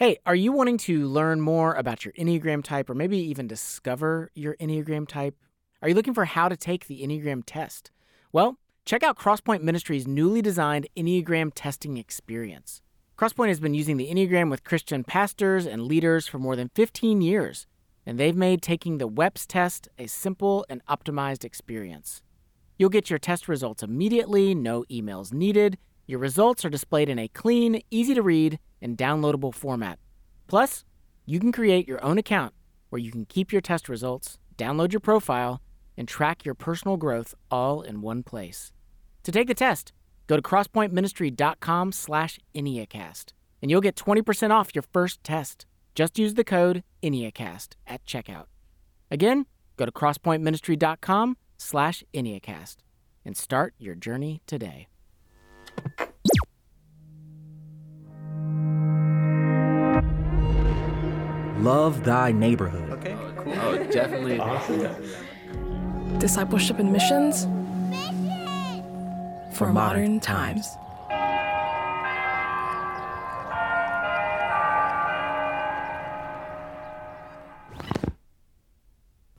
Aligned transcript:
Hey, 0.00 0.16
are 0.24 0.34
you 0.34 0.50
wanting 0.50 0.78
to 0.78 1.06
learn 1.06 1.42
more 1.42 1.74
about 1.74 2.06
your 2.06 2.14
Enneagram 2.14 2.64
type 2.64 2.88
or 2.88 2.94
maybe 2.94 3.18
even 3.18 3.46
discover 3.46 4.30
your 4.34 4.56
Enneagram 4.56 5.06
type? 5.06 5.36
Are 5.82 5.90
you 5.90 5.94
looking 5.94 6.14
for 6.14 6.24
how 6.24 6.48
to 6.48 6.56
take 6.56 6.86
the 6.86 7.02
Enneagram 7.02 7.42
test? 7.44 7.90
Well, 8.32 8.56
check 8.86 9.02
out 9.02 9.18
Crosspoint 9.18 9.60
Ministries' 9.60 10.08
newly 10.08 10.40
designed 10.40 10.88
Enneagram 10.96 11.52
testing 11.54 11.98
experience. 11.98 12.80
Crosspoint 13.18 13.48
has 13.48 13.60
been 13.60 13.74
using 13.74 13.98
the 13.98 14.08
Enneagram 14.08 14.48
with 14.48 14.64
Christian 14.64 15.04
pastors 15.04 15.66
and 15.66 15.82
leaders 15.82 16.26
for 16.26 16.38
more 16.38 16.56
than 16.56 16.70
15 16.74 17.20
years, 17.20 17.66
and 18.06 18.16
they've 18.16 18.34
made 18.34 18.62
taking 18.62 18.96
the 18.96 19.06
WEPS 19.06 19.46
test 19.46 19.86
a 19.98 20.06
simple 20.06 20.64
and 20.70 20.82
optimized 20.86 21.44
experience. 21.44 22.22
You'll 22.78 22.88
get 22.88 23.10
your 23.10 23.18
test 23.18 23.48
results 23.48 23.82
immediately, 23.82 24.54
no 24.54 24.84
emails 24.90 25.34
needed. 25.34 25.76
Your 26.06 26.20
results 26.20 26.64
are 26.64 26.70
displayed 26.70 27.10
in 27.10 27.18
a 27.18 27.28
clean, 27.28 27.82
easy 27.90 28.14
to 28.14 28.22
read, 28.22 28.58
and 28.82 28.96
downloadable 28.96 29.54
format. 29.54 29.98
Plus, 30.46 30.84
you 31.26 31.38
can 31.38 31.52
create 31.52 31.86
your 31.86 32.02
own 32.04 32.18
account 32.18 32.54
where 32.88 32.98
you 32.98 33.10
can 33.10 33.24
keep 33.24 33.52
your 33.52 33.60
test 33.60 33.88
results, 33.88 34.38
download 34.56 34.92
your 34.92 35.00
profile, 35.00 35.62
and 35.96 36.08
track 36.08 36.44
your 36.44 36.54
personal 36.54 36.96
growth 36.96 37.34
all 37.50 37.82
in 37.82 38.00
one 38.02 38.22
place. 38.22 38.72
To 39.24 39.32
take 39.32 39.46
the 39.46 39.54
test, 39.54 39.92
go 40.26 40.36
to 40.36 40.42
crosspointministry.com 40.42 41.92
slash 41.92 42.38
Enneacast, 42.54 43.32
and 43.62 43.70
you'll 43.70 43.80
get 43.80 43.96
20% 43.96 44.50
off 44.50 44.74
your 44.74 44.84
first 44.92 45.22
test. 45.22 45.66
Just 45.94 46.18
use 46.18 46.34
the 46.34 46.44
code 46.44 46.82
Enneacast 47.02 47.74
at 47.86 48.04
checkout. 48.04 48.46
Again, 49.10 49.46
go 49.76 49.86
to 49.86 49.92
crosspointministry.com 49.92 51.36
slash 51.58 52.02
Enneacast 52.14 52.76
and 53.24 53.36
start 53.36 53.74
your 53.78 53.94
journey 53.94 54.42
today. 54.46 54.88
Love 61.62 62.04
thy 62.04 62.32
neighborhood. 62.32 62.88
Okay, 62.90 63.12
oh, 63.12 63.32
cool. 63.36 63.52
Oh, 63.54 63.76
definitely. 63.90 64.38
Discipleship 66.18 66.78
and 66.78 66.90
missions 66.90 67.46
for, 69.54 69.66
For 69.66 69.72
modern, 69.72 69.74
modern 69.74 70.20
times. 70.20 70.66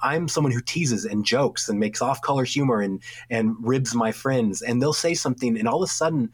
I'm 0.04 0.28
someone 0.28 0.52
who 0.52 0.62
teases 0.62 1.06
and 1.06 1.26
jokes 1.26 1.70
and 1.70 1.80
makes 1.80 2.04
off 2.04 2.22
color 2.22 2.44
humor 2.44 2.82
and 2.82 3.02
and 3.32 3.56
ribs 3.62 3.96
my 3.96 4.12
friends, 4.12 4.62
and 4.62 4.80
they'll 4.80 4.94
say 4.94 5.16
something, 5.16 5.58
and 5.58 5.68
all 5.68 5.82
of 5.82 5.90
a 5.90 5.92
sudden, 5.92 6.30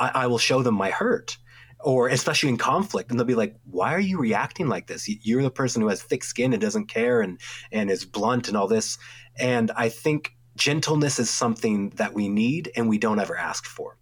I, 0.00 0.10
I 0.14 0.26
will 0.26 0.38
show 0.38 0.62
them 0.62 0.74
my 0.74 0.90
hurt, 0.90 1.38
or 1.80 2.08
especially 2.08 2.48
in 2.48 2.56
conflict, 2.56 3.10
and 3.10 3.18
they'll 3.18 3.26
be 3.26 3.34
like, 3.34 3.54
"Why 3.70 3.94
are 3.94 4.00
you 4.00 4.18
reacting 4.18 4.68
like 4.68 4.86
this? 4.86 5.08
You're 5.08 5.42
the 5.42 5.50
person 5.50 5.82
who 5.82 5.88
has 5.88 6.02
thick 6.02 6.24
skin 6.24 6.52
and 6.52 6.60
doesn't 6.60 6.86
care 6.86 7.20
and 7.20 7.38
and 7.72 7.90
is 7.90 8.04
blunt 8.04 8.48
and 8.48 8.56
all 8.56 8.68
this." 8.68 8.98
And 9.38 9.70
I 9.76 9.88
think 9.88 10.34
gentleness 10.56 11.18
is 11.18 11.30
something 11.30 11.90
that 11.90 12.14
we 12.14 12.28
need 12.28 12.70
and 12.76 12.88
we 12.88 12.98
don't 12.98 13.20
ever 13.20 13.36
ask 13.36 13.64
for. 13.64 13.96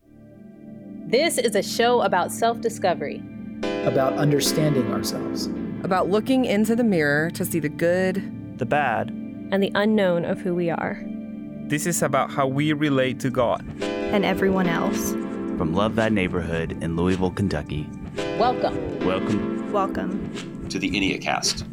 This 1.07 1.39
is 1.39 1.55
a 1.55 1.63
show 1.63 2.03
about 2.03 2.33
self 2.33 2.61
discovery. 2.61 3.23
about 3.85 4.15
understanding 4.15 4.93
ourselves. 4.93 5.49
about 5.85 6.09
looking 6.11 6.45
into 6.45 6.75
the 6.75 6.83
mirror 6.83 7.31
to 7.31 7.45
see 7.45 7.61
the 7.61 7.69
good. 7.69 8.59
the 8.59 8.67
bad. 8.67 9.11
and 9.53 9.63
the 9.63 9.71
unknown 9.77 10.25
of 10.25 10.41
who 10.41 10.55
we 10.55 10.71
are. 10.71 11.01
This 11.69 11.87
is 11.87 12.03
about 12.03 12.31
how 12.31 12.47
we 12.49 12.73
relate 12.73 13.21
to 13.21 13.31
God. 13.31 13.65
and 13.83 14.25
everyone 14.25 14.67
else. 14.67 15.15
From 15.57 15.73
Love 15.73 15.97
Thy 15.97 16.11
Neighborhood 16.11 16.77
in 16.83 16.97
Louisville, 16.97 17.31
Kentucky. 17.31 17.89
Welcome. 18.39 19.07
Welcome 19.07 19.73
Welcome. 19.73 20.69
to 20.69 20.79
the 20.79 20.91
Enneacast. 20.91 21.65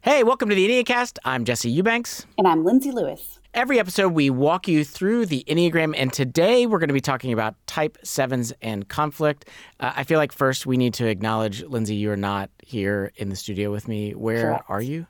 Hey, 0.00 0.24
welcome 0.24 0.48
to 0.48 0.54
the 0.56 0.68
Enneacast. 0.68 1.18
I'm 1.24 1.44
Jesse 1.44 1.70
Eubanks. 1.70 2.26
And 2.38 2.48
I'm 2.48 2.64
Lindsay 2.64 2.90
Lewis. 2.90 3.38
Every 3.54 3.78
episode, 3.78 4.08
we 4.08 4.30
walk 4.30 4.66
you 4.66 4.84
through 4.84 5.26
the 5.26 5.44
Enneagram, 5.46 5.94
and 5.96 6.12
today 6.12 6.66
we're 6.66 6.80
going 6.80 6.88
to 6.88 6.94
be 6.94 7.00
talking 7.00 7.32
about 7.32 7.54
type 7.68 7.96
sevens 8.02 8.52
and 8.60 8.88
conflict. 8.88 9.48
Uh, 9.78 9.92
I 9.94 10.02
feel 10.02 10.18
like 10.18 10.32
first 10.32 10.66
we 10.66 10.76
need 10.76 10.92
to 10.94 11.06
acknowledge, 11.06 11.62
Lindsay, 11.62 11.94
you 11.94 12.10
are 12.10 12.16
not 12.16 12.50
here 12.64 13.12
in 13.14 13.28
the 13.28 13.36
studio 13.36 13.70
with 13.70 13.86
me. 13.86 14.10
Where 14.12 14.40
Correct. 14.42 14.64
are 14.68 14.82
you? 14.82 15.06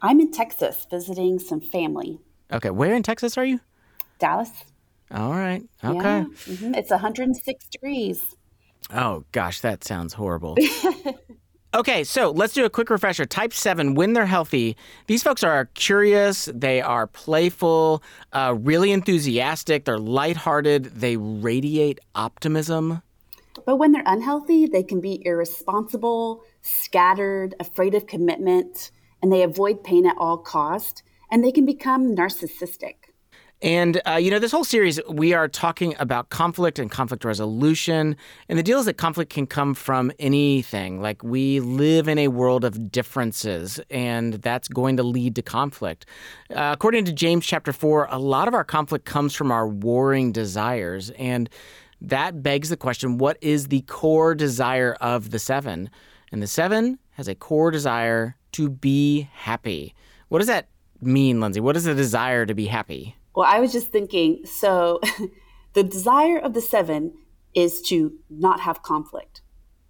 I'm 0.00 0.18
in 0.18 0.32
Texas 0.32 0.86
visiting 0.90 1.38
some 1.38 1.60
family. 1.60 2.18
Okay, 2.50 2.70
where 2.70 2.94
in 2.94 3.02
Texas 3.02 3.36
are 3.36 3.44
you? 3.44 3.60
Dallas. 4.18 4.50
All 5.10 5.32
right. 5.32 5.62
Okay. 5.84 6.00
Yeah. 6.00 6.24
mhm. 6.24 6.74
It's 6.76 6.90
106 6.90 7.68
degrees. 7.68 8.34
Oh, 8.94 9.24
gosh, 9.32 9.60
that 9.60 9.84
sounds 9.84 10.14
horrible. 10.14 10.56
okay, 11.74 12.04
so 12.04 12.30
let's 12.30 12.54
do 12.54 12.64
a 12.64 12.70
quick 12.70 12.88
refresher. 12.88 13.26
Type 13.26 13.52
7, 13.52 13.94
when 13.94 14.12
they're 14.12 14.26
healthy, 14.26 14.76
these 15.06 15.22
folks 15.22 15.42
are 15.42 15.66
curious, 15.74 16.48
they 16.54 16.80
are 16.80 17.06
playful, 17.06 18.02
uh, 18.32 18.54
really 18.58 18.92
enthusiastic, 18.92 19.84
they're 19.84 19.98
lighthearted, 19.98 20.84
they 20.84 21.16
radiate 21.16 21.98
optimism. 22.14 23.02
But 23.66 23.76
when 23.76 23.92
they're 23.92 24.02
unhealthy, 24.06 24.66
they 24.66 24.82
can 24.82 25.00
be 25.00 25.24
irresponsible, 25.24 26.42
scattered, 26.62 27.54
afraid 27.60 27.94
of 27.94 28.06
commitment, 28.06 28.90
and 29.22 29.32
they 29.32 29.42
avoid 29.42 29.84
pain 29.84 30.06
at 30.06 30.16
all 30.18 30.38
cost, 30.38 31.02
and 31.30 31.42
they 31.42 31.52
can 31.52 31.66
become 31.66 32.14
narcissistic. 32.14 32.94
And, 33.62 34.00
uh, 34.06 34.16
you 34.16 34.30
know, 34.30 34.38
this 34.38 34.52
whole 34.52 34.64
series, 34.64 35.00
we 35.08 35.32
are 35.32 35.48
talking 35.48 35.94
about 35.98 36.28
conflict 36.28 36.78
and 36.78 36.90
conflict 36.90 37.24
resolution. 37.24 38.16
And 38.48 38.58
the 38.58 38.62
deal 38.62 38.78
is 38.78 38.84
that 38.86 38.94
conflict 38.94 39.32
can 39.32 39.46
come 39.46 39.74
from 39.74 40.12
anything. 40.18 41.00
Like, 41.00 41.22
we 41.22 41.60
live 41.60 42.06
in 42.06 42.18
a 42.18 42.28
world 42.28 42.64
of 42.64 42.92
differences, 42.92 43.80
and 43.90 44.34
that's 44.34 44.68
going 44.68 44.98
to 44.98 45.02
lead 45.02 45.34
to 45.36 45.42
conflict. 45.42 46.04
Uh, 46.50 46.72
according 46.74 47.06
to 47.06 47.12
James 47.12 47.46
chapter 47.46 47.72
4, 47.72 48.08
a 48.10 48.18
lot 48.18 48.48
of 48.48 48.54
our 48.54 48.64
conflict 48.64 49.06
comes 49.06 49.34
from 49.34 49.50
our 49.50 49.66
warring 49.66 50.32
desires. 50.32 51.10
And 51.10 51.48
that 52.02 52.42
begs 52.42 52.68
the 52.68 52.76
question 52.76 53.18
what 53.18 53.38
is 53.40 53.68
the 53.68 53.80
core 53.82 54.34
desire 54.34 54.94
of 55.00 55.30
the 55.30 55.38
seven? 55.38 55.88
And 56.30 56.42
the 56.42 56.46
seven 56.46 56.98
has 57.12 57.28
a 57.28 57.34
core 57.34 57.70
desire 57.70 58.36
to 58.52 58.68
be 58.68 59.28
happy. 59.32 59.94
What 60.28 60.38
does 60.38 60.48
that 60.48 60.68
mean, 61.00 61.40
Lindsay? 61.40 61.60
What 61.60 61.76
is 61.76 61.84
the 61.84 61.94
desire 61.94 62.44
to 62.44 62.54
be 62.54 62.66
happy? 62.66 63.16
Well, 63.34 63.46
I 63.48 63.60
was 63.60 63.72
just 63.72 63.88
thinking 63.88 64.44
so 64.44 65.00
the 65.74 65.82
desire 65.82 66.38
of 66.38 66.54
the 66.54 66.60
seven 66.60 67.14
is 67.54 67.80
to 67.82 68.12
not 68.30 68.60
have 68.60 68.82
conflict. 68.82 69.42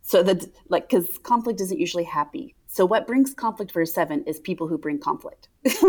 So 0.02 0.22
that, 0.22 0.44
like, 0.68 0.88
because 0.88 1.18
conflict 1.18 1.60
isn't 1.62 1.78
usually 1.78 2.04
happy. 2.04 2.54
So 2.66 2.84
what 2.84 3.06
brings 3.06 3.32
conflict 3.32 3.72
for 3.72 3.80
a 3.80 3.86
seven 3.86 4.24
is 4.24 4.38
people 4.40 4.68
who 4.68 4.76
bring 4.76 4.98
conflict. 4.98 5.48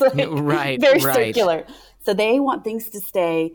Like 0.00 0.28
Right, 0.30 0.80
Very 0.80 1.00
right. 1.00 1.14
circular. 1.14 1.66
So 2.04 2.14
they 2.14 2.40
want 2.40 2.64
things 2.64 2.88
to 2.90 3.00
stay 3.00 3.52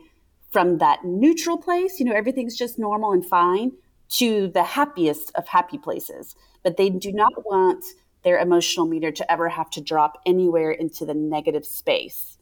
from 0.52 0.78
that 0.78 1.04
neutral 1.04 1.58
place, 1.58 2.00
you 2.00 2.06
know, 2.06 2.14
everything's 2.14 2.56
just 2.56 2.78
normal 2.78 3.12
and 3.12 3.26
fine, 3.26 3.72
to 4.10 4.48
the 4.50 4.64
happiest 4.64 5.32
of 5.34 5.48
happy 5.48 5.80
places. 5.80 6.36
But 6.62 6.78
they 6.78 6.90
do 6.90 7.12
not 7.12 7.32
want 7.46 7.84
their 8.24 8.38
emotional 8.38 8.86
meter 8.86 9.12
to 9.12 9.32
ever 9.32 9.50
have 9.50 9.70
to 9.72 9.82
drop 9.82 10.22
anywhere 10.26 10.72
into 10.72 11.06
the 11.06 11.14
negative 11.16 11.66
space. 11.66 12.33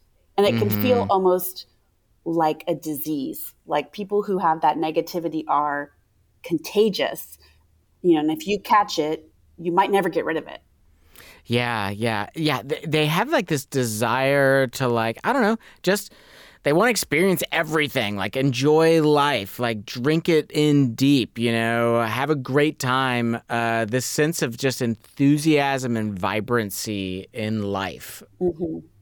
And 0.45 0.55
it 0.55 0.59
can 0.59 0.69
feel 0.81 1.07
almost 1.09 1.67
like 2.25 2.63
a 2.67 2.75
disease. 2.75 3.53
Like 3.65 3.91
people 3.91 4.23
who 4.23 4.37
have 4.37 4.61
that 4.61 4.77
negativity 4.77 5.43
are 5.47 5.91
contagious. 6.43 7.37
You 8.01 8.15
know, 8.15 8.21
and 8.21 8.31
if 8.31 8.47
you 8.47 8.59
catch 8.59 8.99
it, 8.99 9.29
you 9.57 9.71
might 9.71 9.91
never 9.91 10.09
get 10.09 10.25
rid 10.25 10.37
of 10.37 10.47
it. 10.47 10.61
Yeah, 11.45 11.89
yeah, 11.89 12.27
yeah. 12.35 12.61
They, 12.87 13.05
have 13.07 13.29
like 13.29 13.47
this 13.47 13.65
desire 13.65 14.67
to 14.67 14.87
like 14.87 15.19
I 15.23 15.33
don't 15.33 15.41
know, 15.41 15.57
just 15.83 16.13
they 16.63 16.73
want 16.73 16.87
to 16.87 16.91
experience 16.91 17.43
everything, 17.51 18.15
like 18.15 18.35
enjoy 18.35 19.01
life, 19.01 19.59
like 19.59 19.85
drink 19.85 20.29
it 20.29 20.51
in 20.51 20.93
deep, 20.93 21.39
you 21.39 21.51
know, 21.51 22.01
have 22.03 22.29
a 22.29 22.35
great 22.35 22.77
time. 22.77 23.41
Uh, 23.49 23.85
this 23.85 24.05
sense 24.05 24.41
of 24.41 24.57
just 24.57 24.81
enthusiasm 24.81 25.97
and 25.97 26.17
vibrancy 26.17 27.27
in 27.33 27.63
life. 27.63 28.21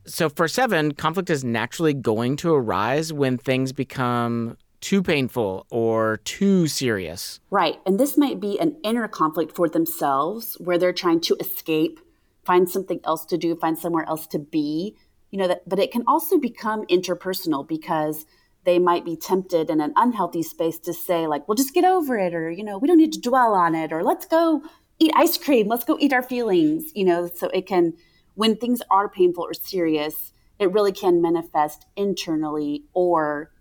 So 0.10 0.28
for 0.28 0.48
seven, 0.48 0.94
conflict 0.94 1.30
is 1.30 1.44
naturally 1.44 1.94
going 1.94 2.36
to 2.38 2.54
arise 2.54 3.14
when 3.14 3.38
things 3.38 3.72
become 3.72 4.58
too 4.82 5.04
painful 5.04 5.68
or 5.70 6.18
too 6.24 6.68
serious. 6.68 7.40
Right. 7.52 7.80
And 7.86 8.00
this 8.00 8.18
might 8.18 8.40
be 8.40 8.60
an 8.60 8.76
inner 8.84 9.08
conflict 9.08 9.56
for 9.56 9.70
themselves 9.70 10.56
where 10.60 10.78
they're 10.78 10.94
trying 10.94 11.22
to 11.22 11.36
escape, 11.40 12.00
find 12.44 12.70
something 12.70 13.00
else 13.04 13.26
to 13.26 13.38
do, 13.38 13.56
find 13.56 13.78
somewhere 13.78 14.06
else 14.08 14.26
to 14.28 14.40
be. 14.40 14.96
You 15.32 15.38
know, 15.38 15.48
that, 15.48 15.70
but 15.70 15.78
it 15.78 15.92
can 15.92 16.04
also 16.08 16.40
become 16.40 16.88
interpersonal 16.88 17.68
because 17.68 18.26
they 18.64 18.80
might 18.80 19.06
be 19.06 19.16
tempted 19.16 19.70
in 19.70 19.80
an 19.80 19.94
unhealthy 19.96 20.42
space 20.42 20.80
to 20.80 20.94
say, 20.94 21.28
like, 21.28 21.48
well, 21.48 21.56
just 21.56 21.74
get 21.74 21.86
over 21.86 22.18
it, 22.18 22.34
or, 22.34 22.50
you 22.50 22.64
know, 22.64 22.78
we 22.78 22.88
don't 22.88 22.98
need 22.98 23.14
to 23.14 23.22
dwell 23.22 23.54
on 23.54 23.76
it, 23.76 23.94
or 23.94 24.04
let's 24.04 24.26
go 24.26 24.64
eat 24.98 25.12
ice 25.16 25.38
cream, 25.38 25.68
let's 25.68 25.86
go 25.86 25.98
eat 26.00 26.12
our 26.12 26.24
feelings, 26.24 26.92
you 26.96 27.06
know, 27.06 27.28
so 27.28 27.48
it 27.50 27.68
can, 27.68 27.94
when 28.36 28.56
things 28.56 28.82
are 28.90 29.10
painful 29.10 29.44
or 29.44 29.54
serious, 29.54 30.34
it 30.60 30.72
really 30.72 30.92
can 30.92 31.22
manifest 31.22 31.86
internally 31.96 32.84
or 32.94 33.52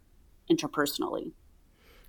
interpersonally. 0.51 1.33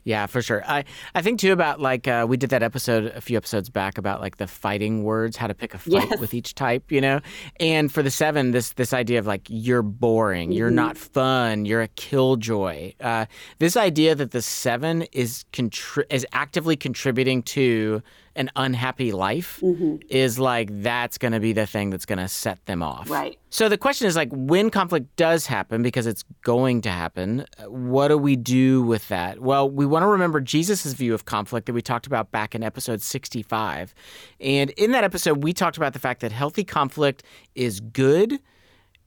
Yeah, 0.06 0.26
for 0.28 0.42
sure. 0.42 0.64
I, 0.66 0.86
I 1.14 1.22
think 1.22 1.40
too 1.42 1.52
about 1.52 1.82
like 1.82 2.08
uh, 2.08 2.26
we 2.28 2.38
did 2.38 2.50
that 2.52 2.64
episode 2.64 3.08
a 3.14 3.22
few 3.22 3.36
episodes 3.38 3.70
back 3.70 3.98
about 3.98 4.22
like 4.22 4.38
the 4.38 4.48
fighting 4.48 5.04
words, 5.04 5.36
how 5.36 5.46
to 5.46 5.54
pick 5.54 5.74
a 5.74 5.78
fight 5.78 6.08
Yes. 6.10 6.20
with 6.20 6.34
each 6.34 6.56
type, 6.56 6.90
you 6.92 7.02
know. 7.02 7.20
And 7.60 7.92
for 7.92 8.02
the 8.02 8.10
seven, 8.10 8.52
this 8.52 8.72
this 8.74 8.94
idea 8.94 9.20
of 9.20 9.28
like 9.28 9.46
you're 9.50 9.84
boring, 9.84 10.52
you're 10.54 10.72
Mhm. 10.72 10.76
not 10.76 10.98
fun, 10.98 11.66
you're 11.66 11.82
a 11.82 11.90
killjoy. 11.90 12.94
Uh, 13.02 13.26
this 13.60 13.76
idea 13.76 14.16
that 14.16 14.32
the 14.32 14.42
seven 14.42 15.04
is 15.12 15.44
contri- 15.52 16.06
is 16.10 16.26
actively 16.32 16.78
contributing 16.78 17.44
to 17.44 18.02
an 18.36 18.50
unhappy 18.56 19.12
life 19.12 19.60
Mhm. 19.64 20.02
is 20.10 20.38
like 20.40 20.70
that's 20.82 21.18
going 21.18 21.32
to 21.32 21.40
be 21.40 21.54
the 21.54 21.66
thing 21.66 21.90
that's 21.90 22.06
going 22.06 22.20
to 22.20 22.28
set 22.28 22.66
them 22.66 22.82
off. 22.84 23.10
Right. 23.10 23.38
So 23.50 23.68
the 23.70 23.78
question 23.78 24.08
is 24.08 24.16
like 24.16 24.30
when 24.32 24.70
conflict 24.70 25.16
does 25.16 25.48
happen 25.48 25.82
because 25.82 26.06
it's 26.08 26.24
going 26.44 26.82
to 26.82 26.90
happen, 26.90 27.46
what 27.68 28.10
do 28.10 28.18
we 28.18 28.36
do 28.36 28.82
with 28.84 29.08
that? 29.10 29.40
Well, 29.42 29.70
we 29.70 29.86
want 29.86 30.04
to 30.04 30.08
remember 30.08 30.40
Jesus' 30.40 30.94
view 30.94 31.14
of 31.14 31.26
conflict 31.26 31.66
that 31.66 31.74
we 31.74 31.82
talked 31.82 32.06
about 32.08 32.32
back 32.32 32.54
in 32.54 32.64
episode 32.64 33.02
65. 33.02 33.94
And 34.40 34.70
in 34.72 34.92
that 34.92 35.04
episode 35.04 35.44
we 35.44 35.54
talked 35.54 35.78
about 35.78 35.94
the 35.94 36.00
fact 36.00 36.22
that 36.22 36.32
healthy 36.32 36.64
conflict 36.64 37.24
is 37.56 37.80
good. 37.80 38.40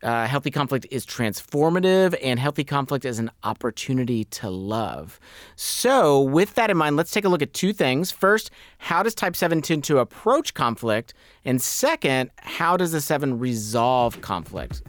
Uh, 0.03 0.27
healthy 0.27 0.51
conflict 0.51 0.85
is 0.91 1.07
transformative, 1.07 2.17
and 2.21 2.41
healthy 2.41 2.65
conflict 2.65 3.05
is 3.05 3.21
an 3.21 3.31
opportunity 3.45 4.25
to 4.25 4.51
love. 4.51 5.21
So, 5.55 6.21
with 6.21 6.55
that 6.55 6.71
in 6.71 6.77
mind, 6.77 6.97
let's 6.97 7.13
take 7.13 7.25
a 7.25 7.29
look 7.29 7.41
at 7.41 7.55
two 7.55 7.73
things. 7.73 8.11
First, 8.11 8.51
how 8.79 9.05
does 9.05 9.15
type 9.15 9.37
7 9.37 9.63
tend 9.63 9.85
to 9.85 9.99
approach 9.99 10.55
conflict? 10.55 11.15
And 11.45 11.63
second, 11.63 12.31
how 12.39 12.77
does 12.77 12.91
the 12.91 13.01
7 13.01 13.39
resolve 13.39 14.21
conflict? 14.23 14.83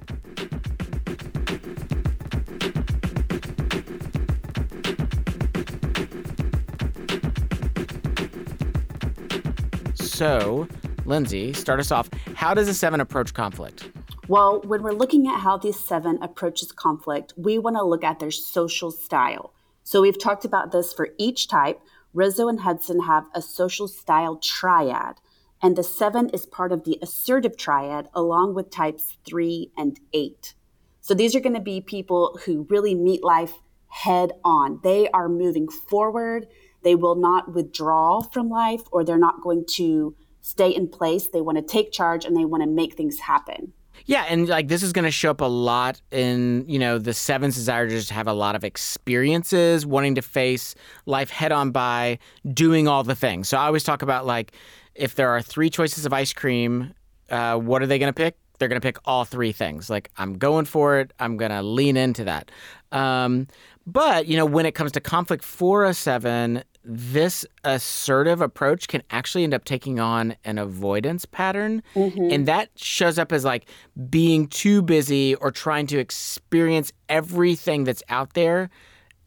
So, 9.94 10.68
Lindsay, 11.06 11.54
start 11.54 11.80
us 11.80 11.92
off. 11.92 12.10
How 12.34 12.56
does 12.56 12.68
a 12.68 12.74
7 12.74 13.00
approach 13.00 13.36
conflict? 13.36 13.90
Well, 14.30 14.62
when 14.62 14.84
we're 14.84 14.94
looking 14.94 15.28
at 15.28 15.42
how 15.42 15.58
these 15.58 15.78
seven 15.78 16.18
approaches 16.22 16.72
conflict, 16.72 17.34
we 17.36 17.60
want 17.60 17.76
to 17.76 17.84
look 17.84 18.06
at 18.06 18.20
their 18.20 18.32
social 18.32 18.90
style. 18.90 19.54
So 19.84 20.02
we've 20.02 20.18
talked 20.18 20.46
about 20.46 20.72
this 20.72 20.94
for 20.94 21.10
each 21.18 21.50
type. 21.50 21.82
Riso 22.14 22.48
and 22.48 22.62
Hudson 22.62 23.02
have 23.02 23.26
a 23.36 23.42
social 23.42 23.90
style 23.90 24.38
triad, 24.38 25.16
and 25.62 25.76
the 25.76 25.84
seven 25.84 26.30
is 26.30 26.46
part 26.46 26.72
of 26.72 26.86
the 26.86 26.98
assertive 27.02 27.58
triad 27.58 28.08
along 28.14 28.54
with 28.54 28.70
types 28.70 29.18
three 29.26 29.72
and 29.76 30.00
eight. 30.14 30.54
So 31.02 31.14
these 31.14 31.36
are 31.36 31.42
going 31.42 31.56
to 31.56 31.60
be 31.60 31.82
people 31.82 32.40
who 32.46 32.66
really 32.70 32.96
meet 32.96 33.26
life 33.26 33.54
head 33.88 34.32
on. 34.46 34.80
They 34.84 35.10
are 35.10 35.28
moving 35.28 35.68
forward. 35.68 36.48
They 36.82 36.96
will 36.96 37.16
not 37.16 37.54
withdraw 37.54 38.22
from 38.22 38.50
life 38.50 38.84
or 38.90 39.04
they're 39.04 39.18
not 39.18 39.42
going 39.42 39.66
to 39.76 40.16
stay 40.42 40.70
in 40.70 40.88
place. 40.88 41.28
They 41.28 41.42
want 41.42 41.58
to 41.58 41.64
take 41.64 41.92
charge 41.92 42.24
and 42.24 42.38
they 42.38 42.46
want 42.46 42.64
to 42.64 42.70
make 42.70 42.96
things 42.96 43.20
happen. 43.20 43.74
Yeah, 44.06 44.26
and 44.28 44.48
like 44.48 44.68
this 44.68 44.84
is 44.84 44.92
going 44.92 45.06
to 45.06 45.12
show 45.12 45.32
up 45.32 45.42
a 45.42 45.46
lot 45.46 46.02
in, 46.12 46.66
you 46.68 46.80
know, 46.80 46.98
the 46.98 47.14
seven's 47.14 47.56
desire 47.56 47.88
to 47.88 47.94
just 47.94 48.10
have 48.10 48.28
a 48.28 48.34
lot 48.34 48.56
of 48.56 48.64
experiences, 48.64 49.86
wanting 49.86 50.16
to 50.16 50.22
face 50.22 50.76
life 51.06 51.30
head 51.30 51.52
on 51.52 51.72
by 51.72 52.20
doing 52.54 52.88
all 52.88 53.04
the 53.04 53.16
things. 53.16 53.48
So 53.50 53.58
I 53.58 53.66
always 53.66 53.84
talk 53.84 54.02
about 54.02 54.26
like 54.26 54.54
if 54.96 55.16
there 55.16 55.30
are 55.30 55.42
three 55.42 55.70
choices 55.70 56.06
of 56.06 56.14
ice 56.14 56.34
cream, 56.34 56.94
uh, 57.30 57.58
what 57.58 57.82
are 57.82 57.88
they 57.88 57.98
going 58.00 58.12
to 58.12 58.18
pick? 58.18 58.36
They're 58.60 58.68
going 58.68 58.80
to 58.80 58.86
pick 58.86 58.98
all 59.06 59.26
three 59.26 59.52
things. 59.52 59.90
Like 59.90 60.12
I'm 60.18 60.38
going 60.38 60.66
for 60.66 61.00
it. 61.00 61.14
I'm 61.20 61.38
going 61.38 61.52
to 61.52 61.62
lean 61.62 61.98
into 61.98 62.26
that. 62.26 62.52
Um, 62.92 63.48
but 63.86 64.28
you 64.28 64.38
know, 64.38 64.46
when 64.46 64.66
it 64.66 64.74
comes 64.74 64.92
to 64.94 65.02
conflict 65.02 65.44
for 65.44 65.86
a 65.86 65.94
seven, 65.94 66.64
this 66.86 67.46
assertive 67.64 68.42
approach 68.42 68.88
can 68.88 69.04
actually 69.10 69.44
end 69.44 69.54
up 69.54 69.64
taking 69.64 70.00
on 70.00 70.36
an 70.44 70.58
avoidance 70.58 71.26
pattern. 71.26 71.82
Mm-hmm. 71.96 72.30
And 72.32 72.46
that 72.48 72.70
shows 72.76 73.18
up 73.18 73.32
as 73.32 73.46
like 73.46 73.68
being 74.10 74.48
too 74.48 74.82
busy 74.82 75.36
or 75.36 75.52
trying 75.52 75.88
to 75.88 76.00
experience 76.00 76.92
everything 77.10 77.86
that's 77.86 78.04
out 78.10 78.34
there 78.34 78.70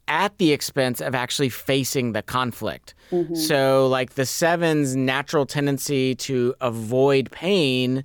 at 0.07 0.37
the 0.37 0.53
expense 0.53 1.01
of 1.01 1.15
actually 1.15 1.49
facing 1.49 2.13
the 2.13 2.21
conflict. 2.21 2.93
Mm-hmm. 3.11 3.35
So, 3.35 3.87
like 3.87 4.13
the 4.13 4.25
seven's 4.25 4.95
natural 4.95 5.45
tendency 5.45 6.15
to 6.15 6.55
avoid 6.61 7.29
pain, 7.31 8.03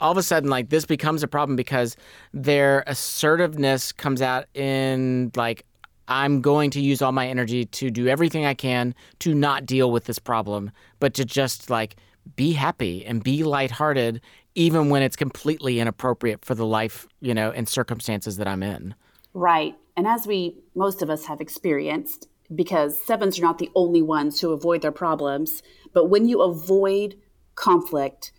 all 0.00 0.12
of 0.12 0.18
a 0.18 0.22
sudden, 0.22 0.48
like 0.48 0.68
this 0.68 0.86
becomes 0.86 1.22
a 1.22 1.28
problem 1.28 1.56
because 1.56 1.96
their 2.32 2.84
assertiveness 2.86 3.92
comes 3.92 4.22
out 4.22 4.46
in 4.54 5.32
like, 5.34 5.64
I'm 6.10 6.40
going 6.40 6.70
to 6.72 6.80
use 6.80 7.00
all 7.00 7.12
my 7.12 7.28
energy 7.28 7.64
to 7.66 7.90
do 7.90 8.08
everything 8.08 8.44
I 8.44 8.54
can 8.54 8.94
to 9.20 9.32
not 9.32 9.64
deal 9.64 9.92
with 9.92 10.04
this 10.04 10.18
problem, 10.18 10.72
but 10.98 11.14
to 11.14 11.24
just 11.24 11.70
like 11.70 11.96
be 12.34 12.52
happy 12.52 13.06
and 13.06 13.22
be 13.22 13.44
lighthearted, 13.44 14.20
even 14.56 14.90
when 14.90 15.02
it's 15.02 15.16
completely 15.16 15.78
inappropriate 15.78 16.44
for 16.44 16.56
the 16.56 16.66
life, 16.66 17.06
you 17.20 17.32
know, 17.32 17.52
and 17.52 17.68
circumstances 17.68 18.36
that 18.38 18.48
I'm 18.48 18.62
in. 18.62 18.94
Right. 19.34 19.76
And 19.96 20.06
as 20.06 20.26
we, 20.26 20.56
most 20.74 21.00
of 21.00 21.10
us 21.10 21.26
have 21.26 21.40
experienced, 21.40 22.26
because 22.52 22.98
sevens 22.98 23.38
are 23.38 23.42
not 23.42 23.58
the 23.58 23.70
only 23.76 24.02
ones 24.02 24.40
who 24.40 24.50
avoid 24.50 24.82
their 24.82 24.90
problems, 24.90 25.62
but 25.92 26.06
when 26.06 26.28
you 26.28 26.42
avoid 26.42 27.16
conflict, 27.54 28.32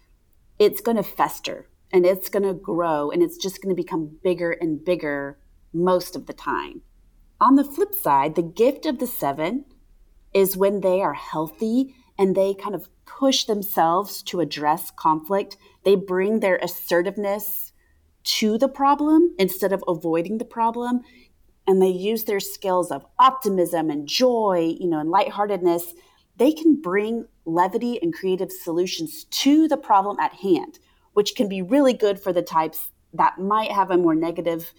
it's 0.59 0.81
going 0.81 0.97
to 0.97 1.03
fester 1.03 1.69
and 1.93 2.05
it's 2.05 2.27
going 2.27 2.43
to 2.43 2.53
grow 2.53 3.11
and 3.11 3.23
it's 3.23 3.37
just 3.37 3.61
going 3.61 3.73
to 3.73 3.81
become 3.81 4.17
bigger 4.23 4.51
and 4.51 4.83
bigger 4.83 5.37
most 5.73 6.17
of 6.17 6.25
the 6.25 6.33
time. 6.33 6.81
On 7.41 7.55
the 7.55 7.63
flip 7.63 7.95
side, 7.95 8.35
the 8.35 8.43
gift 8.43 8.85
of 8.85 8.99
the 8.99 9.07
seven 9.07 9.65
is 10.31 10.55
when 10.55 10.81
they 10.81 11.01
are 11.01 11.15
healthy 11.15 11.95
and 12.15 12.35
they 12.35 12.53
kind 12.53 12.75
of 12.75 12.87
push 13.07 13.45
themselves 13.45 14.21
to 14.23 14.41
address 14.41 14.91
conflict. 14.95 15.57
They 15.83 15.95
bring 15.95 16.39
their 16.39 16.57
assertiveness 16.57 17.73
to 18.23 18.59
the 18.59 18.67
problem 18.67 19.33
instead 19.39 19.73
of 19.73 19.83
avoiding 19.87 20.37
the 20.37 20.45
problem. 20.45 21.01
And 21.65 21.81
they 21.81 21.89
use 21.89 22.25
their 22.25 22.39
skills 22.39 22.91
of 22.91 23.07
optimism 23.17 23.89
and 23.89 24.07
joy, 24.07 24.75
you 24.79 24.87
know, 24.87 24.99
and 24.99 25.09
lightheartedness. 25.09 25.95
They 26.37 26.51
can 26.51 26.79
bring 26.79 27.25
levity 27.45 27.99
and 28.03 28.13
creative 28.13 28.51
solutions 28.51 29.23
to 29.23 29.67
the 29.67 29.77
problem 29.77 30.19
at 30.19 30.33
hand, 30.33 30.77
which 31.13 31.33
can 31.35 31.49
be 31.49 31.63
really 31.63 31.93
good 31.93 32.19
for 32.19 32.31
the 32.31 32.43
types 32.43 32.91
that 33.13 33.39
might 33.39 33.71
have 33.71 33.89
a 33.89 33.97
more 33.97 34.15
negative 34.15 34.73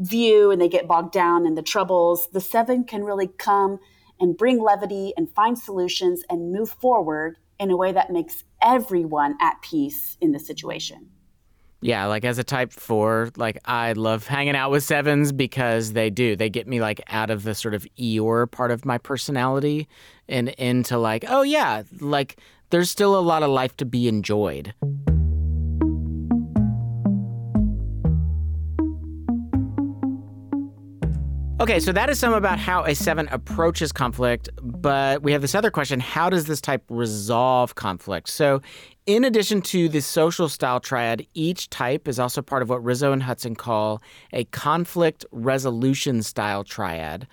view 0.00 0.50
and 0.50 0.60
they 0.60 0.68
get 0.68 0.88
bogged 0.88 1.12
down 1.12 1.46
in 1.46 1.54
the 1.54 1.62
troubles. 1.62 2.28
The 2.32 2.40
seven 2.40 2.84
can 2.84 3.04
really 3.04 3.28
come 3.28 3.78
and 4.18 4.36
bring 4.36 4.60
levity 4.60 5.12
and 5.16 5.30
find 5.30 5.58
solutions 5.58 6.22
and 6.28 6.52
move 6.52 6.70
forward 6.70 7.36
in 7.58 7.70
a 7.70 7.76
way 7.76 7.92
that 7.92 8.10
makes 8.10 8.44
everyone 8.62 9.36
at 9.40 9.60
peace 9.62 10.16
in 10.20 10.32
the 10.32 10.38
situation. 10.38 11.10
Yeah, 11.82 12.06
like 12.06 12.26
as 12.26 12.38
a 12.38 12.44
type 12.44 12.72
four, 12.72 13.30
like 13.36 13.58
I 13.64 13.92
love 13.92 14.26
hanging 14.26 14.54
out 14.54 14.70
with 14.70 14.82
sevens 14.84 15.32
because 15.32 15.94
they 15.94 16.10
do. 16.10 16.36
They 16.36 16.50
get 16.50 16.66
me 16.66 16.80
like 16.80 17.00
out 17.08 17.30
of 17.30 17.42
the 17.42 17.54
sort 17.54 17.72
of 17.72 17.86
Eeyore 17.98 18.50
part 18.50 18.70
of 18.70 18.84
my 18.84 18.98
personality 18.98 19.88
and 20.28 20.50
into 20.50 20.98
like, 20.98 21.24
oh 21.28 21.42
yeah, 21.42 21.82
like 22.00 22.38
there's 22.68 22.90
still 22.90 23.18
a 23.18 23.20
lot 23.20 23.42
of 23.42 23.48
life 23.48 23.76
to 23.78 23.86
be 23.86 24.08
enjoyed. 24.08 24.74
Okay, 31.60 31.78
so 31.78 31.92
that 31.92 32.08
is 32.08 32.18
some 32.18 32.32
about 32.32 32.58
how 32.58 32.84
a 32.84 32.94
seven 32.94 33.28
approaches 33.28 33.92
conflict, 33.92 34.48
but 34.62 35.22
we 35.22 35.30
have 35.32 35.42
this 35.42 35.54
other 35.54 35.70
question 35.70 36.00
how 36.00 36.30
does 36.30 36.46
this 36.46 36.58
type 36.58 36.82
resolve 36.88 37.74
conflict? 37.74 38.30
So, 38.30 38.62
in 39.04 39.24
addition 39.24 39.60
to 39.62 39.86
the 39.90 40.00
social 40.00 40.48
style 40.48 40.80
triad, 40.80 41.26
each 41.34 41.68
type 41.68 42.08
is 42.08 42.18
also 42.18 42.40
part 42.40 42.62
of 42.62 42.70
what 42.70 42.82
Riso 42.82 43.12
and 43.12 43.22
Hudson 43.22 43.56
call 43.56 44.00
a 44.32 44.44
conflict 44.44 45.26
resolution 45.32 46.22
style 46.22 46.64
triad. 46.64 47.26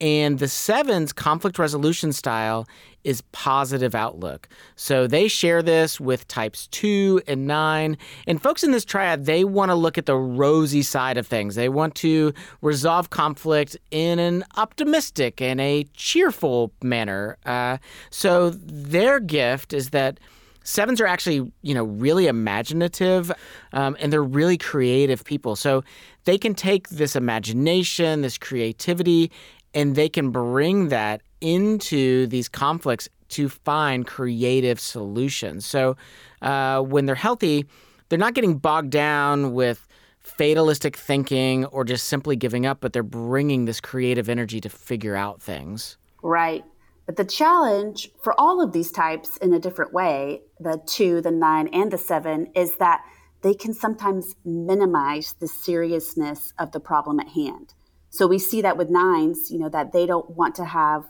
And 0.00 0.38
the 0.38 0.48
seven's 0.48 1.12
conflict 1.12 1.58
resolution 1.58 2.12
style 2.12 2.66
is 3.04 3.22
positive 3.32 3.94
outlook. 3.94 4.48
So 4.76 5.06
they 5.06 5.28
share 5.28 5.62
this 5.62 6.00
with 6.00 6.28
types 6.28 6.66
two 6.68 7.22
and 7.26 7.46
nine. 7.46 7.96
And 8.26 8.42
folks 8.42 8.62
in 8.62 8.72
this 8.72 8.84
triad, 8.84 9.26
they 9.26 9.44
want 9.44 9.70
to 9.70 9.74
look 9.74 9.98
at 9.98 10.06
the 10.06 10.16
rosy 10.16 10.82
side 10.82 11.16
of 11.16 11.26
things. 11.26 11.54
They 11.54 11.68
want 11.68 11.94
to 11.96 12.32
resolve 12.60 13.10
conflict 13.10 13.76
in 13.90 14.18
an 14.18 14.44
optimistic 14.56 15.40
and 15.40 15.60
a 15.60 15.84
cheerful 15.94 16.72
manner. 16.82 17.36
Uh, 17.46 17.78
so 18.10 18.50
their 18.50 19.18
gift 19.20 19.72
is 19.72 19.90
that 19.90 20.20
sevens 20.62 21.00
are 21.00 21.06
actually, 21.06 21.50
you 21.62 21.74
know, 21.74 21.84
really 21.84 22.26
imaginative 22.26 23.32
um, 23.72 23.96
and 23.98 24.12
they're 24.12 24.22
really 24.22 24.58
creative 24.58 25.24
people. 25.24 25.56
So 25.56 25.82
they 26.24 26.36
can 26.36 26.54
take 26.54 26.90
this 26.90 27.16
imagination, 27.16 28.20
this 28.20 28.36
creativity, 28.36 29.30
and 29.74 29.94
they 29.94 30.08
can 30.08 30.30
bring 30.30 30.88
that 30.88 31.22
into 31.40 32.26
these 32.26 32.48
conflicts 32.48 33.08
to 33.30 33.48
find 33.48 34.06
creative 34.06 34.80
solutions. 34.80 35.64
So 35.64 35.96
uh, 36.42 36.80
when 36.80 37.06
they're 37.06 37.14
healthy, 37.14 37.66
they're 38.08 38.18
not 38.18 38.34
getting 38.34 38.58
bogged 38.58 38.90
down 38.90 39.52
with 39.52 39.86
fatalistic 40.18 40.96
thinking 40.96 41.64
or 41.66 41.84
just 41.84 42.06
simply 42.06 42.36
giving 42.36 42.66
up, 42.66 42.80
but 42.80 42.92
they're 42.92 43.02
bringing 43.02 43.64
this 43.64 43.80
creative 43.80 44.28
energy 44.28 44.60
to 44.60 44.68
figure 44.68 45.16
out 45.16 45.40
things. 45.40 45.96
Right. 46.22 46.64
But 47.06 47.16
the 47.16 47.24
challenge 47.24 48.10
for 48.22 48.38
all 48.38 48.62
of 48.62 48.72
these 48.72 48.92
types 48.92 49.36
in 49.38 49.52
a 49.52 49.58
different 49.58 49.92
way, 49.92 50.42
the 50.60 50.80
two, 50.86 51.20
the 51.20 51.30
nine, 51.30 51.68
and 51.68 51.90
the 51.90 51.98
seven, 51.98 52.48
is 52.54 52.76
that 52.76 53.02
they 53.42 53.54
can 53.54 53.72
sometimes 53.72 54.36
minimize 54.44 55.34
the 55.40 55.48
seriousness 55.48 56.52
of 56.58 56.72
the 56.72 56.80
problem 56.80 57.18
at 57.18 57.28
hand. 57.28 57.74
So 58.10 58.26
we 58.26 58.38
see 58.38 58.60
that 58.62 58.76
with 58.76 58.90
nines, 58.90 59.50
you 59.50 59.58
know, 59.58 59.68
that 59.68 59.92
they 59.92 60.04
don't 60.04 60.30
want 60.30 60.54
to 60.56 60.64
have 60.64 61.04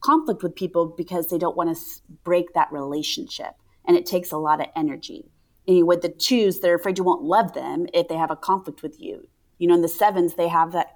conflict 0.00 0.42
with 0.42 0.54
people 0.54 0.94
because 0.96 1.28
they 1.28 1.38
don't 1.38 1.56
want 1.56 1.76
to 1.76 1.82
break 2.22 2.54
that 2.54 2.70
relationship. 2.72 3.54
And 3.86 3.96
it 3.96 4.06
takes 4.06 4.32
a 4.32 4.38
lot 4.38 4.60
of 4.60 4.68
energy. 4.76 5.30
And 5.66 5.86
with 5.86 6.02
the 6.02 6.08
twos, 6.08 6.60
they're 6.60 6.76
afraid 6.76 6.98
you 6.98 7.04
won't 7.04 7.22
love 7.22 7.54
them 7.54 7.86
if 7.92 8.08
they 8.08 8.16
have 8.16 8.30
a 8.30 8.36
conflict 8.36 8.82
with 8.82 9.00
you. 9.00 9.28
You 9.58 9.68
know, 9.68 9.74
in 9.74 9.82
the 9.82 9.88
sevens, 9.88 10.34
they 10.34 10.48
have 10.48 10.72
that 10.72 10.88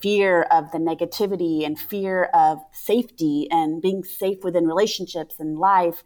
fear 0.00 0.42
of 0.50 0.70
the 0.72 0.78
negativity 0.78 1.66
and 1.66 1.78
fear 1.78 2.24
of 2.32 2.58
safety 2.72 3.48
and 3.50 3.82
being 3.82 4.02
safe 4.04 4.38
within 4.42 4.66
relationships 4.66 5.36
and 5.38 5.58
life. 5.58 6.02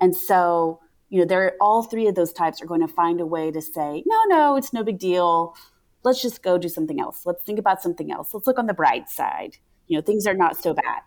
And 0.00 0.16
so, 0.16 0.80
you 1.10 1.20
know, 1.20 1.26
they're 1.26 1.56
all 1.60 1.82
three 1.82 2.06
of 2.06 2.14
those 2.14 2.32
types 2.32 2.62
are 2.62 2.66
going 2.66 2.86
to 2.86 2.92
find 2.92 3.20
a 3.20 3.26
way 3.26 3.50
to 3.50 3.60
say, 3.60 4.02
no, 4.06 4.24
no, 4.28 4.56
it's 4.56 4.72
no 4.72 4.82
big 4.82 4.98
deal. 4.98 5.54
Let's 6.04 6.22
just 6.22 6.42
go 6.42 6.58
do 6.58 6.68
something 6.68 7.00
else. 7.00 7.26
Let's 7.26 7.42
think 7.42 7.58
about 7.58 7.82
something 7.82 8.10
else. 8.10 8.32
Let's 8.32 8.46
look 8.46 8.58
on 8.58 8.66
the 8.66 8.74
bright 8.74 9.08
side. 9.08 9.56
You 9.86 9.96
know, 9.96 10.02
things 10.02 10.26
are 10.26 10.34
not 10.34 10.56
so 10.56 10.74
bad 10.74 11.02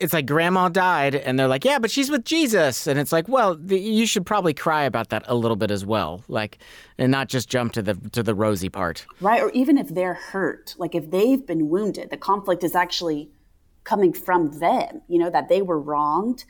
it's 0.00 0.12
like 0.12 0.26
grandma 0.26 0.68
died 0.68 1.14
and 1.14 1.38
they're 1.38 1.48
like 1.48 1.64
yeah 1.64 1.78
but 1.78 1.90
she's 1.90 2.10
with 2.10 2.24
jesus 2.24 2.86
and 2.86 2.98
it's 2.98 3.12
like 3.12 3.28
well 3.28 3.56
the, 3.56 3.78
you 3.78 4.06
should 4.06 4.24
probably 4.24 4.54
cry 4.54 4.84
about 4.84 5.08
that 5.08 5.22
a 5.26 5.34
little 5.34 5.56
bit 5.56 5.70
as 5.70 5.84
well 5.84 6.22
like 6.28 6.58
and 6.98 7.10
not 7.10 7.28
just 7.28 7.48
jump 7.48 7.72
to 7.72 7.82
the 7.82 7.94
to 8.12 8.22
the 8.22 8.34
rosy 8.34 8.68
part 8.68 9.06
right 9.20 9.42
or 9.42 9.50
even 9.50 9.76
if 9.76 9.88
they're 9.88 10.14
hurt 10.14 10.74
like 10.78 10.94
if 10.94 11.10
they've 11.10 11.46
been 11.46 11.68
wounded 11.68 12.10
the 12.10 12.16
conflict 12.16 12.62
is 12.62 12.74
actually 12.74 13.30
coming 13.84 14.12
from 14.12 14.58
them 14.58 15.02
you 15.08 15.18
know 15.18 15.30
that 15.30 15.48
they 15.48 15.62
were 15.62 15.80
wronged 15.80 16.44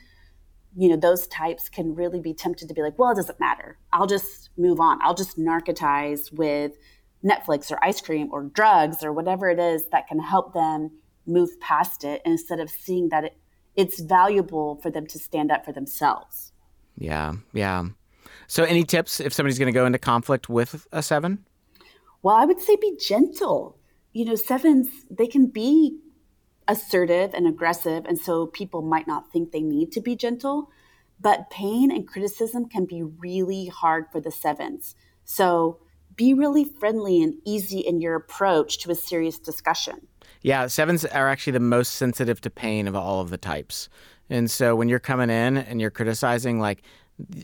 you 0.75 0.87
know 0.87 0.97
those 0.97 1.25
types 1.27 1.69
can 1.69 1.95
really 1.95 2.19
be 2.19 2.33
tempted 2.33 2.67
to 2.67 2.73
be 2.73 2.81
like 2.81 2.97
well 2.99 3.11
it 3.11 3.15
doesn't 3.15 3.39
matter 3.39 3.77
i'll 3.91 4.07
just 4.07 4.49
move 4.57 4.79
on 4.79 4.99
i'll 5.01 5.15
just 5.15 5.37
narcotize 5.37 6.31
with 6.31 6.73
netflix 7.23 7.71
or 7.71 7.83
ice 7.83 8.01
cream 8.01 8.29
or 8.31 8.43
drugs 8.43 9.03
or 9.03 9.11
whatever 9.11 9.49
it 9.49 9.59
is 9.59 9.87
that 9.91 10.07
can 10.07 10.19
help 10.19 10.53
them 10.53 10.91
move 11.25 11.59
past 11.59 12.03
it 12.03 12.21
instead 12.25 12.59
of 12.59 12.69
seeing 12.69 13.09
that 13.09 13.25
it, 13.25 13.37
it's 13.75 13.99
valuable 13.99 14.79
for 14.81 14.89
them 14.89 15.05
to 15.07 15.19
stand 15.19 15.51
up 15.51 15.63
for 15.63 15.71
themselves. 15.71 16.51
Yeah, 16.97 17.33
yeah. 17.53 17.85
So, 18.47 18.63
any 18.63 18.83
tips 18.83 19.19
if 19.19 19.33
somebody's 19.33 19.59
going 19.59 19.71
to 19.71 19.77
go 19.77 19.85
into 19.85 19.99
conflict 19.99 20.49
with 20.49 20.87
a 20.91 21.01
seven? 21.01 21.45
Well, 22.21 22.35
I 22.35 22.45
would 22.45 22.59
say 22.59 22.75
be 22.75 22.97
gentle. 22.99 23.77
You 24.11 24.25
know, 24.25 24.35
sevens, 24.35 24.87
they 25.09 25.27
can 25.27 25.47
be 25.47 25.99
assertive 26.67 27.33
and 27.33 27.47
aggressive, 27.47 28.05
and 28.05 28.19
so 28.19 28.47
people 28.47 28.81
might 28.81 29.07
not 29.07 29.31
think 29.31 29.51
they 29.51 29.61
need 29.61 29.91
to 29.93 30.01
be 30.01 30.15
gentle. 30.15 30.69
But 31.21 31.49
pain 31.49 31.91
and 31.91 32.07
criticism 32.07 32.67
can 32.69 32.85
be 32.85 33.03
really 33.03 33.67
hard 33.67 34.05
for 34.11 34.19
the 34.19 34.31
sevens. 34.31 34.95
So, 35.25 35.79
be 36.19 36.33
really 36.33 36.65
friendly 36.65 37.23
and 37.23 37.33
easy 37.45 37.79
in 37.79 38.01
your 38.01 38.13
approach 38.13 38.77
to 38.79 38.91
a 38.91 38.95
serious 38.95 39.39
discussion. 39.39 40.05
Yeah, 40.41 40.67
sevens 40.67 41.05
are 41.05 41.29
actually 41.29 41.53
the 41.53 41.61
most 41.61 41.93
sensitive 41.93 42.41
to 42.41 42.49
pain 42.49 42.89
of 42.89 42.95
all 42.95 43.21
of 43.21 43.29
the 43.29 43.37
types. 43.37 43.87
And 44.29 44.51
so 44.51 44.75
when 44.75 44.89
you're 44.89 44.99
coming 44.99 45.29
in 45.29 45.55
and 45.55 45.79
you're 45.79 45.89
criticizing, 45.89 46.59
like, 46.59 46.83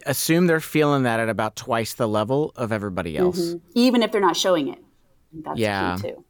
assume 0.06 0.48
they're 0.48 0.60
feeling 0.60 1.04
that 1.04 1.22
at 1.22 1.30
about 1.30 1.56
twice 1.56 1.94
the 1.94 2.08
level 2.08 2.52
of 2.58 2.74
everybody 2.74 3.18
else. 3.18 3.40
Mm-hmm. 3.40 3.58
Even 3.76 4.04
if 4.04 4.12
they're 4.12 4.20
not 4.20 4.36
showing 4.36 4.68
it. 4.68 4.80
That's 5.32 5.58
yeah. 5.58 5.98
too. 6.02 6.26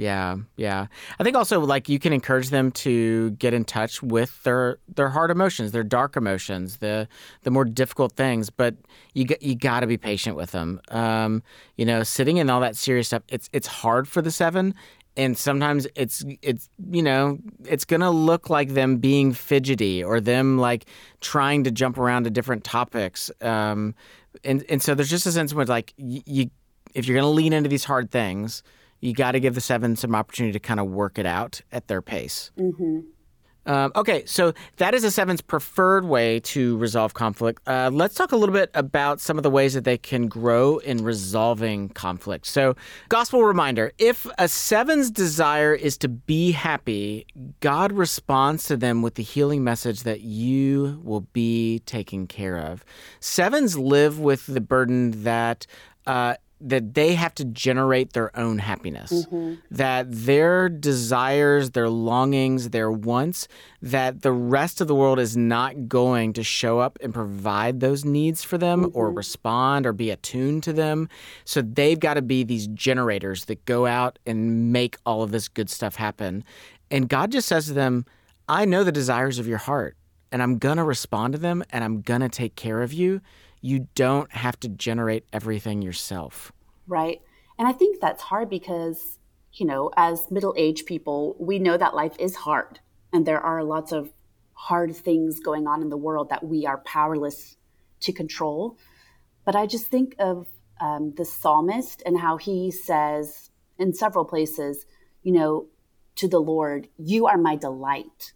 Yeah, 0.00 0.36
yeah. 0.56 0.86
I 1.18 1.24
think 1.24 1.36
also 1.36 1.60
like 1.60 1.90
you 1.90 1.98
can 1.98 2.14
encourage 2.14 2.48
them 2.48 2.70
to 2.72 3.32
get 3.32 3.52
in 3.52 3.66
touch 3.66 4.02
with 4.02 4.42
their 4.44 4.78
their 4.88 5.10
hard 5.10 5.30
emotions, 5.30 5.72
their 5.72 5.84
dark 5.84 6.16
emotions, 6.16 6.78
the 6.78 7.06
the 7.42 7.50
more 7.50 7.66
difficult 7.66 8.12
things. 8.12 8.48
But 8.48 8.76
you 9.12 9.26
got 9.26 9.42
you 9.42 9.54
got 9.54 9.80
to 9.80 9.86
be 9.86 9.98
patient 9.98 10.36
with 10.36 10.52
them. 10.52 10.80
Um, 10.88 11.42
you 11.76 11.84
know, 11.84 12.02
sitting 12.02 12.38
in 12.38 12.48
all 12.48 12.60
that 12.62 12.76
serious 12.76 13.08
stuff, 13.08 13.24
it's 13.28 13.50
it's 13.52 13.66
hard 13.66 14.08
for 14.08 14.22
the 14.22 14.30
seven, 14.30 14.74
and 15.18 15.36
sometimes 15.36 15.86
it's 15.94 16.24
it's 16.40 16.70
you 16.90 17.02
know 17.02 17.38
it's 17.66 17.84
gonna 17.84 18.10
look 18.10 18.48
like 18.48 18.70
them 18.70 18.96
being 18.96 19.34
fidgety 19.34 20.02
or 20.02 20.18
them 20.18 20.56
like 20.56 20.86
trying 21.20 21.62
to 21.64 21.70
jump 21.70 21.98
around 21.98 22.24
to 22.24 22.30
different 22.30 22.64
topics 22.64 23.30
um, 23.42 23.94
and 24.44 24.64
and 24.70 24.82
so 24.82 24.94
there's 24.94 25.10
just 25.10 25.26
a 25.26 25.32
sense 25.32 25.52
where 25.52 25.66
like 25.66 25.92
you, 25.98 26.22
you 26.24 26.50
if 26.94 27.06
you're 27.06 27.16
gonna 27.16 27.30
lean 27.30 27.52
into 27.52 27.68
these 27.68 27.84
hard 27.84 28.10
things 28.10 28.62
you 29.00 29.12
got 29.12 29.32
to 29.32 29.40
give 29.40 29.54
the 29.54 29.60
seven 29.60 29.96
some 29.96 30.14
opportunity 30.14 30.52
to 30.52 30.60
kind 30.60 30.80
of 30.80 30.86
work 30.86 31.18
it 31.18 31.26
out 31.26 31.60
at 31.72 31.88
their 31.88 32.02
pace 32.02 32.50
mm-hmm. 32.58 33.00
Um, 33.66 33.92
okay, 33.94 34.24
so 34.24 34.54
that 34.78 34.94
is 34.94 35.04
a 35.04 35.10
seven's 35.10 35.42
preferred 35.42 36.04
way 36.04 36.40
to 36.40 36.78
resolve 36.78 37.12
conflict. 37.14 37.62
Uh, 37.68 37.90
let's 37.92 38.14
talk 38.14 38.32
a 38.32 38.36
little 38.36 38.54
bit 38.54 38.70
about 38.74 39.20
some 39.20 39.36
of 39.36 39.42
the 39.42 39.50
ways 39.50 39.74
that 39.74 39.84
they 39.84 39.98
can 39.98 40.28
grow 40.28 40.78
in 40.78 41.04
resolving 41.04 41.90
conflict. 41.90 42.46
So, 42.46 42.74
gospel 43.10 43.44
reminder 43.44 43.92
if 43.98 44.26
a 44.38 44.48
seven's 44.48 45.10
desire 45.10 45.74
is 45.74 45.98
to 45.98 46.08
be 46.08 46.52
happy, 46.52 47.26
God 47.60 47.92
responds 47.92 48.64
to 48.64 48.76
them 48.76 49.02
with 49.02 49.16
the 49.16 49.22
healing 49.22 49.62
message 49.62 50.04
that 50.04 50.22
you 50.22 51.00
will 51.04 51.26
be 51.32 51.80
taken 51.80 52.26
care 52.26 52.58
of. 52.58 52.84
Sevens 53.20 53.78
live 53.78 54.18
with 54.18 54.46
the 54.46 54.60
burden 54.60 55.22
that 55.22 55.66
uh, 56.06 56.34
that 56.60 56.94
they 56.94 57.14
have 57.14 57.34
to 57.34 57.44
generate 57.44 58.12
their 58.12 58.36
own 58.38 58.58
happiness 58.58 59.10
mm-hmm. 59.12 59.54
that 59.70 60.06
their 60.08 60.68
desires 60.68 61.70
their 61.70 61.88
longings 61.88 62.70
their 62.70 62.90
wants 62.90 63.48
that 63.80 64.22
the 64.22 64.32
rest 64.32 64.80
of 64.80 64.86
the 64.88 64.94
world 64.94 65.18
is 65.18 65.36
not 65.36 65.88
going 65.88 66.32
to 66.32 66.42
show 66.42 66.78
up 66.78 66.98
and 67.00 67.14
provide 67.14 67.80
those 67.80 68.04
needs 68.04 68.44
for 68.44 68.58
them 68.58 68.84
mm-hmm. 68.84 68.98
or 68.98 69.10
respond 69.10 69.86
or 69.86 69.92
be 69.92 70.10
attuned 70.10 70.62
to 70.62 70.72
them 70.72 71.08
so 71.44 71.62
they've 71.62 72.00
got 72.00 72.14
to 72.14 72.22
be 72.22 72.44
these 72.44 72.66
generators 72.68 73.46
that 73.46 73.64
go 73.64 73.86
out 73.86 74.18
and 74.26 74.72
make 74.72 74.96
all 75.06 75.22
of 75.22 75.30
this 75.30 75.48
good 75.48 75.70
stuff 75.70 75.96
happen 75.96 76.44
and 76.90 77.08
god 77.08 77.32
just 77.32 77.48
says 77.48 77.66
to 77.66 77.72
them 77.72 78.04
i 78.48 78.64
know 78.64 78.84
the 78.84 78.92
desires 78.92 79.38
of 79.38 79.46
your 79.46 79.58
heart 79.58 79.96
and 80.30 80.42
i'm 80.42 80.58
going 80.58 80.76
to 80.76 80.84
respond 80.84 81.32
to 81.32 81.38
them 81.38 81.64
and 81.70 81.82
i'm 81.82 82.02
going 82.02 82.20
to 82.20 82.28
take 82.28 82.54
care 82.54 82.82
of 82.82 82.92
you 82.92 83.20
you 83.60 83.88
don't 83.94 84.32
have 84.32 84.58
to 84.60 84.68
generate 84.68 85.24
everything 85.32 85.82
yourself. 85.82 86.52
Right. 86.86 87.20
And 87.58 87.68
I 87.68 87.72
think 87.72 88.00
that's 88.00 88.22
hard 88.22 88.48
because, 88.48 89.18
you 89.52 89.66
know, 89.66 89.90
as 89.96 90.30
middle 90.30 90.54
aged 90.56 90.86
people, 90.86 91.36
we 91.38 91.58
know 91.58 91.76
that 91.76 91.94
life 91.94 92.16
is 92.18 92.34
hard 92.34 92.80
and 93.12 93.26
there 93.26 93.40
are 93.40 93.62
lots 93.62 93.92
of 93.92 94.12
hard 94.54 94.94
things 94.94 95.40
going 95.40 95.66
on 95.66 95.82
in 95.82 95.88
the 95.88 95.96
world 95.96 96.30
that 96.30 96.44
we 96.44 96.66
are 96.66 96.78
powerless 96.78 97.56
to 98.00 98.12
control. 98.12 98.78
But 99.44 99.56
I 99.56 99.66
just 99.66 99.86
think 99.86 100.14
of 100.18 100.46
um, 100.80 101.12
the 101.16 101.24
psalmist 101.24 102.02
and 102.06 102.18
how 102.18 102.36
he 102.36 102.70
says 102.70 103.50
in 103.78 103.92
several 103.92 104.24
places, 104.24 104.86
you 105.22 105.32
know, 105.32 105.66
to 106.16 106.28
the 106.28 106.40
Lord, 106.40 106.88
you 106.98 107.26
are 107.26 107.38
my 107.38 107.56
delight. 107.56 108.32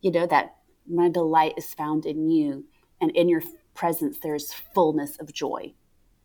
You 0.00 0.10
know, 0.10 0.26
that 0.26 0.56
my 0.86 1.08
delight 1.08 1.54
is 1.56 1.74
found 1.74 2.06
in 2.06 2.30
you 2.30 2.64
and 3.00 3.10
in 3.12 3.28
your 3.28 3.42
presence, 3.76 4.18
there's 4.22 4.52
fullness 4.52 5.16
of 5.18 5.32
joy. 5.32 5.74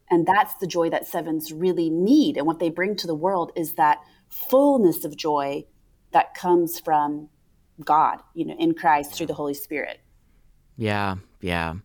And 0.09 0.25
that's 0.25 0.55
the 0.55 0.67
joy 0.67 0.89
that 0.89 1.07
sevens 1.07 1.53
really 1.53 1.89
need. 1.89 2.37
And 2.37 2.47
what 2.47 2.59
they 2.59 2.69
bring 2.69 2.95
to 2.97 3.07
the 3.07 3.15
world 3.15 3.51
is 3.55 3.73
that 3.73 3.99
fullness 4.29 5.05
of 5.05 5.15
joy 5.15 5.65
that 6.11 6.33
comes 6.33 6.79
from 6.79 7.29
God, 7.85 8.21
you 8.33 8.45
know, 8.45 8.55
in 8.57 8.73
Christ 8.73 9.13
through 9.13 9.27
the 9.27 9.33
Holy 9.33 9.53
Spirit. 9.53 10.01
Yeah, 10.75 11.15
yeah. 11.41 11.75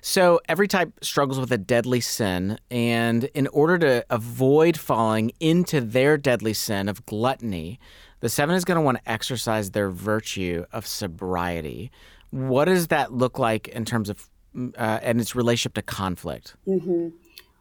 So 0.00 0.40
every 0.48 0.66
type 0.66 0.92
struggles 1.02 1.38
with 1.38 1.52
a 1.52 1.58
deadly 1.58 2.00
sin, 2.00 2.58
and 2.70 3.24
in 3.34 3.46
order 3.48 3.78
to 3.78 4.06
avoid 4.08 4.78
falling 4.78 5.32
into 5.38 5.80
their 5.80 6.16
deadly 6.16 6.54
sin 6.54 6.88
of 6.88 7.04
gluttony, 7.04 7.78
the 8.20 8.28
seven 8.28 8.54
is 8.54 8.64
going 8.64 8.76
to 8.76 8.82
want 8.82 8.98
to 8.98 9.10
exercise 9.10 9.70
their 9.70 9.90
virtue 9.90 10.64
of 10.72 10.86
sobriety. 10.86 11.90
What 12.30 12.64
does 12.64 12.88
that 12.88 13.12
look 13.12 13.38
like 13.38 13.68
in 13.68 13.84
terms 13.84 14.08
of 14.08 14.28
uh, 14.56 14.98
and 15.02 15.20
its 15.20 15.34
relationship 15.34 15.74
to 15.74 15.82
conflict? 15.82 16.56
Mm-hmm. 16.66 17.08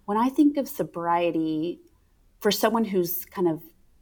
When 0.06 0.18
I 0.18 0.30
think 0.30 0.58
of 0.58 0.68
sobriety, 0.68 1.80
for 2.40 2.52
someone 2.52 2.86
who's 2.86 3.26
kind 3.26 3.48
of 3.48 3.62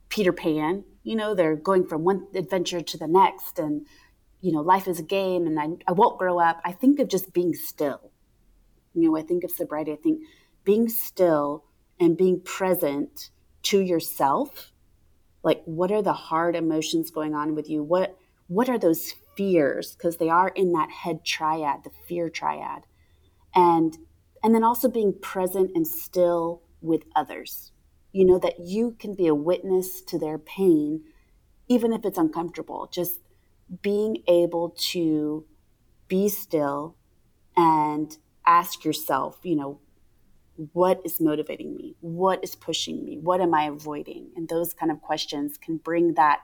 Peter 0.10 0.32
Pan, 0.32 0.84
you 1.04 1.16
know, 1.16 1.34
they're 1.34 1.56
going 1.56 1.86
from 1.86 2.04
one 2.04 2.28
adventure 2.36 2.82
to 2.82 2.98
the 2.98 3.08
next, 3.08 3.60
and 3.60 3.86
you 4.42 4.52
know, 4.52 4.62
life 4.62 4.88
is 4.88 5.00
a 5.00 5.04
game, 5.04 5.48
and 5.48 5.60
I, 5.60 5.70
I 5.88 5.94
won't 5.94 6.20
grow 6.20 6.40
up. 6.40 6.62
I 6.64 6.72
think 6.72 7.00
of 7.00 7.08
just 7.08 7.34
being 7.34 7.54
still, 7.54 8.12
You 8.94 9.10
know, 9.10 9.18
I 9.18 9.24
think 9.24 9.44
of 9.44 9.52
sobriety, 9.52 9.92
I 9.92 9.96
think 9.96 10.22
being 10.64 10.90
still 10.90 11.64
and 12.00 12.18
being 12.18 12.42
present 12.42 13.30
to 13.64 13.80
yourself. 13.80 14.72
Like, 15.44 15.62
what 15.66 15.92
are 15.92 16.02
the 16.02 16.14
hard 16.14 16.56
emotions 16.56 17.12
going 17.12 17.34
on 17.36 17.56
with 17.56 17.70
you? 17.70 17.84
What 17.84 18.18
what 18.48 18.70
are 18.70 18.78
those 18.78 19.16
fears? 19.36 19.96
Because 19.96 20.18
they 20.18 20.30
are 20.30 20.50
in 20.50 20.74
that 20.74 20.92
head 20.92 21.24
triad, 21.26 21.84
the 21.84 21.92
fear 22.08 22.30
triad, 22.30 22.84
and 23.54 23.98
and 24.44 24.54
then 24.54 24.64
also 24.64 24.88
being 24.88 25.14
present 25.22 25.72
and 25.74 25.88
still 25.88 26.62
with 26.82 27.04
others. 27.16 27.72
You 28.12 28.26
know 28.26 28.40
that 28.40 28.60
you 28.60 28.96
can 29.00 29.16
be 29.16 29.28
a 29.28 29.36
witness 29.36 30.02
to 30.04 30.20
their 30.20 30.38
pain, 30.38 31.04
even 31.68 31.92
if 31.92 32.06
it's 32.06 32.18
uncomfortable. 32.18 32.88
Just 32.92 33.22
being 33.82 34.18
able 34.28 34.76
to 34.92 35.46
be 36.08 36.30
still 36.30 36.96
and 37.58 38.18
ask 38.46 38.86
yourself, 38.86 39.40
you 39.44 39.56
know, 39.56 39.80
what 40.74 41.02
is 41.04 41.20
motivating 41.20 41.76
me? 41.76 41.96
What 42.00 42.44
is 42.44 42.56
pushing 42.56 43.04
me? 43.04 43.18
What 43.18 43.42
am 43.42 43.54
I 43.54 43.64
avoiding? 43.64 44.32
And 44.36 44.48
those 44.48 44.74
kind 44.74 44.92
of 44.92 45.02
questions 45.02 45.58
can 45.58 45.78
bring 45.78 46.14
that 46.14 46.40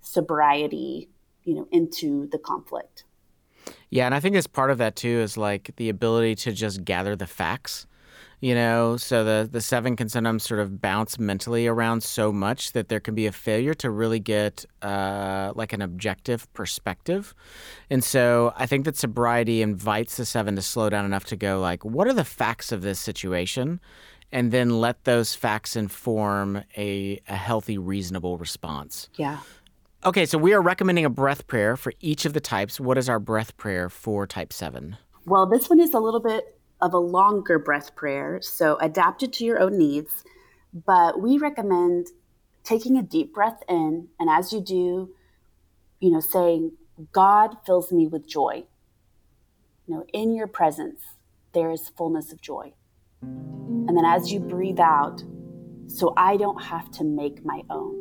sobriety, 0.00 1.08
you 1.44 1.54
know, 1.54 1.68
into 1.70 2.26
the 2.28 2.38
conflict. 2.38 3.04
Yeah, 3.90 4.06
and 4.06 4.14
I 4.14 4.20
think 4.20 4.36
as 4.36 4.46
part 4.46 4.70
of 4.70 4.78
that 4.78 4.96
too 4.96 5.20
is 5.20 5.36
like 5.36 5.72
the 5.76 5.88
ability 5.88 6.34
to 6.36 6.52
just 6.52 6.84
gather 6.84 7.14
the 7.14 7.26
facts 7.26 7.86
you 8.42 8.54
know? 8.54 8.98
So 8.98 9.24
the 9.24 9.48
the 9.50 9.62
seven 9.62 9.96
can 9.96 10.10
sometimes 10.10 10.42
sort 10.42 10.60
of 10.60 10.82
bounce 10.82 11.18
mentally 11.18 11.66
around 11.66 12.02
so 12.02 12.30
much 12.30 12.72
that 12.72 12.90
there 12.90 13.00
can 13.00 13.14
be 13.14 13.26
a 13.26 13.32
failure 13.32 13.72
to 13.74 13.88
really 13.88 14.18
get 14.18 14.66
uh, 14.82 15.52
like 15.54 15.72
an 15.72 15.80
objective 15.80 16.52
perspective. 16.52 17.34
And 17.88 18.04
so 18.04 18.52
i 18.56 18.66
think 18.66 18.84
that 18.84 18.96
sobriety 18.96 19.62
invites 19.62 20.16
the 20.16 20.26
seven 20.26 20.56
to 20.56 20.62
slow 20.62 20.90
down 20.90 21.06
enough 21.06 21.24
to 21.26 21.36
go 21.36 21.60
like 21.60 21.84
what 21.84 22.06
are 22.06 22.12
the 22.12 22.24
facts 22.24 22.72
of 22.72 22.82
this 22.82 23.00
situation? 23.00 23.80
And 24.34 24.50
then 24.50 24.80
let 24.80 25.04
those 25.04 25.34
facts 25.34 25.76
inform 25.76 26.64
a, 26.74 27.20
a 27.28 27.36
healthy 27.36 27.76
reasonable 27.76 28.38
response. 28.38 29.08
Yeah 29.16 29.40
okay 30.04 30.26
so 30.26 30.38
we 30.38 30.52
are 30.52 30.62
recommending 30.62 31.04
a 31.04 31.10
breath 31.10 31.46
prayer 31.46 31.76
for 31.76 31.92
each 32.00 32.24
of 32.24 32.32
the 32.32 32.40
types 32.40 32.80
what 32.80 32.98
is 32.98 33.08
our 33.08 33.18
breath 33.18 33.56
prayer 33.56 33.88
for 33.88 34.26
type 34.26 34.52
7 34.52 34.96
well 35.26 35.46
this 35.46 35.68
one 35.68 35.80
is 35.80 35.94
a 35.94 36.00
little 36.00 36.20
bit 36.20 36.58
of 36.82 36.92
a 36.92 36.98
longer 36.98 37.60
breath 37.60 37.94
prayer, 37.94 38.40
so 38.42 38.76
adapted 38.80 39.32
to 39.32 39.44
your 39.44 39.60
own 39.60 39.78
needs. 39.78 40.24
But 40.74 41.22
we 41.22 41.38
recommend 41.38 42.08
taking 42.64 42.98
a 42.98 43.02
deep 43.02 43.32
breath 43.32 43.62
in, 43.68 44.08
and 44.18 44.28
as 44.28 44.52
you 44.52 44.60
do, 44.60 45.14
you 46.00 46.10
know, 46.10 46.20
saying, 46.20 46.72
God 47.12 47.56
fills 47.64 47.92
me 47.92 48.08
with 48.08 48.26
joy. 48.26 48.64
You 49.86 49.94
know, 49.94 50.04
in 50.12 50.34
your 50.34 50.48
presence, 50.48 51.00
there 51.54 51.70
is 51.70 51.88
fullness 51.96 52.32
of 52.32 52.40
joy. 52.40 52.72
And 53.22 53.96
then 53.96 54.04
as 54.04 54.32
you 54.32 54.40
breathe 54.40 54.80
out, 54.80 55.22
so 55.86 56.12
I 56.16 56.36
don't 56.36 56.62
have 56.64 56.90
to 56.92 57.04
make 57.04 57.44
my 57.44 57.62
own. 57.70 57.94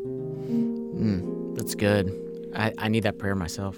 Mm, 0.97 1.30
that's 1.61 1.75
good. 1.75 2.11
I, 2.55 2.73
I 2.79 2.87
need 2.87 3.03
that 3.03 3.19
prayer 3.19 3.35
myself. 3.35 3.77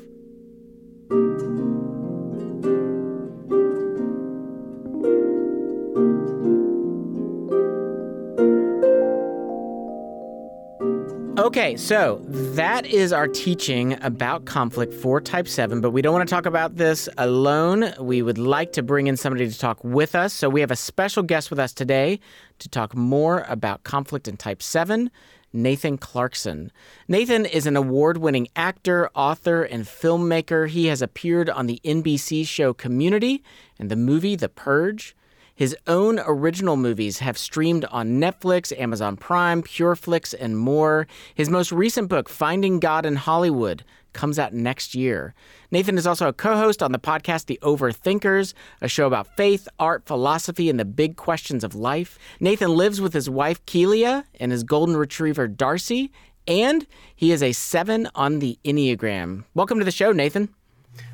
Okay, 11.38 11.76
so 11.76 12.22
that 12.24 12.86
is 12.86 13.12
our 13.12 13.28
teaching 13.28 14.02
about 14.02 14.46
conflict 14.46 14.94
for 14.94 15.20
type 15.20 15.50
7, 15.50 15.82
but 15.82 15.92
we 15.92 16.02
don't 16.02 16.14
want 16.14 16.28
to 16.28 16.34
talk 16.34 16.46
about 16.46 16.78
this 16.78 17.10
alone. 17.18 17.94
We 18.00 18.22
would 18.22 18.38
like 18.38 18.72
to 18.74 18.82
bring 18.82 19.08
in 19.08 19.18
somebody 19.18 19.50
to 19.50 19.60
talk 19.60 19.84
with 19.84 20.16
us. 20.16 20.32
So 20.32 20.48
we 20.48 20.62
have 20.62 20.72
a 20.72 20.78
special 20.78 21.22
guest 21.22 21.50
with 21.50 21.60
us 21.60 21.74
today 21.74 22.22
to 22.60 22.70
talk 22.70 22.96
more 22.96 23.46
about 23.50 23.84
conflict 23.84 24.30
in 24.30 24.38
type 24.38 24.64
7. 24.64 25.12
Nathan 25.54 25.98
Clarkson. 25.98 26.72
Nathan 27.08 27.46
is 27.46 27.68
an 27.68 27.78
award 27.78 28.18
winning 28.18 28.48
actor, 28.56 29.10
author, 29.14 29.64
and 29.64 29.86
filmmaker. 29.86 30.68
He 30.68 30.88
has 30.88 31.02
appeared 31.02 31.50
on 31.50 31.68
the 31.68 31.80
NBC 31.86 32.46
show 32.48 32.74
Community 32.74 33.44
and 33.78 33.92
the 33.92 33.96
movie 33.96 34.36
The 34.36 34.50
Purge. 34.50 35.16
His 35.56 35.78
own 35.86 36.20
original 36.26 36.76
movies 36.76 37.20
have 37.20 37.38
streamed 37.38 37.86
on 37.86 38.20
Netflix, 38.20 38.78
Amazon 38.78 39.16
Prime, 39.16 39.62
Pureflix, 39.62 40.34
and 40.38 40.58
more. 40.58 41.06
His 41.36 41.50
most 41.50 41.72
recent 41.72 42.10
book, 42.10 42.28
Finding 42.28 42.80
God 42.80 43.06
in 43.06 43.16
Hollywood, 43.18 43.84
comes 44.14 44.40
out 44.40 44.54
next 44.54 44.96
year. 44.96 45.34
Nathan 45.72 45.98
is 45.98 46.08
also 46.08 46.28
a 46.28 46.34
co 46.34 46.56
host 46.56 46.82
on 46.82 46.92
the 46.92 47.00
podcast 47.00 47.46
The 47.46 47.60
Overthinkers, 47.62 48.54
a 48.82 48.88
show 48.88 49.08
about 49.08 49.36
faith, 49.36 49.68
art, 49.80 50.06
philosophy, 50.06 50.70
and 50.70 50.80
the 50.80 50.86
big 50.86 51.18
questions 51.18 51.64
of 51.64 51.76
life. 51.76 52.18
Nathan 52.40 52.76
lives 52.76 53.02
with 53.02 53.14
his 53.14 53.30
wife, 53.30 53.64
Kelia, 53.66 54.24
and 54.40 54.52
his 54.52 54.64
golden 54.64 54.96
retriever, 54.96 55.48
Darcy, 55.48 56.12
and 56.48 56.86
he 57.16 57.32
is 57.32 57.42
a 57.42 57.52
seven 57.52 58.08
on 58.16 58.40
the 58.40 58.58
Enneagram. 58.64 59.44
Welcome 59.54 59.80
to 59.80 59.86
the 59.86 59.92
show, 59.92 60.12
Nathan. 60.12 60.50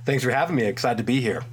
Thanks 0.06 0.24
for 0.24 0.32
having 0.32 0.56
me. 0.56 0.66
Excited 0.66 0.98
to 0.98 1.04
be 1.04 1.22
here. 1.22 1.44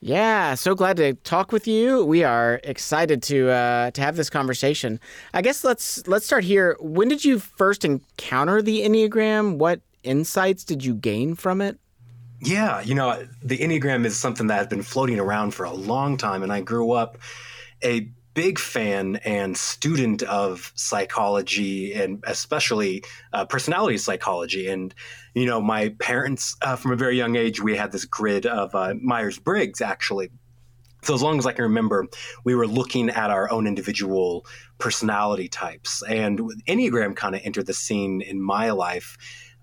Yeah, 0.00 0.54
so 0.54 0.74
glad 0.74 0.98
to 0.98 1.14
talk 1.14 1.52
with 1.52 1.66
you. 1.66 2.04
We 2.04 2.22
are 2.22 2.60
excited 2.62 3.22
to 3.24 3.50
uh, 3.50 3.90
to 3.92 4.00
have 4.02 4.16
this 4.16 4.30
conversation. 4.30 5.00
I 5.32 5.42
guess 5.42 5.64
let's 5.64 6.06
let's 6.06 6.26
start 6.26 6.44
here. 6.44 6.76
When 6.80 7.08
did 7.08 7.24
you 7.24 7.38
first 7.38 7.84
encounter 7.84 8.60
the 8.60 8.82
Enneagram? 8.82 9.56
What 9.56 9.80
insights 10.06 10.64
did 10.64 10.84
you 10.84 10.94
gain 10.94 11.34
from 11.34 11.60
it? 11.60 11.78
Yeah, 12.40 12.80
you 12.80 12.94
know, 12.94 13.26
the 13.42 13.58
Enneagram 13.58 14.04
is 14.04 14.16
something 14.16 14.48
that 14.48 14.56
has 14.56 14.66
been 14.66 14.82
floating 14.82 15.18
around 15.18 15.52
for 15.52 15.64
a 15.64 15.72
long 15.72 16.16
time, 16.16 16.42
and 16.42 16.52
I 16.52 16.60
grew 16.60 16.92
up 16.92 17.18
a 17.82 18.10
big 18.36 18.58
fan 18.58 19.16
and 19.24 19.56
student 19.56 20.22
of 20.24 20.70
psychology 20.74 21.94
and 21.94 22.22
especially 22.26 23.02
uh, 23.32 23.46
personality 23.46 23.96
psychology. 23.96 24.68
And, 24.68 24.94
you 25.34 25.46
know, 25.46 25.58
my 25.62 25.88
parents, 26.00 26.54
uh, 26.60 26.76
from 26.76 26.92
a 26.92 26.96
very 26.96 27.16
young 27.16 27.34
age, 27.34 27.62
we 27.62 27.74
had 27.74 27.92
this 27.92 28.04
grid 28.04 28.44
of 28.44 28.74
uh, 28.74 28.92
Myers 29.00 29.38
Briggs, 29.38 29.80
actually. 29.80 30.28
So, 31.02 31.14
as 31.14 31.22
long 31.22 31.38
as 31.38 31.46
I 31.46 31.52
can 31.52 31.62
remember, 31.62 32.06
we 32.44 32.54
were 32.54 32.66
looking 32.66 33.08
at 33.08 33.30
our 33.30 33.50
own 33.50 33.66
individual 33.66 34.44
personality 34.78 35.48
types. 35.48 36.02
And 36.02 36.38
Enneagram 36.68 37.16
kind 37.16 37.34
of 37.34 37.40
entered 37.42 37.66
the 37.66 37.74
scene 37.74 38.20
in 38.20 38.40
my 38.40 38.70
life 38.70 39.16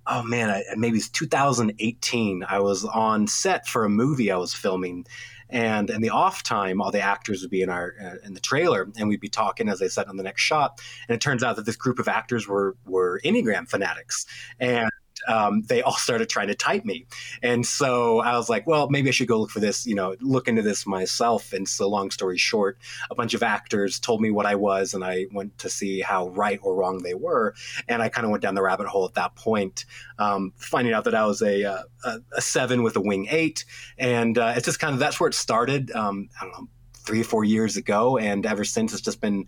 oh 0.08 0.24
man, 0.24 0.50
I, 0.50 0.64
maybe 0.76 0.98
it's 0.98 1.10
2018. 1.10 2.46
I 2.48 2.60
was 2.60 2.86
on 2.86 3.28
set 3.28 3.68
for 3.68 3.86
a 3.86 3.90
movie 3.90 4.32
I 4.32 4.38
was 4.38 4.54
filming, 4.54 5.06
and 5.50 5.90
in 5.90 6.02
the 6.02 6.10
off 6.10 6.44
time, 6.44 6.82
all 6.82 6.92
the 6.92 7.02
actors 7.02 7.42
would 7.42 7.52
be 7.52 7.62
in 7.62 7.70
our 7.70 7.94
uh, 8.02 8.26
in 8.26 8.34
the 8.34 8.40
trailer, 8.40 8.90
and 8.98 9.08
we'd 9.08 9.20
be 9.20 9.30
talking 9.30 9.70
as 9.70 9.82
I 9.82 9.88
said 9.88 10.08
on 10.08 10.18
the 10.18 10.24
next 10.24 10.42
shot. 10.42 10.82
And 11.08 11.16
it 11.16 11.22
turns 11.22 11.44
out 11.44 11.56
that 11.56 11.66
this 11.66 11.76
group 11.76 12.00
of 12.00 12.08
actors 12.08 12.48
were 12.48 12.76
were 12.86 13.22
Enneagram 13.24 13.70
fanatics, 13.70 14.26
and 14.60 14.90
um, 15.28 15.62
they 15.64 15.82
all 15.82 15.94
started 15.94 16.30
trying 16.30 16.48
to 16.48 16.56
type 16.56 16.86
me. 16.86 17.06
And 17.42 17.66
so 17.66 18.20
I 18.20 18.36
was 18.38 18.50
like, 18.50 18.68
well, 18.68 18.90
maybe 18.90 19.10
I 19.10 19.12
should 19.12 19.28
go 19.28 19.40
look 19.40 19.50
for 19.50 19.60
this, 19.60 19.86
you 19.86 19.96
know, 19.96 20.16
look 20.22 20.48
into 20.48 20.62
this 20.62 20.86
myself. 20.86 21.54
And 21.54 21.68
so, 21.68 21.90
long 21.90 22.12
story 22.12 22.38
short, 22.38 22.78
a 23.10 23.16
bunch 23.16 23.34
of 23.34 23.44
actors 23.44 24.00
told 24.00 24.22
me 24.22 24.32
what 24.32 24.46
I 24.46 24.56
was, 24.56 24.94
and 24.94 25.04
I 25.04 25.26
went 25.32 25.58
to 25.60 25.70
see 25.70 26.02
how 26.02 26.30
right 26.30 26.60
or 26.62 26.76
wrong 26.76 27.00
they 27.04 27.14
were. 27.14 27.54
And 27.88 28.02
I 28.02 28.10
kind 28.10 28.26
of 28.26 28.32
went 28.32 28.44
down 28.44 28.56
the 28.56 28.62
rabbit 28.62 28.88
hole 28.88 29.06
at 29.06 29.14
that 29.16 29.36
point, 29.36 29.86
um, 30.20 30.54
finding 30.58 30.94
out 30.94 31.04
that 31.06 31.16
I 31.16 31.26
was 31.26 31.42
a, 31.42 31.64
uh, 31.64 31.84
a, 32.04 32.20
a, 32.38 32.42
seven 32.42 32.84
with 32.84 32.96
a 32.96 33.02
wing 33.02 33.28
eight. 33.30 33.66
And 33.98 34.38
uh, 34.38 34.54
it's 34.56 34.66
just 34.66 34.80
kind 34.80 34.94
of 34.94 35.00
that's 35.00 35.20
where 35.20 35.30
it 35.30 35.34
started. 35.34 35.92
Um, 35.92 36.30
I 36.40 36.46
don't 36.46 36.54
know, 36.54 36.68
three 37.06 37.22
or 37.22 37.26
four 37.26 37.44
years 37.44 37.78
ago. 37.78 38.18
And 38.18 38.46
ever 38.46 38.64
since, 38.64 38.94
it's 38.94 39.02
just 39.02 39.22
been 39.22 39.46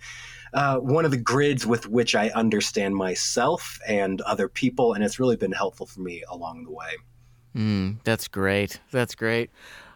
uh, 0.56 0.78
one 0.78 1.06
of 1.06 1.12
the 1.12 1.18
grids 1.18 1.68
with 1.68 1.88
which 1.88 2.16
I 2.16 2.30
understand 2.30 2.96
myself 2.96 3.78
and 3.86 4.22
other 4.22 4.48
people, 4.48 4.94
and 4.94 5.04
it's 5.04 5.20
really 5.20 5.36
been 5.36 5.52
helpful 5.52 5.86
for 5.86 6.00
me 6.00 6.24
along 6.30 6.64
the 6.64 6.72
way. 6.72 6.96
Mm, 7.56 7.98
that's 8.04 8.28
great. 8.28 8.80
That's 8.92 9.16
great. 9.16 9.52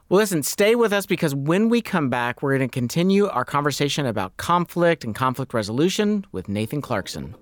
Well, 0.09 0.19
listen, 0.19 0.43
stay 0.43 0.75
with 0.75 0.91
us 0.91 1.05
because 1.05 1.33
when 1.33 1.69
we 1.69 1.81
come 1.81 2.09
back, 2.09 2.41
we're 2.41 2.57
going 2.57 2.69
to 2.69 2.73
continue 2.73 3.27
our 3.27 3.45
conversation 3.45 4.05
about 4.05 4.35
conflict 4.37 5.03
and 5.03 5.15
conflict 5.15 5.53
resolution 5.53 6.25
with 6.31 6.49
Nathan 6.49 6.81
Clarkson. 6.81 7.35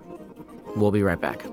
We'll 0.76 0.92
be 0.92 1.02
right 1.02 1.20
back. 1.20 1.44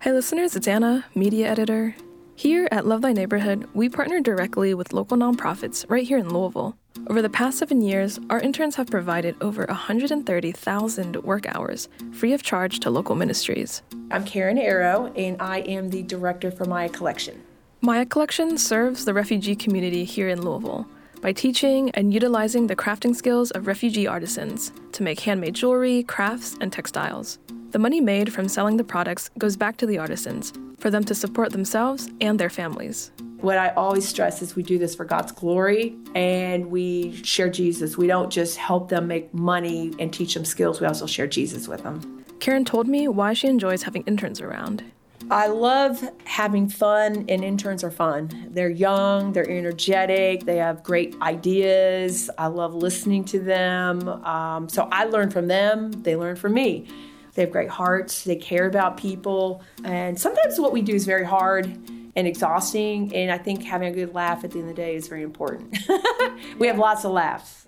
Hey, 0.00 0.12
listeners, 0.12 0.56
it's 0.56 0.66
Anna, 0.66 1.04
media 1.14 1.48
editor. 1.48 1.94
Here 2.42 2.66
at 2.72 2.88
Love 2.88 3.02
Thy 3.02 3.12
Neighborhood, 3.12 3.68
we 3.72 3.88
partner 3.88 4.18
directly 4.18 4.74
with 4.74 4.92
local 4.92 5.16
nonprofits 5.16 5.88
right 5.88 6.04
here 6.04 6.18
in 6.18 6.28
Louisville. 6.28 6.76
Over 7.06 7.22
the 7.22 7.30
past 7.30 7.58
seven 7.58 7.80
years, 7.80 8.18
our 8.30 8.40
interns 8.40 8.74
have 8.74 8.88
provided 8.88 9.36
over 9.40 9.64
130,000 9.66 11.22
work 11.22 11.46
hours 11.54 11.88
free 12.10 12.32
of 12.32 12.42
charge 12.42 12.80
to 12.80 12.90
local 12.90 13.14
ministries. 13.14 13.82
I'm 14.10 14.24
Karen 14.24 14.58
Arrow, 14.58 15.12
and 15.14 15.40
I 15.40 15.58
am 15.58 15.90
the 15.90 16.02
director 16.02 16.50
for 16.50 16.64
Maya 16.64 16.88
Collection. 16.88 17.40
Maya 17.80 18.04
Collection 18.04 18.58
serves 18.58 19.04
the 19.04 19.14
refugee 19.14 19.54
community 19.54 20.02
here 20.02 20.28
in 20.28 20.42
Louisville 20.42 20.88
by 21.20 21.32
teaching 21.32 21.90
and 21.90 22.12
utilizing 22.12 22.66
the 22.66 22.74
crafting 22.74 23.14
skills 23.14 23.52
of 23.52 23.68
refugee 23.68 24.08
artisans 24.08 24.72
to 24.90 25.04
make 25.04 25.20
handmade 25.20 25.54
jewelry, 25.54 26.02
crafts, 26.02 26.58
and 26.60 26.72
textiles. 26.72 27.38
The 27.72 27.78
money 27.78 28.02
made 28.02 28.30
from 28.30 28.48
selling 28.48 28.76
the 28.76 28.84
products 28.84 29.30
goes 29.38 29.56
back 29.56 29.78
to 29.78 29.86
the 29.86 29.96
artisans 29.96 30.52
for 30.78 30.90
them 30.90 31.04
to 31.04 31.14
support 31.14 31.52
themselves 31.52 32.06
and 32.20 32.38
their 32.38 32.50
families. 32.50 33.10
What 33.40 33.56
I 33.56 33.70
always 33.70 34.06
stress 34.06 34.42
is 34.42 34.54
we 34.54 34.62
do 34.62 34.78
this 34.78 34.94
for 34.94 35.06
God's 35.06 35.32
glory 35.32 35.96
and 36.14 36.66
we 36.66 37.16
share 37.24 37.48
Jesus. 37.48 37.96
We 37.96 38.06
don't 38.06 38.28
just 38.28 38.58
help 38.58 38.90
them 38.90 39.08
make 39.08 39.32
money 39.32 39.94
and 39.98 40.12
teach 40.12 40.34
them 40.34 40.44
skills, 40.44 40.82
we 40.82 40.86
also 40.86 41.06
share 41.06 41.26
Jesus 41.26 41.66
with 41.66 41.82
them. 41.82 42.22
Karen 42.40 42.66
told 42.66 42.88
me 42.88 43.08
why 43.08 43.32
she 43.32 43.48
enjoys 43.48 43.84
having 43.84 44.02
interns 44.02 44.42
around. 44.42 44.84
I 45.30 45.46
love 45.46 46.06
having 46.24 46.68
fun, 46.68 47.24
and 47.28 47.42
interns 47.42 47.82
are 47.82 47.90
fun. 47.90 48.48
They're 48.50 48.68
young, 48.68 49.32
they're 49.32 49.48
energetic, 49.48 50.44
they 50.44 50.56
have 50.56 50.82
great 50.82 51.16
ideas. 51.22 52.28
I 52.36 52.48
love 52.48 52.74
listening 52.74 53.24
to 53.26 53.38
them. 53.38 54.08
Um, 54.08 54.68
so 54.68 54.88
I 54.92 55.04
learn 55.04 55.30
from 55.30 55.46
them, 55.46 55.92
they 56.02 56.16
learn 56.16 56.36
from 56.36 56.52
me. 56.52 56.86
They 57.34 57.42
have 57.42 57.50
great 57.50 57.70
hearts, 57.70 58.24
they 58.24 58.36
care 58.36 58.66
about 58.66 58.96
people, 58.96 59.62
and 59.84 60.20
sometimes 60.20 60.60
what 60.60 60.72
we 60.72 60.82
do 60.82 60.94
is 60.94 61.06
very 61.06 61.24
hard 61.24 61.66
and 62.14 62.26
exhausting. 62.26 63.14
And 63.14 63.30
I 63.30 63.38
think 63.38 63.64
having 63.64 63.88
a 63.88 63.92
good 63.92 64.14
laugh 64.14 64.44
at 64.44 64.50
the 64.50 64.58
end 64.58 64.68
of 64.68 64.76
the 64.76 64.82
day 64.82 64.94
is 64.94 65.08
very 65.08 65.22
important. 65.22 65.76
we 66.58 66.66
have 66.66 66.78
lots 66.78 67.04
of 67.04 67.12
laughs. 67.12 67.66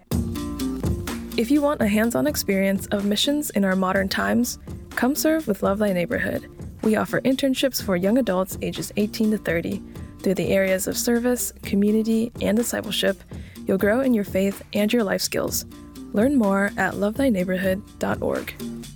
If 1.36 1.50
you 1.50 1.62
want 1.62 1.82
a 1.82 1.88
hands 1.88 2.14
on 2.14 2.26
experience 2.26 2.86
of 2.88 3.04
missions 3.04 3.50
in 3.50 3.64
our 3.64 3.74
modern 3.74 4.08
times, 4.08 4.58
come 4.90 5.14
serve 5.14 5.48
with 5.48 5.62
Love 5.62 5.78
Thy 5.78 5.92
Neighborhood. 5.92 6.48
We 6.82 6.96
offer 6.96 7.20
internships 7.22 7.82
for 7.82 7.96
young 7.96 8.18
adults 8.18 8.58
ages 8.62 8.92
18 8.96 9.32
to 9.32 9.38
30. 9.38 9.82
Through 10.20 10.34
the 10.34 10.52
areas 10.52 10.86
of 10.86 10.96
service, 10.96 11.52
community, 11.62 12.30
and 12.40 12.56
discipleship, 12.56 13.22
you'll 13.66 13.78
grow 13.78 14.00
in 14.00 14.14
your 14.14 14.24
faith 14.24 14.62
and 14.72 14.92
your 14.92 15.02
life 15.02 15.22
skills. 15.22 15.64
Learn 16.12 16.36
more 16.36 16.70
at 16.76 16.94
lovethyneighborhood.org. 16.94 18.93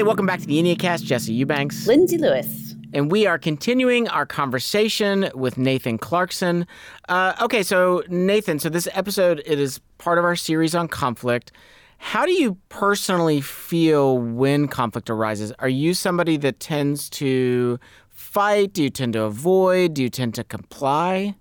Hey, 0.00 0.04
welcome 0.04 0.24
back 0.24 0.40
to 0.40 0.46
the 0.46 0.56
Enneacast. 0.56 1.02
Jesse 1.02 1.34
Eubanks. 1.34 1.86
Lindsay 1.86 2.16
Lewis. 2.16 2.74
And 2.94 3.12
we 3.12 3.26
are 3.26 3.38
continuing 3.38 4.08
our 4.08 4.24
conversation 4.24 5.28
with 5.34 5.58
Nathan 5.58 5.98
Clarkson. 5.98 6.66
Uh, 7.10 7.34
okay, 7.42 7.62
so 7.62 8.02
Nathan, 8.08 8.58
so 8.58 8.70
this 8.70 8.88
episode 8.94 9.42
it 9.44 9.60
is 9.60 9.78
part 9.98 10.16
of 10.16 10.24
our 10.24 10.36
series 10.36 10.74
on 10.74 10.88
conflict. 10.88 11.52
How 11.98 12.24
do 12.24 12.32
you 12.32 12.56
personally 12.70 13.42
feel 13.42 14.16
when 14.16 14.68
conflict 14.68 15.10
arises? 15.10 15.52
Are 15.58 15.68
you 15.68 15.92
somebody 15.92 16.38
that 16.38 16.60
tends 16.60 17.10
to 17.10 17.78
fight? 18.08 18.72
Do 18.72 18.82
you 18.82 18.88
tend 18.88 19.12
to 19.12 19.24
avoid? 19.24 19.92
Do 19.92 20.02
you 20.02 20.08
tend 20.08 20.34
to 20.36 20.44
comply? 20.44 21.34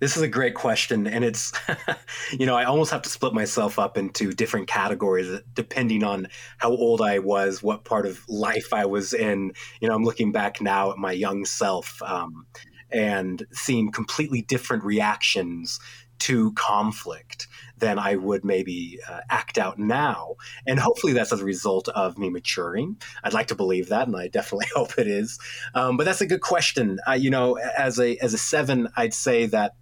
This 0.00 0.16
is 0.16 0.22
a 0.22 0.28
great 0.28 0.54
question. 0.54 1.06
And 1.06 1.24
it's, 1.24 1.52
you 2.32 2.46
know, 2.46 2.56
I 2.56 2.64
almost 2.64 2.90
have 2.90 3.02
to 3.02 3.10
split 3.10 3.34
myself 3.34 3.78
up 3.78 3.98
into 3.98 4.32
different 4.32 4.66
categories 4.66 5.40
depending 5.52 6.02
on 6.02 6.28
how 6.58 6.70
old 6.70 7.02
I 7.02 7.18
was, 7.18 7.62
what 7.62 7.84
part 7.84 8.06
of 8.06 8.24
life 8.28 8.72
I 8.72 8.86
was 8.86 9.12
in. 9.12 9.52
You 9.80 9.88
know, 9.88 9.94
I'm 9.94 10.04
looking 10.04 10.32
back 10.32 10.60
now 10.60 10.90
at 10.90 10.96
my 10.96 11.12
young 11.12 11.44
self 11.44 12.02
um, 12.02 12.46
and 12.90 13.46
seeing 13.52 13.92
completely 13.92 14.40
different 14.42 14.84
reactions 14.84 15.78
to 16.20 16.52
conflict 16.52 17.48
than 17.78 17.98
I 17.98 18.14
would 18.16 18.44
maybe 18.44 18.98
uh, 19.08 19.20
act 19.30 19.58
out 19.58 19.78
now. 19.78 20.36
And 20.66 20.78
hopefully 20.78 21.14
that's 21.14 21.32
as 21.32 21.40
a 21.40 21.44
result 21.44 21.88
of 21.88 22.18
me 22.18 22.28
maturing. 22.28 22.96
I'd 23.24 23.32
like 23.32 23.48
to 23.48 23.54
believe 23.54 23.88
that, 23.88 24.06
and 24.06 24.16
I 24.16 24.28
definitely 24.28 24.68
hope 24.74 24.98
it 24.98 25.06
is. 25.06 25.38
Um, 25.74 25.96
but 25.96 26.04
that's 26.04 26.20
a 26.20 26.26
good 26.26 26.42
question. 26.42 27.00
Uh, 27.08 27.12
you 27.12 27.30
know, 27.30 27.54
as 27.56 27.98
a 27.98 28.16
as 28.18 28.34
a 28.34 28.38
seven, 28.38 28.88
I'd 28.96 29.14
say 29.14 29.46
that 29.46 29.74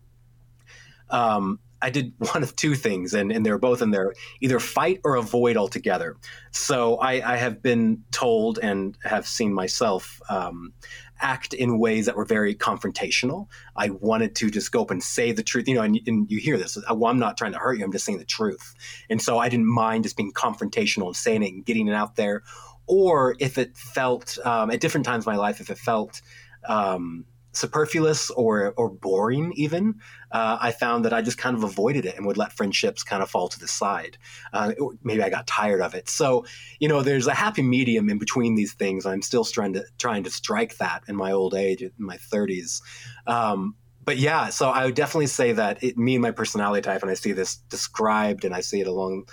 um, 1.10 1.60
I 1.80 1.90
did 1.90 2.12
one 2.18 2.42
of 2.42 2.56
two 2.56 2.74
things, 2.74 3.14
and, 3.14 3.30
and 3.32 3.44
they're 3.44 3.58
both 3.58 3.82
in 3.82 3.90
there 3.90 4.12
either 4.40 4.60
fight 4.60 5.00
or 5.04 5.16
avoid 5.16 5.56
altogether. 5.56 6.16
So 6.50 6.96
I, 6.96 7.34
I 7.34 7.36
have 7.36 7.62
been 7.62 8.04
told 8.10 8.58
and 8.58 8.96
have 9.04 9.26
seen 9.26 9.52
myself 9.52 10.20
um, 10.28 10.72
act 11.20 11.54
in 11.54 11.78
ways 11.78 12.06
that 12.06 12.16
were 12.16 12.24
very 12.24 12.54
confrontational. 12.54 13.48
I 13.76 13.90
wanted 13.90 14.34
to 14.36 14.50
just 14.50 14.72
go 14.72 14.82
up 14.82 14.90
and 14.90 15.02
say 15.02 15.32
the 15.32 15.42
truth, 15.42 15.68
you 15.68 15.74
know, 15.74 15.82
and, 15.82 15.98
and 16.06 16.30
you 16.30 16.38
hear 16.38 16.58
this. 16.58 16.78
Well, 16.90 17.10
I'm 17.10 17.18
not 17.18 17.36
trying 17.36 17.52
to 17.52 17.58
hurt 17.58 17.78
you, 17.78 17.84
I'm 17.84 17.92
just 17.92 18.04
saying 18.04 18.18
the 18.18 18.24
truth. 18.24 18.74
And 19.10 19.20
so 19.20 19.38
I 19.38 19.48
didn't 19.48 19.72
mind 19.72 20.04
just 20.04 20.16
being 20.16 20.32
confrontational 20.32 21.06
and 21.06 21.16
saying 21.16 21.42
it 21.42 21.52
and 21.52 21.64
getting 21.64 21.88
it 21.88 21.94
out 21.94 22.16
there. 22.16 22.42
Or 22.86 23.36
if 23.38 23.58
it 23.58 23.76
felt, 23.76 24.38
um, 24.44 24.70
at 24.70 24.80
different 24.80 25.04
times 25.04 25.26
in 25.26 25.32
my 25.32 25.36
life, 25.36 25.60
if 25.60 25.70
it 25.70 25.78
felt, 25.78 26.22
um, 26.66 27.26
superfluous 27.52 28.30
or 28.30 28.72
or 28.76 28.90
boring 28.90 29.52
even 29.56 29.94
uh, 30.32 30.58
i 30.60 30.70
found 30.70 31.04
that 31.04 31.12
i 31.12 31.22
just 31.22 31.38
kind 31.38 31.56
of 31.56 31.64
avoided 31.64 32.04
it 32.04 32.16
and 32.16 32.26
would 32.26 32.36
let 32.36 32.52
friendships 32.52 33.02
kind 33.02 33.22
of 33.22 33.30
fall 33.30 33.48
to 33.48 33.58
the 33.58 33.68
side 33.68 34.18
uh, 34.52 34.72
maybe 35.02 35.22
i 35.22 35.30
got 35.30 35.46
tired 35.46 35.80
of 35.80 35.94
it. 35.94 36.08
So 36.08 36.44
you 36.78 36.88
know 36.88 37.02
there's 37.02 37.26
a 37.26 37.34
happy 37.34 37.62
medium 37.62 38.08
in 38.10 38.18
between 38.18 38.54
these 38.54 38.74
things. 38.74 39.06
I'm 39.06 39.22
still 39.22 39.44
trying 39.44 39.72
to 39.74 39.84
trying 39.98 40.24
to 40.24 40.30
strike 40.30 40.76
that 40.78 41.02
in 41.08 41.16
my 41.16 41.32
old 41.32 41.54
age 41.54 41.82
in 41.82 41.92
my 41.96 42.16
30s 42.16 42.80
um, 43.26 43.74
but 44.04 44.16
yeah 44.16 44.48
so 44.48 44.70
i 44.70 44.84
would 44.84 44.94
definitely 44.94 45.26
say 45.26 45.52
that 45.52 45.82
it, 45.82 45.98
me 45.98 46.14
and 46.14 46.22
my 46.22 46.30
personality 46.30 46.82
type 46.82 47.02
and 47.02 47.10
i 47.10 47.14
see 47.14 47.32
this 47.32 47.56
described 47.68 48.44
and 48.44 48.54
i 48.54 48.60
see 48.60 48.80
it 48.80 48.86
along 48.86 49.24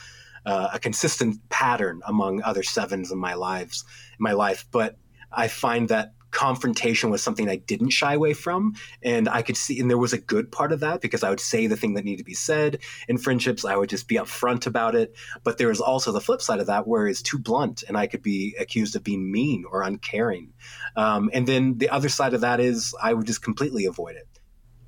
uh, 0.46 0.70
a 0.74 0.80
consistent 0.80 1.38
pattern 1.50 2.02
among 2.06 2.42
other 2.44 2.64
sevens 2.64 3.12
in 3.12 3.18
my 3.18 3.34
lives 3.34 3.84
in 4.20 4.24
my 4.24 4.34
life. 4.34 4.66
But 4.72 4.98
i 5.32 5.48
find 5.48 5.90
that 5.90 6.14
confrontation 6.36 7.10
was 7.10 7.24
something 7.24 7.50
I 7.50 7.56
didn't 7.56 7.92
shy 7.92 8.14
away 8.14 8.34
from. 8.34 8.76
And 9.02 9.28
I 9.30 9.42
could 9.42 9.58
see, 9.58 9.80
and 9.80 9.90
there 9.90 9.98
was 9.98 10.14
a 10.14 10.18
good 10.18 10.52
part 10.52 10.72
of 10.72 10.82
that 10.82 11.02
because 11.02 11.24
I 11.24 11.30
would 11.30 11.40
say 11.40 11.66
the 11.66 11.78
thing 11.78 11.94
that 11.94 12.04
needed 12.04 12.20
to 12.20 12.24
be 12.26 12.34
said. 12.34 12.80
In 13.08 13.18
friendships, 13.18 13.64
I 13.64 13.78
would 13.78 13.90
just 13.90 14.08
be 14.08 14.16
upfront 14.16 14.68
about 14.68 14.96
it. 14.96 15.16
But 15.44 15.58
there 15.58 15.70
was 15.70 15.80
also 15.80 16.12
the 16.12 16.22
flip 16.22 16.42
side 16.42 16.60
of 16.60 16.68
that 16.68 16.88
where 16.88 17.08
it's 17.08 17.22
too 17.22 17.40
blunt 17.40 17.84
and 17.88 17.98
I 17.98 18.06
could 18.06 18.22
be 18.22 18.54
accused 18.60 18.96
of 18.96 19.04
being 19.04 19.32
mean 19.32 19.64
or 19.72 19.82
uncaring. 19.82 20.52
Um, 20.98 21.30
and 21.34 21.48
then 21.48 21.78
the 21.78 21.90
other 21.90 22.10
side 22.10 22.34
of 22.34 22.42
that 22.42 22.60
is 22.60 22.94
I 23.02 23.14
would 23.14 23.26
just 23.26 23.42
completely 23.42 23.86
avoid 23.86 24.18
it. 24.18 24.28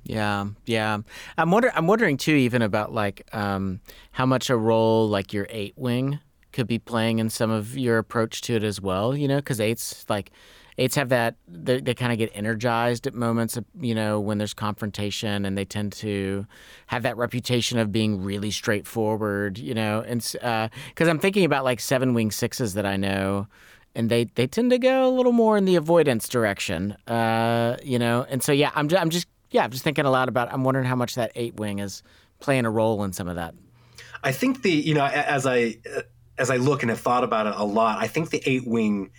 Yeah, 0.04 0.46
yeah. 0.66 0.98
I'm 1.36 1.50
wonder 1.50 1.72
I'm 1.74 1.86
wondering 1.86 2.18
too, 2.18 2.34
even 2.34 2.62
about 2.62 2.92
like 2.92 3.26
um, 3.32 3.80
how 4.12 4.26
much 4.26 4.48
a 4.50 4.56
role 4.56 5.08
like 5.08 5.32
your 5.32 5.46
eight 5.50 5.74
wing 5.76 6.20
could 6.52 6.66
be 6.66 6.78
playing 6.78 7.18
in 7.18 7.30
some 7.30 7.50
of 7.50 7.76
your 7.76 7.98
approach 7.98 8.40
to 8.42 8.54
it 8.54 8.64
as 8.64 8.80
well. 8.80 9.16
You 9.16 9.28
know, 9.28 9.36
because 9.36 9.60
eights 9.60 10.04
like 10.08 10.30
eights 10.78 10.94
have 10.94 11.08
that 11.08 11.34
they, 11.46 11.80
they 11.80 11.92
kind 11.92 12.12
of 12.12 12.18
get 12.18 12.30
energized 12.34 13.06
at 13.06 13.14
moments 13.14 13.58
you 13.80 13.94
know 13.94 14.18
when 14.18 14.38
there's 14.38 14.54
confrontation 14.54 15.44
and 15.44 15.58
they 15.58 15.64
tend 15.64 15.92
to 15.92 16.46
have 16.86 17.02
that 17.02 17.16
reputation 17.16 17.78
of 17.78 17.92
being 17.92 18.22
really 18.22 18.50
straightforward 18.50 19.58
you 19.58 19.74
know? 19.74 20.02
And 20.06 20.20
because 20.20 21.08
uh, 21.08 21.10
i'm 21.10 21.18
thinking 21.18 21.44
about 21.44 21.64
like 21.64 21.80
seven 21.80 22.14
wing 22.14 22.30
sixes 22.30 22.74
that 22.74 22.86
i 22.86 22.96
know 22.96 23.46
and 23.94 24.08
they 24.08 24.24
they 24.36 24.46
tend 24.46 24.70
to 24.70 24.78
go 24.78 25.06
a 25.06 25.10
little 25.10 25.32
more 25.32 25.56
in 25.56 25.64
the 25.64 25.76
avoidance 25.76 26.28
direction 26.28 26.92
uh, 27.06 27.76
you 27.82 27.98
know? 27.98 28.24
And 28.28 28.42
so 28.42 28.52
yeah 28.52 28.70
i'm 28.74 28.88
i'm 28.96 29.10
just 29.10 29.26
yeah 29.50 29.64
i'm 29.64 29.70
just 29.70 29.84
thinking 29.84 30.04
a 30.04 30.10
lot 30.10 30.28
about 30.28 30.52
i'm 30.52 30.64
wondering 30.64 30.86
how 30.86 30.96
much 30.96 31.16
that 31.16 31.32
eight 31.34 31.56
wing 31.56 31.80
is 31.80 32.02
playing 32.40 32.64
a 32.64 32.70
role 32.70 33.02
in 33.02 33.12
some 33.12 33.26
of 33.26 33.34
that. 33.34 33.54
I 34.22 34.30
think 34.30 34.62
the 34.62 34.70
you 34.70 34.94
know 34.94 35.04
as 35.04 35.46
i 35.46 35.76
as 36.38 36.50
i 36.50 36.56
look 36.56 36.82
and 36.82 36.90
have 36.90 37.00
thought 37.00 37.24
about 37.24 37.46
it 37.46 37.54
a 37.56 37.64
lot 37.64 37.98
i 37.98 38.06
think 38.06 38.30
the 38.30 38.42
eight 38.46 38.66
wing 38.66 39.10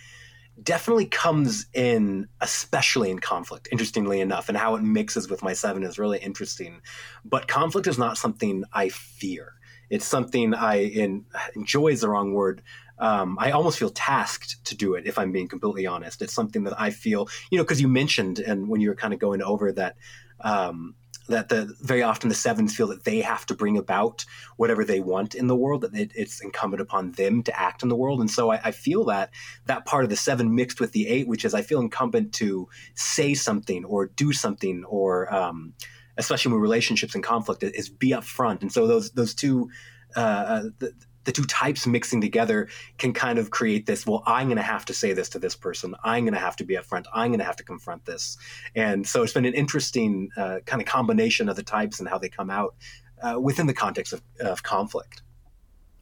definitely 0.62 1.06
comes 1.06 1.66
in, 1.72 2.28
especially 2.40 3.10
in 3.10 3.18
conflict, 3.18 3.68
interestingly 3.72 4.20
enough, 4.20 4.48
and 4.48 4.58
how 4.58 4.74
it 4.76 4.82
mixes 4.82 5.28
with 5.28 5.42
my 5.42 5.52
seven 5.52 5.82
is 5.82 5.98
really 5.98 6.18
interesting. 6.18 6.80
But 7.24 7.48
conflict 7.48 7.86
is 7.86 7.98
not 7.98 8.18
something 8.18 8.64
I 8.72 8.88
fear. 8.88 9.54
It's 9.90 10.06
something 10.06 10.54
I 10.54 10.84
in, 10.84 11.24
enjoy 11.56 11.88
is 11.88 12.02
the 12.02 12.08
wrong 12.08 12.32
word. 12.32 12.62
Um, 12.98 13.38
I 13.40 13.50
almost 13.50 13.78
feel 13.78 13.90
tasked 13.90 14.64
to 14.66 14.76
do 14.76 14.94
it, 14.94 15.06
if 15.06 15.18
I'm 15.18 15.32
being 15.32 15.48
completely 15.48 15.86
honest. 15.86 16.22
It's 16.22 16.34
something 16.34 16.64
that 16.64 16.78
I 16.78 16.90
feel, 16.90 17.28
you 17.50 17.58
know, 17.58 17.64
because 17.64 17.80
you 17.80 17.88
mentioned, 17.88 18.38
and 18.38 18.68
when 18.68 18.80
you 18.80 18.90
were 18.90 18.94
kind 18.94 19.14
of 19.14 19.20
going 19.20 19.42
over 19.42 19.72
that, 19.72 19.96
um, 20.40 20.94
that 21.30 21.48
the 21.48 21.74
very 21.80 22.02
often 22.02 22.28
the 22.28 22.34
sevens 22.34 22.76
feel 22.76 22.88
that 22.88 23.04
they 23.04 23.20
have 23.20 23.46
to 23.46 23.54
bring 23.54 23.76
about 23.76 24.24
whatever 24.56 24.84
they 24.84 25.00
want 25.00 25.34
in 25.34 25.46
the 25.46 25.56
world 25.56 25.82
that 25.82 25.94
it, 25.94 26.12
it's 26.14 26.40
incumbent 26.40 26.80
upon 26.80 27.12
them 27.12 27.42
to 27.42 27.58
act 27.58 27.82
in 27.82 27.88
the 27.88 27.96
world. 27.96 28.20
And 28.20 28.30
so 28.30 28.50
I, 28.50 28.60
I, 28.64 28.70
feel 28.70 29.04
that 29.06 29.30
that 29.66 29.84
part 29.84 30.04
of 30.04 30.10
the 30.10 30.16
seven 30.16 30.54
mixed 30.54 30.80
with 30.80 30.92
the 30.92 31.06
eight 31.06 31.28
which 31.28 31.44
is 31.44 31.54
i 31.54 31.60
feel 31.60 31.80
incumbent 31.80 32.32
to 32.32 32.68
say 32.94 33.34
something 33.34 33.84
or 33.84 34.06
do 34.06 34.32
something 34.32 34.84
or 34.84 35.32
um, 35.34 35.74
especially 36.20 36.52
with 36.52 36.60
relationships 36.60 37.14
and 37.14 37.24
conflict 37.24 37.62
is 37.62 37.88
be 37.88 38.10
upfront. 38.10 38.62
And 38.62 38.72
so 38.72 38.86
those 38.86 39.10
those 39.12 39.34
two 39.34 39.70
uh, 40.16 40.20
uh 40.20 40.62
the, 40.78 40.92
the 41.30 41.42
two 41.42 41.44
types 41.44 41.86
mixing 41.86 42.20
together 42.20 42.68
can 42.98 43.12
kind 43.12 43.38
of 43.38 43.50
create 43.50 43.86
this 43.86 44.06
well 44.06 44.22
i'm 44.26 44.48
going 44.48 44.56
to 44.56 44.62
have 44.62 44.84
to 44.84 44.94
say 44.94 45.12
this 45.12 45.28
to 45.30 45.38
this 45.38 45.56
person. 45.56 45.94
I'm 46.04 46.24
going 46.24 46.34
to 46.34 46.40
have 46.40 46.56
to 46.56 46.64
be 46.64 46.74
upfront. 46.74 47.06
I'm 47.12 47.30
going 47.30 47.38
to 47.38 47.44
have 47.44 47.56
to 47.56 47.64
confront 47.64 48.04
this. 48.04 48.36
And 48.74 49.06
so 49.06 49.22
it's 49.22 49.32
been 49.32 49.44
an 49.44 49.54
interesting 49.54 50.30
uh, 50.36 50.60
kind 50.66 50.82
of 50.82 50.86
combination 50.86 51.48
of 51.48 51.56
the 51.56 51.62
types 51.62 52.00
and 52.00 52.08
how 52.08 52.18
they 52.18 52.28
come 52.28 52.50
out 52.50 52.74
uh, 53.22 53.38
within 53.40 53.66
the 53.66 53.74
context 53.74 54.12
of, 54.12 54.22
of 54.40 54.62
conflict. 54.62 55.22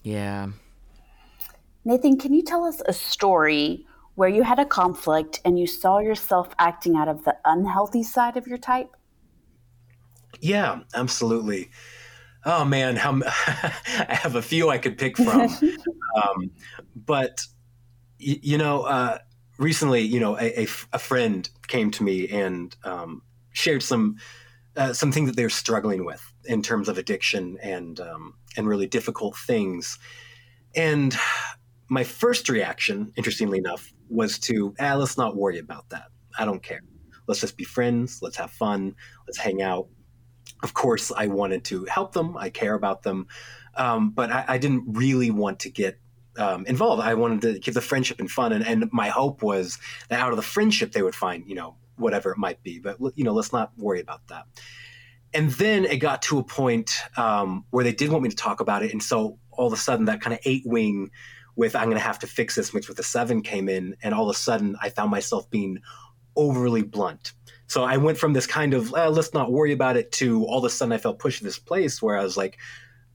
Yeah. 0.03 0.49
Nathan 1.85 2.19
can 2.19 2.35
you 2.35 2.43
tell 2.43 2.65
us 2.65 2.83
a 2.87 2.93
story 2.93 3.87
where 4.15 4.29
you 4.29 4.43
had 4.43 4.59
a 4.59 4.67
conflict 4.67 5.41
and 5.45 5.59
you 5.59 5.67
saw 5.67 5.99
yourself 5.99 6.49
acting 6.59 6.97
out 6.97 7.09
of 7.09 7.25
the 7.25 7.37
unhealthy 7.45 8.03
side 8.03 8.37
of 8.37 8.47
your 8.47 8.59
type? 8.59 8.97
Yeah, 10.41 10.81
absolutely. 10.95 11.71
Oh 12.51 12.65
man, 12.65 12.97
how, 12.97 13.21
I 13.27 14.19
have 14.23 14.35
a 14.35 14.41
few 14.41 14.71
I 14.71 14.79
could 14.79 14.97
pick 14.97 15.19
from, 15.19 15.43
um, 16.17 16.51
but 16.97 17.43
y- 18.19 18.41
you 18.43 18.57
know, 18.57 18.85
uh, 18.85 19.19
recently, 19.59 20.01
you 20.01 20.19
know, 20.19 20.39
a, 20.39 20.63
a, 20.63 20.67
a, 20.95 20.99
friend 20.99 21.47
came 21.67 21.91
to 21.91 22.03
me 22.03 22.27
and 22.29 22.75
um, 22.85 23.21
shared 23.53 23.83
some 23.83 24.17
uh, 24.79 24.95
some 24.95 25.13
things 25.13 25.29
that 25.29 25.37
they're 25.37 25.51
struggling 25.51 26.07
with 26.07 26.23
in 26.47 26.63
terms 26.63 26.89
of 26.89 26.97
addiction 26.97 27.59
and 27.63 28.01
um, 28.01 28.33
and 28.57 28.67
really 28.67 28.87
difficult 28.87 29.37
things. 29.37 29.99
And 30.75 31.15
my 31.91 32.03
first 32.03 32.49
reaction, 32.49 33.13
interestingly 33.17 33.59
enough, 33.59 33.93
was 34.09 34.39
to, 34.41 34.75
ah, 34.81 34.95
let's 34.95 35.19
not 35.19 35.37
worry 35.37 35.59
about 35.59 35.91
that. 35.91 36.07
I 36.39 36.47
don't 36.47 36.63
care. 36.63 36.81
Let's 37.27 37.41
just 37.41 37.59
be 37.59 37.65
friends. 37.65 38.21
Let's 38.23 38.39
have 38.39 38.53
fun. 38.53 38.95
Let's 39.27 39.39
hang 39.39 39.61
out. 39.61 39.89
Of 40.63 40.75
course, 40.75 41.13
I 41.15 41.27
wanted 41.27 41.65
to 41.67 41.85
help 41.85 42.13
them. 42.13 42.37
I 42.37 42.51
care 42.51 42.75
about 42.75 43.03
them, 43.03 43.27
um, 43.75 44.11
but 44.11 44.31
I, 44.31 44.45
I, 44.49 44.59
didn't 44.59 44.85
really 44.89 45.31
want 45.31 45.61
to 45.61 45.71
get 45.71 45.99
um, 46.37 46.67
involved. 46.67 47.03
I 47.03 47.15
wanted 47.15 47.43
to 47.43 47.61
keep 47.61 47.75
the 47.75 47.81
friendship 47.81 48.21
and 48.21 48.31
fun, 48.31 48.53
and, 48.53 48.67
and 48.67 48.89
my 48.93 49.09
hope 49.09 49.43
was 49.43 49.79
that 50.09 50.21
out 50.21 50.31
of 50.31 50.37
the 50.37 50.43
friendship 50.43 50.93
they 50.93 51.03
would 51.03 51.15
find, 51.15 51.45
you 51.47 51.55
know, 51.55 51.77
whatever 51.97 52.31
it 52.33 52.39
might 52.39 52.63
be. 52.63 52.79
But 52.79 52.99
you 53.15 53.25
know, 53.25 53.33
let's 53.33 53.53
not 53.53 53.73
worry 53.77 54.01
about 54.01 54.27
that. 54.29 54.45
And 55.35 55.51
then 55.51 55.85
it 55.85 55.99
got 55.99 56.23
to 56.23 56.39
a 56.39 56.45
point 56.45 56.93
um, 57.17 57.65
where 57.71 57.85
they 57.85 57.93
did 57.93 58.11
want 58.11 58.23
me 58.23 58.31
to 58.31 58.37
talk 58.37 58.61
about 58.61 58.83
it, 58.83 58.93
and 58.93 59.03
so 59.03 59.39
all 59.51 59.67
of 59.67 59.73
a 59.73 59.77
sudden 59.77 60.07
that 60.07 60.21
kind 60.21 60.33
of 60.33 60.41
eight 60.45 60.63
wing 60.65 61.11
with 61.57 61.75
I'm 61.75 61.87
going 61.87 61.97
to 61.97 62.03
have 62.03 62.21
to 62.21 62.29
fix 62.29 62.55
this 62.55 62.73
mixed 62.73 62.89
with 62.89 62.99
a 63.01 63.03
seven 63.03 63.43
came 63.43 63.69
in, 63.69 63.97
and 64.03 64.15
all 64.15 64.31
of 64.31 64.35
a 64.35 64.39
sudden 64.39 64.77
I 64.81 64.91
found 64.91 65.11
myself 65.11 65.51
being 65.51 65.81
overly 66.37 66.83
blunt. 66.83 67.33
So 67.69 67.85
I 67.85 67.99
went 67.99 68.19
from 68.19 68.33
this 68.33 68.47
kind 68.47 68.75
of 68.75 68.93
eh, 68.95 69.07
let's 69.09 69.33
not 69.33 69.53
worry 69.53 69.73
about 69.73 69.97
it 69.97 70.11
to 70.13 70.45
all 70.47 70.59
of 70.59 70.65
a 70.65 70.71
sudden 70.71 70.93
I 70.93 70.99
felt 70.99 71.19
pushed 71.19 71.39
to 71.39 71.45
this 71.45 71.59
place 71.59 72.03
where 72.03 72.19
I 72.19 72.23
was 72.23 72.37
like, 72.37 72.59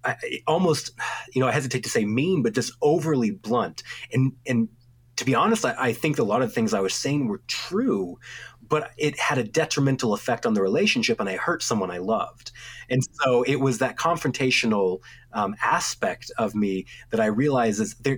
I, 0.05 0.15
almost, 0.47 0.91
you 1.33 1.41
know, 1.41 1.47
I 1.47 1.51
hesitate 1.51 1.83
to 1.83 1.89
say 1.89 2.05
mean, 2.05 2.43
but 2.43 2.53
just 2.53 2.73
overly 2.81 3.31
blunt. 3.31 3.83
And 4.11 4.33
and 4.45 4.69
to 5.17 5.25
be 5.25 5.35
honest, 5.35 5.65
I, 5.65 5.75
I 5.77 5.93
think 5.93 6.19
a 6.19 6.23
lot 6.23 6.41
of 6.41 6.49
the 6.49 6.55
things 6.55 6.73
I 6.73 6.79
was 6.79 6.93
saying 6.93 7.27
were 7.27 7.41
true, 7.47 8.17
but 8.67 8.91
it 8.97 9.19
had 9.19 9.37
a 9.37 9.43
detrimental 9.43 10.13
effect 10.13 10.45
on 10.45 10.53
the 10.53 10.61
relationship 10.61 11.19
and 11.19 11.29
I 11.29 11.35
hurt 11.35 11.61
someone 11.61 11.91
I 11.91 11.99
loved. 11.99 12.51
And 12.89 13.01
so 13.21 13.43
it 13.43 13.57
was 13.57 13.79
that 13.79 13.97
confrontational 13.97 14.99
um, 15.31 15.55
aspect 15.61 16.31
of 16.37 16.55
me 16.55 16.85
that 17.11 17.19
I 17.19 17.27
realized 17.27 17.79
is 17.79 17.95
there 17.95 18.17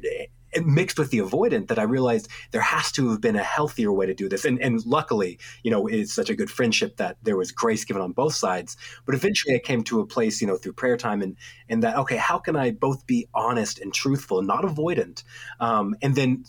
mixed 0.63 0.99
with 0.99 1.11
the 1.11 1.19
avoidant 1.19 1.67
that 1.67 1.79
I 1.79 1.83
realized 1.83 2.29
there 2.51 2.61
has 2.61 2.91
to 2.93 3.09
have 3.09 3.21
been 3.21 3.35
a 3.35 3.43
healthier 3.43 3.91
way 3.91 4.05
to 4.05 4.13
do 4.13 4.29
this. 4.29 4.45
And, 4.45 4.61
and 4.61 4.85
luckily, 4.85 5.39
you 5.63 5.71
know, 5.71 5.87
it's 5.87 6.13
such 6.13 6.29
a 6.29 6.35
good 6.35 6.49
friendship 6.49 6.97
that 6.97 7.17
there 7.23 7.37
was 7.37 7.51
grace 7.51 7.83
given 7.83 8.01
on 8.01 8.11
both 8.11 8.35
sides. 8.35 8.77
But 9.05 9.15
eventually 9.15 9.55
I 9.55 9.59
came 9.59 9.83
to 9.85 9.99
a 9.99 10.05
place, 10.05 10.41
you 10.41 10.47
know, 10.47 10.57
through 10.57 10.73
prayer 10.73 10.97
time 10.97 11.21
and, 11.21 11.35
and 11.69 11.83
that, 11.83 11.97
okay, 11.97 12.17
how 12.17 12.37
can 12.37 12.55
I 12.55 12.71
both 12.71 13.05
be 13.07 13.27
honest 13.33 13.79
and 13.79 13.93
truthful, 13.93 14.41
not 14.41 14.63
avoidant? 14.63 15.23
Um, 15.59 15.95
and 16.01 16.15
then 16.15 16.45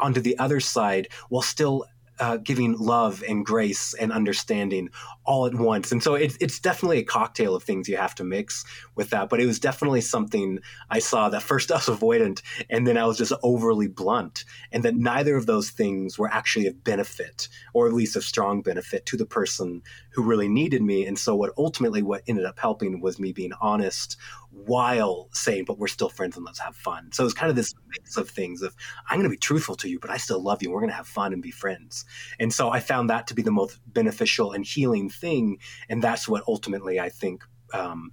onto 0.00 0.20
the 0.20 0.38
other 0.38 0.60
side 0.60 1.08
while 1.28 1.42
still 1.42 1.86
uh, 2.18 2.36
giving 2.38 2.76
love 2.78 3.22
and 3.28 3.44
grace 3.44 3.94
and 3.94 4.12
understanding 4.12 4.88
all 5.24 5.46
at 5.46 5.54
once. 5.54 5.92
And 5.92 6.02
so 6.02 6.14
it's 6.14 6.36
it's 6.40 6.58
definitely 6.58 6.98
a 6.98 7.04
cocktail 7.04 7.54
of 7.54 7.62
things 7.62 7.88
you 7.88 7.96
have 7.96 8.14
to 8.16 8.24
mix 8.24 8.64
with 8.94 9.10
that. 9.10 9.28
But 9.28 9.40
it 9.40 9.46
was 9.46 9.58
definitely 9.58 10.00
something 10.00 10.60
I 10.90 10.98
saw 10.98 11.28
that 11.28 11.42
first 11.42 11.70
I 11.72 11.76
was 11.76 11.86
avoidant, 11.86 12.42
and 12.70 12.86
then 12.86 12.96
I 12.96 13.06
was 13.06 13.18
just 13.18 13.32
overly 13.42 13.88
blunt, 13.88 14.44
and 14.72 14.82
that 14.84 14.96
neither 14.96 15.36
of 15.36 15.46
those 15.46 15.70
things 15.70 16.18
were 16.18 16.28
actually 16.28 16.66
of 16.66 16.82
benefit, 16.84 17.48
or 17.74 17.86
at 17.86 17.92
least 17.92 18.16
of 18.16 18.24
strong 18.24 18.62
benefit 18.62 19.06
to 19.06 19.16
the 19.16 19.26
person 19.26 19.82
who 20.10 20.22
really 20.22 20.48
needed 20.48 20.82
me. 20.82 21.06
And 21.06 21.18
so 21.18 21.34
what 21.34 21.52
ultimately 21.58 22.02
what 22.02 22.22
ended 22.26 22.46
up 22.46 22.58
helping 22.58 23.00
was 23.00 23.18
me 23.18 23.32
being 23.32 23.52
honest 23.60 24.16
while 24.64 25.28
saying, 25.32 25.64
but 25.66 25.78
we're 25.78 25.86
still 25.86 26.08
friends 26.08 26.36
and 26.36 26.44
let's 26.44 26.58
have 26.58 26.74
fun. 26.74 27.10
So 27.12 27.24
it's 27.24 27.34
kind 27.34 27.50
of 27.50 27.56
this 27.56 27.74
mix 27.88 28.16
of 28.16 28.30
things 28.30 28.62
of 28.62 28.74
I'm 29.08 29.18
going 29.18 29.28
to 29.28 29.30
be 29.30 29.36
truthful 29.36 29.76
to 29.76 29.88
you, 29.88 30.00
but 30.00 30.10
I 30.10 30.16
still 30.16 30.42
love 30.42 30.62
you. 30.62 30.70
We're 30.70 30.80
going 30.80 30.90
to 30.90 30.96
have 30.96 31.06
fun 31.06 31.32
and 31.32 31.42
be 31.42 31.50
friends. 31.50 32.04
And 32.40 32.52
so 32.52 32.70
I 32.70 32.80
found 32.80 33.10
that 33.10 33.26
to 33.28 33.34
be 33.34 33.42
the 33.42 33.50
most 33.50 33.78
beneficial 33.86 34.52
and 34.52 34.64
healing 34.64 35.10
thing. 35.10 35.58
And 35.88 36.02
that's 36.02 36.26
what 36.26 36.42
ultimately 36.48 36.98
I 36.98 37.10
think 37.10 37.44
um, 37.74 38.10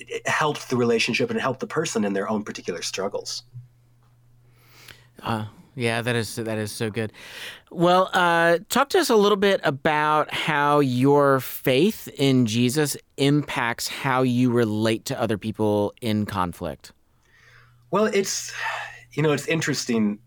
it 0.00 0.26
helped 0.26 0.68
the 0.68 0.76
relationship 0.76 1.30
and 1.30 1.38
it 1.38 1.42
helped 1.42 1.60
the 1.60 1.66
person 1.66 2.04
in 2.04 2.12
their 2.12 2.28
own 2.28 2.42
particular 2.42 2.82
struggles. 2.82 3.44
Uh, 5.22 5.46
yeah, 5.74 6.02
that 6.02 6.14
is 6.16 6.36
that 6.36 6.58
is 6.58 6.70
so 6.70 6.90
good. 6.90 7.12
Well, 7.70 8.10
uh, 8.12 8.58
talk 8.68 8.90
to 8.90 8.98
us 8.98 9.08
a 9.08 9.16
little 9.16 9.36
bit 9.36 9.60
about 9.64 10.32
how 10.32 10.80
your 10.80 11.40
faith 11.40 12.08
in 12.18 12.46
Jesus 12.46 12.96
impacts 13.16 13.88
how 13.88 14.22
you 14.22 14.50
relate 14.50 15.06
to 15.06 15.20
other 15.20 15.38
people 15.38 15.94
in 16.00 16.26
conflict. 16.26 16.92
Well, 17.90 18.06
it's 18.06 18.52
you 19.12 19.22
know 19.22 19.32
it's 19.32 19.46
interesting. 19.46 20.18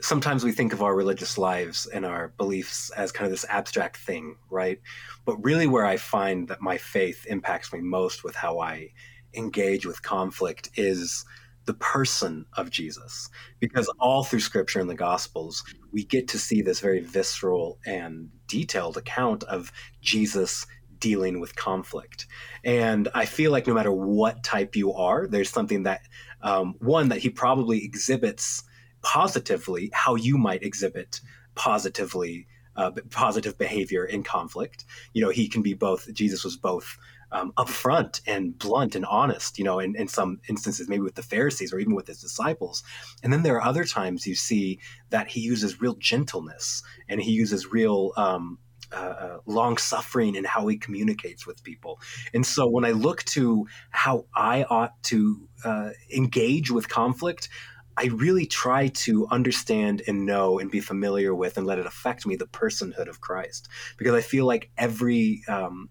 Sometimes 0.00 0.44
we 0.44 0.52
think 0.52 0.72
of 0.72 0.82
our 0.82 0.94
religious 0.94 1.38
lives 1.38 1.86
and 1.86 2.06
our 2.06 2.28
beliefs 2.36 2.90
as 2.90 3.10
kind 3.10 3.26
of 3.26 3.32
this 3.32 3.44
abstract 3.48 3.96
thing, 3.96 4.36
right? 4.50 4.80
But 5.24 5.42
really, 5.42 5.66
where 5.66 5.86
I 5.86 5.96
find 5.96 6.46
that 6.48 6.60
my 6.60 6.76
faith 6.76 7.26
impacts 7.26 7.72
me 7.72 7.80
most 7.80 8.22
with 8.22 8.36
how 8.36 8.60
I 8.60 8.90
engage 9.34 9.86
with 9.86 10.02
conflict 10.02 10.70
is 10.76 11.24
the 11.68 11.74
person 11.74 12.46
of 12.56 12.70
Jesus. 12.70 13.28
Because 13.60 13.92
all 14.00 14.24
through 14.24 14.40
scripture 14.40 14.80
and 14.80 14.88
the 14.88 14.94
gospels, 14.94 15.62
we 15.92 16.02
get 16.02 16.26
to 16.28 16.38
see 16.38 16.62
this 16.62 16.80
very 16.80 17.00
visceral 17.00 17.78
and 17.84 18.30
detailed 18.46 18.96
account 18.96 19.44
of 19.44 19.70
Jesus 20.00 20.66
dealing 20.98 21.40
with 21.40 21.54
conflict. 21.56 22.26
And 22.64 23.08
I 23.14 23.26
feel 23.26 23.52
like 23.52 23.66
no 23.66 23.74
matter 23.74 23.92
what 23.92 24.42
type 24.42 24.76
you 24.76 24.94
are, 24.94 25.26
there's 25.28 25.50
something 25.50 25.82
that, 25.82 26.00
um, 26.40 26.74
one, 26.78 27.10
that 27.10 27.18
he 27.18 27.28
probably 27.28 27.84
exhibits 27.84 28.64
positively, 29.02 29.90
how 29.92 30.14
you 30.14 30.38
might 30.38 30.62
exhibit 30.62 31.20
positively. 31.54 32.48
Uh, 32.76 32.92
positive 33.10 33.58
behavior 33.58 34.04
in 34.04 34.22
conflict. 34.22 34.84
You 35.12 35.20
know, 35.20 35.30
he 35.30 35.48
can 35.48 35.62
be 35.62 35.74
both. 35.74 36.14
Jesus 36.14 36.44
was 36.44 36.56
both 36.56 36.96
um, 37.32 37.52
upfront 37.56 38.20
and 38.26 38.58
blunt 38.58 38.94
and 38.94 39.04
honest, 39.04 39.58
you 39.58 39.64
know, 39.64 39.78
in, 39.78 39.94
in 39.96 40.08
some 40.08 40.40
instances, 40.48 40.88
maybe 40.88 41.02
with 41.02 41.14
the 41.14 41.22
Pharisees 41.22 41.72
or 41.72 41.78
even 41.78 41.94
with 41.94 42.06
his 42.06 42.20
disciples. 42.20 42.82
And 43.22 43.32
then 43.32 43.42
there 43.42 43.56
are 43.56 43.64
other 43.64 43.84
times 43.84 44.26
you 44.26 44.34
see 44.34 44.78
that 45.10 45.28
he 45.28 45.40
uses 45.40 45.80
real 45.80 45.94
gentleness 45.94 46.82
and 47.08 47.20
he 47.20 47.32
uses 47.32 47.70
real 47.70 48.12
um, 48.16 48.58
uh, 48.90 48.96
uh 48.96 49.38
long 49.44 49.76
suffering 49.76 50.34
in 50.34 50.44
how 50.44 50.66
he 50.66 50.78
communicates 50.78 51.46
with 51.46 51.62
people. 51.62 52.00
And 52.32 52.46
so 52.46 52.66
when 52.66 52.86
I 52.86 52.92
look 52.92 53.22
to 53.24 53.66
how 53.90 54.24
I 54.34 54.64
ought 54.64 55.02
to 55.04 55.48
uh, 55.64 55.90
engage 56.14 56.70
with 56.70 56.88
conflict, 56.88 57.50
I 57.98 58.06
really 58.06 58.46
try 58.46 58.88
to 58.88 59.26
understand 59.28 60.02
and 60.06 60.24
know 60.24 60.60
and 60.60 60.70
be 60.70 60.80
familiar 60.80 61.34
with 61.34 61.58
and 61.58 61.66
let 61.66 61.80
it 61.80 61.86
affect 61.86 62.26
me 62.26 62.36
the 62.36 62.46
personhood 62.46 63.08
of 63.08 63.20
Christ 63.20 63.68
because 63.96 64.14
I 64.14 64.20
feel 64.20 64.46
like 64.46 64.70
every 64.78 65.42
um, 65.48 65.90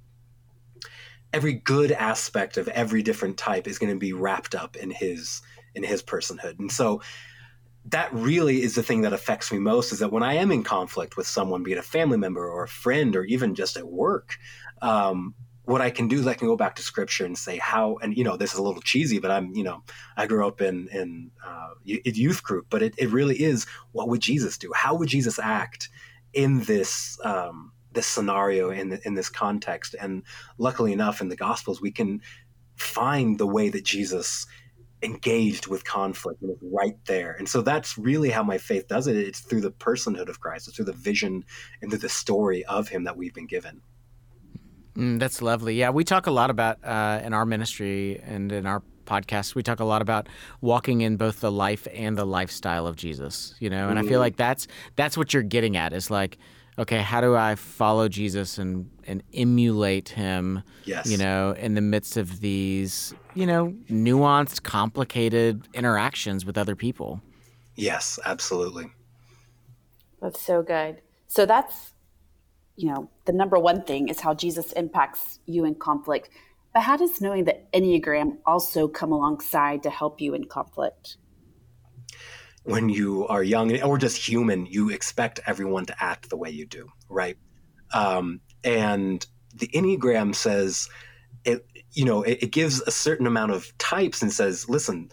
every 1.34 1.54
good 1.54 1.92
aspect 1.92 2.58
of 2.58 2.68
every 2.70 3.04
different 3.04 3.38
type 3.38 3.68
is 3.68 3.80
going 3.80 3.92
to 3.92 4.00
be 4.00 4.14
wrapped 4.14 4.56
up 4.56 4.76
in 4.76 4.90
his 4.90 5.42
in 5.76 5.84
his 5.84 6.02
personhood. 6.02 6.60
And 6.60 6.72
so 6.72 7.02
that 7.90 8.14
really 8.14 8.62
is 8.62 8.76
the 8.76 8.84
thing 8.84 9.02
that 9.02 9.14
affects 9.14 9.52
me 9.52 9.60
most 9.60 9.92
is 9.92 10.00
that 10.00 10.12
when 10.12 10.24
i 10.24 10.34
am 10.34 10.52
in 10.52 10.64
conflict 10.64 11.18
with 11.18 11.28
someone 11.28 11.64
be 11.64 11.72
it 11.72 11.78
a 11.78 11.84
family 11.84 12.18
member 12.18 12.46
or 12.46 12.64
a 12.64 12.68
friend 12.68 13.16
or 13.16 13.24
even 13.24 13.56
just 13.56 13.78
at 13.78 13.88
work 13.88 14.38
um, 14.82 15.34
what 15.64 15.82
i 15.82 15.90
can 15.90 16.08
do 16.08 16.20
is 16.20 16.28
i 16.28 16.34
can 16.34 16.48
go 16.48 16.58
back 16.58 16.76
to 16.76 16.82
scripture 16.82 17.26
and 17.26 17.38
say 17.38 17.58
how 17.58 17.98
and 18.02 18.18
you 18.18 18.24
know 18.24 18.38
this 18.38 18.54
is 18.54 18.60
a 18.60 18.64
little 18.64 18.82
cheesy 18.82 19.20
but 19.20 19.32
i'm 19.32 19.56
you 19.56 19.64
know 19.64 19.82
i 20.18 20.26
grew 20.26 20.46
up 20.48 20.62
in 20.62 20.88
in 20.90 21.32
uh, 21.46 21.70
youth 21.84 22.44
group 22.44 22.66
but 22.70 22.82
it, 22.82 22.94
it 22.98 23.10
really 23.10 23.42
is 23.42 23.66
what 23.92 24.10
would 24.10 24.22
jesus 24.22 24.58
do? 24.58 24.72
How 24.76 24.96
would 24.96 25.10
jesus 25.10 25.40
act 25.40 25.90
in 26.34 26.64
this 26.64 27.18
um, 27.24 27.72
this 27.94 28.08
scenario 28.08 28.70
in 28.70 28.90
the, 28.90 29.00
in 29.06 29.14
this 29.14 29.30
context. 29.30 29.96
And 30.00 30.24
luckily 30.58 30.94
enough, 30.94 31.22
in 31.22 31.30
the 31.30 31.36
Gospels, 31.36 31.82
we 31.82 31.92
can 31.92 32.22
find 32.76 33.38
the 33.38 33.48
way 33.48 33.70
that 33.70 33.84
Jesus 33.84 34.46
engaged 35.04 35.68
with 35.68 35.84
conflict 35.84 36.42
and 36.42 36.56
right 36.62 36.98
there. 37.06 37.34
And 37.34 37.48
so 37.48 37.62
that's 37.62 37.98
really 37.98 38.30
how 38.30 38.44
my 38.44 38.58
faith 38.58 38.88
does 38.88 39.08
it. 39.08 39.16
It's 39.16 39.40
through 39.40 39.62
the 39.62 39.72
personhood 39.72 40.30
of 40.30 40.40
Christ. 40.40 40.68
It's 40.68 40.76
through 40.76 40.86
the 40.86 40.94
vision 40.94 41.44
and 41.82 41.92
through 41.92 42.00
the 42.00 42.10
story 42.10 42.66
of 42.66 42.88
Him 42.88 43.04
that 43.04 43.16
we've 43.16 43.34
been 43.34 43.48
given. 43.48 43.82
Mm, 44.96 45.20
that's 45.20 45.42
lovely. 45.42 45.76
Yeah, 45.76 45.92
we 45.92 46.04
talk 46.04 46.26
a 46.26 46.32
lot 46.32 46.50
about 46.50 46.84
uh, 46.84 47.22
in 47.24 47.34
our 47.34 47.46
ministry 47.46 48.20
and 48.24 48.52
in 48.52 48.66
our 48.66 48.82
podcast. 49.06 49.54
We 49.54 49.62
talk 49.62 49.80
a 49.80 49.86
lot 49.86 50.02
about 50.02 50.28
walking 50.62 51.02
in 51.02 51.18
both 51.18 51.40
the 51.40 51.52
life 51.52 51.88
and 51.94 52.18
the 52.18 52.26
lifestyle 52.26 52.88
of 52.88 52.96
Jesus. 52.96 53.54
You 53.60 53.70
know, 53.70 53.90
and 53.90 53.98
mm-hmm. 53.98 54.00
I 54.00 54.02
feel 54.02 54.14
mm-hmm. 54.14 54.22
like 54.22 54.36
that's 54.38 54.68
that's 54.96 55.16
what 55.16 55.34
you're 55.34 55.44
getting 55.44 55.78
at 55.78 55.94
is 55.94 56.10
like 56.10 56.40
okay, 56.78 57.02
how 57.02 57.22
do 57.22 57.36
I 57.36 57.56
follow 57.56 58.08
Jesus 58.08 58.58
and 58.58 58.90
and 59.06 59.24
emulate 59.34 60.10
him? 60.10 60.64
Yes. 60.86 61.10
You 61.10 61.18
know, 61.18 61.52
in 61.58 61.74
the 61.74 61.82
midst 61.82 62.18
of 62.18 62.40
these, 62.40 63.14
you 63.34 63.46
know, 63.46 63.74
nuanced, 63.90 64.64
complicated 64.64 65.68
interactions 65.74 66.46
with 66.46 66.58
other 66.58 66.76
people. 66.76 67.22
Yes, 67.76 68.20
absolutely. 68.26 68.92
That's 70.22 70.42
so 70.42 70.64
good. 70.64 71.02
So 71.28 71.46
that's, 71.46 71.94
you 72.76 72.92
know, 72.92 73.10
the 73.26 73.34
number 73.34 73.60
one 73.60 73.84
thing 73.84 74.08
is 74.08 74.22
how 74.22 74.34
Jesus 74.34 74.72
impacts 74.74 75.40
you 75.46 75.64
in 75.66 75.76
conflict. 75.76 76.30
But 76.74 76.82
how 76.82 76.98
does 76.98 77.22
knowing 77.22 77.46
the 77.46 77.58
Enneagram 77.74 78.38
also 78.46 78.88
come 78.88 79.12
alongside 79.12 79.84
to 79.84 79.90
help 79.90 80.22
you 80.22 80.34
in 80.34 80.46
conflict? 80.46 81.18
When 82.68 82.90
you 82.90 83.26
are 83.28 83.44
young 83.44 83.82
or 83.82 83.98
just 83.98 84.18
human, 84.18 84.66
you 84.66 84.90
expect 84.90 85.40
everyone 85.48 85.86
to 85.86 85.96
act 86.04 86.30
the 86.30 86.38
way 86.38 86.50
you 86.50 86.66
do, 86.66 86.90
right? 87.10 87.38
Um, 87.94 88.42
and 88.64 89.26
the 89.56 89.70
Enneagram 89.70 90.36
says, 90.36 90.90
it, 91.46 91.66
you 91.94 92.04
know, 92.04 92.24
it, 92.24 92.40
it 92.42 92.52
gives 92.52 92.82
a 92.82 92.92
certain 92.92 93.26
amount 93.26 93.54
of 93.54 93.76
types 93.78 94.22
and 94.22 94.32
says, 94.32 94.68
listen, 94.68 95.10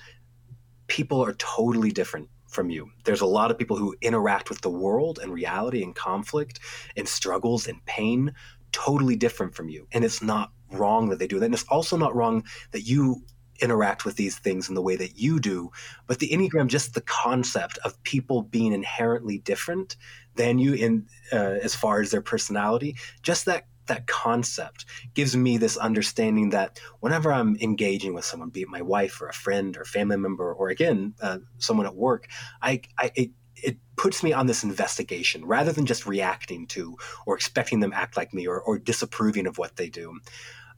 people 0.88 1.24
are 1.24 1.34
totally 1.34 1.92
different 1.92 2.28
from 2.48 2.70
you. 2.70 2.90
There's 3.04 3.20
a 3.20 3.26
lot 3.26 3.50
of 3.50 3.58
people 3.58 3.76
who 3.76 3.94
interact 4.00 4.48
with 4.48 4.60
the 4.60 4.70
world 4.70 5.18
and 5.22 5.32
reality 5.32 5.82
and 5.82 5.94
conflict 5.94 6.60
and 6.96 7.08
struggles 7.08 7.66
and 7.66 7.84
pain 7.84 8.32
totally 8.72 9.16
different 9.16 9.54
from 9.54 9.68
you. 9.68 9.86
And 9.92 10.04
it's 10.04 10.22
not 10.22 10.50
wrong 10.72 11.08
that 11.08 11.18
they 11.18 11.26
do 11.26 11.38
that. 11.38 11.46
And 11.46 11.54
it's 11.54 11.68
also 11.68 11.96
not 11.96 12.14
wrong 12.14 12.44
that 12.72 12.82
you 12.82 13.22
interact 13.60 14.04
with 14.04 14.16
these 14.16 14.38
things 14.38 14.68
in 14.68 14.74
the 14.74 14.82
way 14.82 14.96
that 14.96 15.18
you 15.18 15.40
do. 15.40 15.70
But 16.06 16.18
the 16.18 16.30
Enneagram, 16.30 16.68
just 16.68 16.94
the 16.94 17.00
concept 17.00 17.78
of 17.84 18.02
people 18.02 18.42
being 18.42 18.72
inherently 18.72 19.38
different 19.38 19.96
than 20.34 20.58
you 20.58 20.74
in 20.74 21.06
uh, 21.32 21.36
as 21.62 21.74
far 21.74 22.00
as 22.00 22.10
their 22.10 22.22
personality, 22.22 22.96
just 23.22 23.44
that 23.46 23.66
that 23.86 24.06
concept 24.06 24.86
gives 25.14 25.36
me 25.36 25.58
this 25.58 25.76
understanding 25.76 26.50
that 26.50 26.80
whenever 27.00 27.32
I'm 27.32 27.56
engaging 27.60 28.14
with 28.14 28.24
someone, 28.24 28.48
be 28.48 28.62
it 28.62 28.68
my 28.68 28.82
wife 28.82 29.20
or 29.20 29.28
a 29.28 29.34
friend 29.34 29.76
or 29.76 29.84
family 29.84 30.16
member, 30.16 30.52
or 30.52 30.68
again, 30.70 31.14
uh, 31.20 31.38
someone 31.58 31.86
at 31.86 31.94
work, 31.94 32.28
I, 32.62 32.80
I 32.98 33.12
it, 33.14 33.30
it 33.56 33.76
puts 33.96 34.22
me 34.22 34.32
on 34.32 34.46
this 34.46 34.64
investigation 34.64 35.44
rather 35.44 35.72
than 35.72 35.86
just 35.86 36.06
reacting 36.06 36.66
to 36.68 36.96
or 37.26 37.36
expecting 37.36 37.80
them 37.80 37.92
act 37.94 38.16
like 38.16 38.34
me 38.34 38.46
or, 38.46 38.60
or 38.60 38.78
disapproving 38.78 39.46
of 39.46 39.58
what 39.58 39.76
they 39.76 39.88
do. 39.88 40.18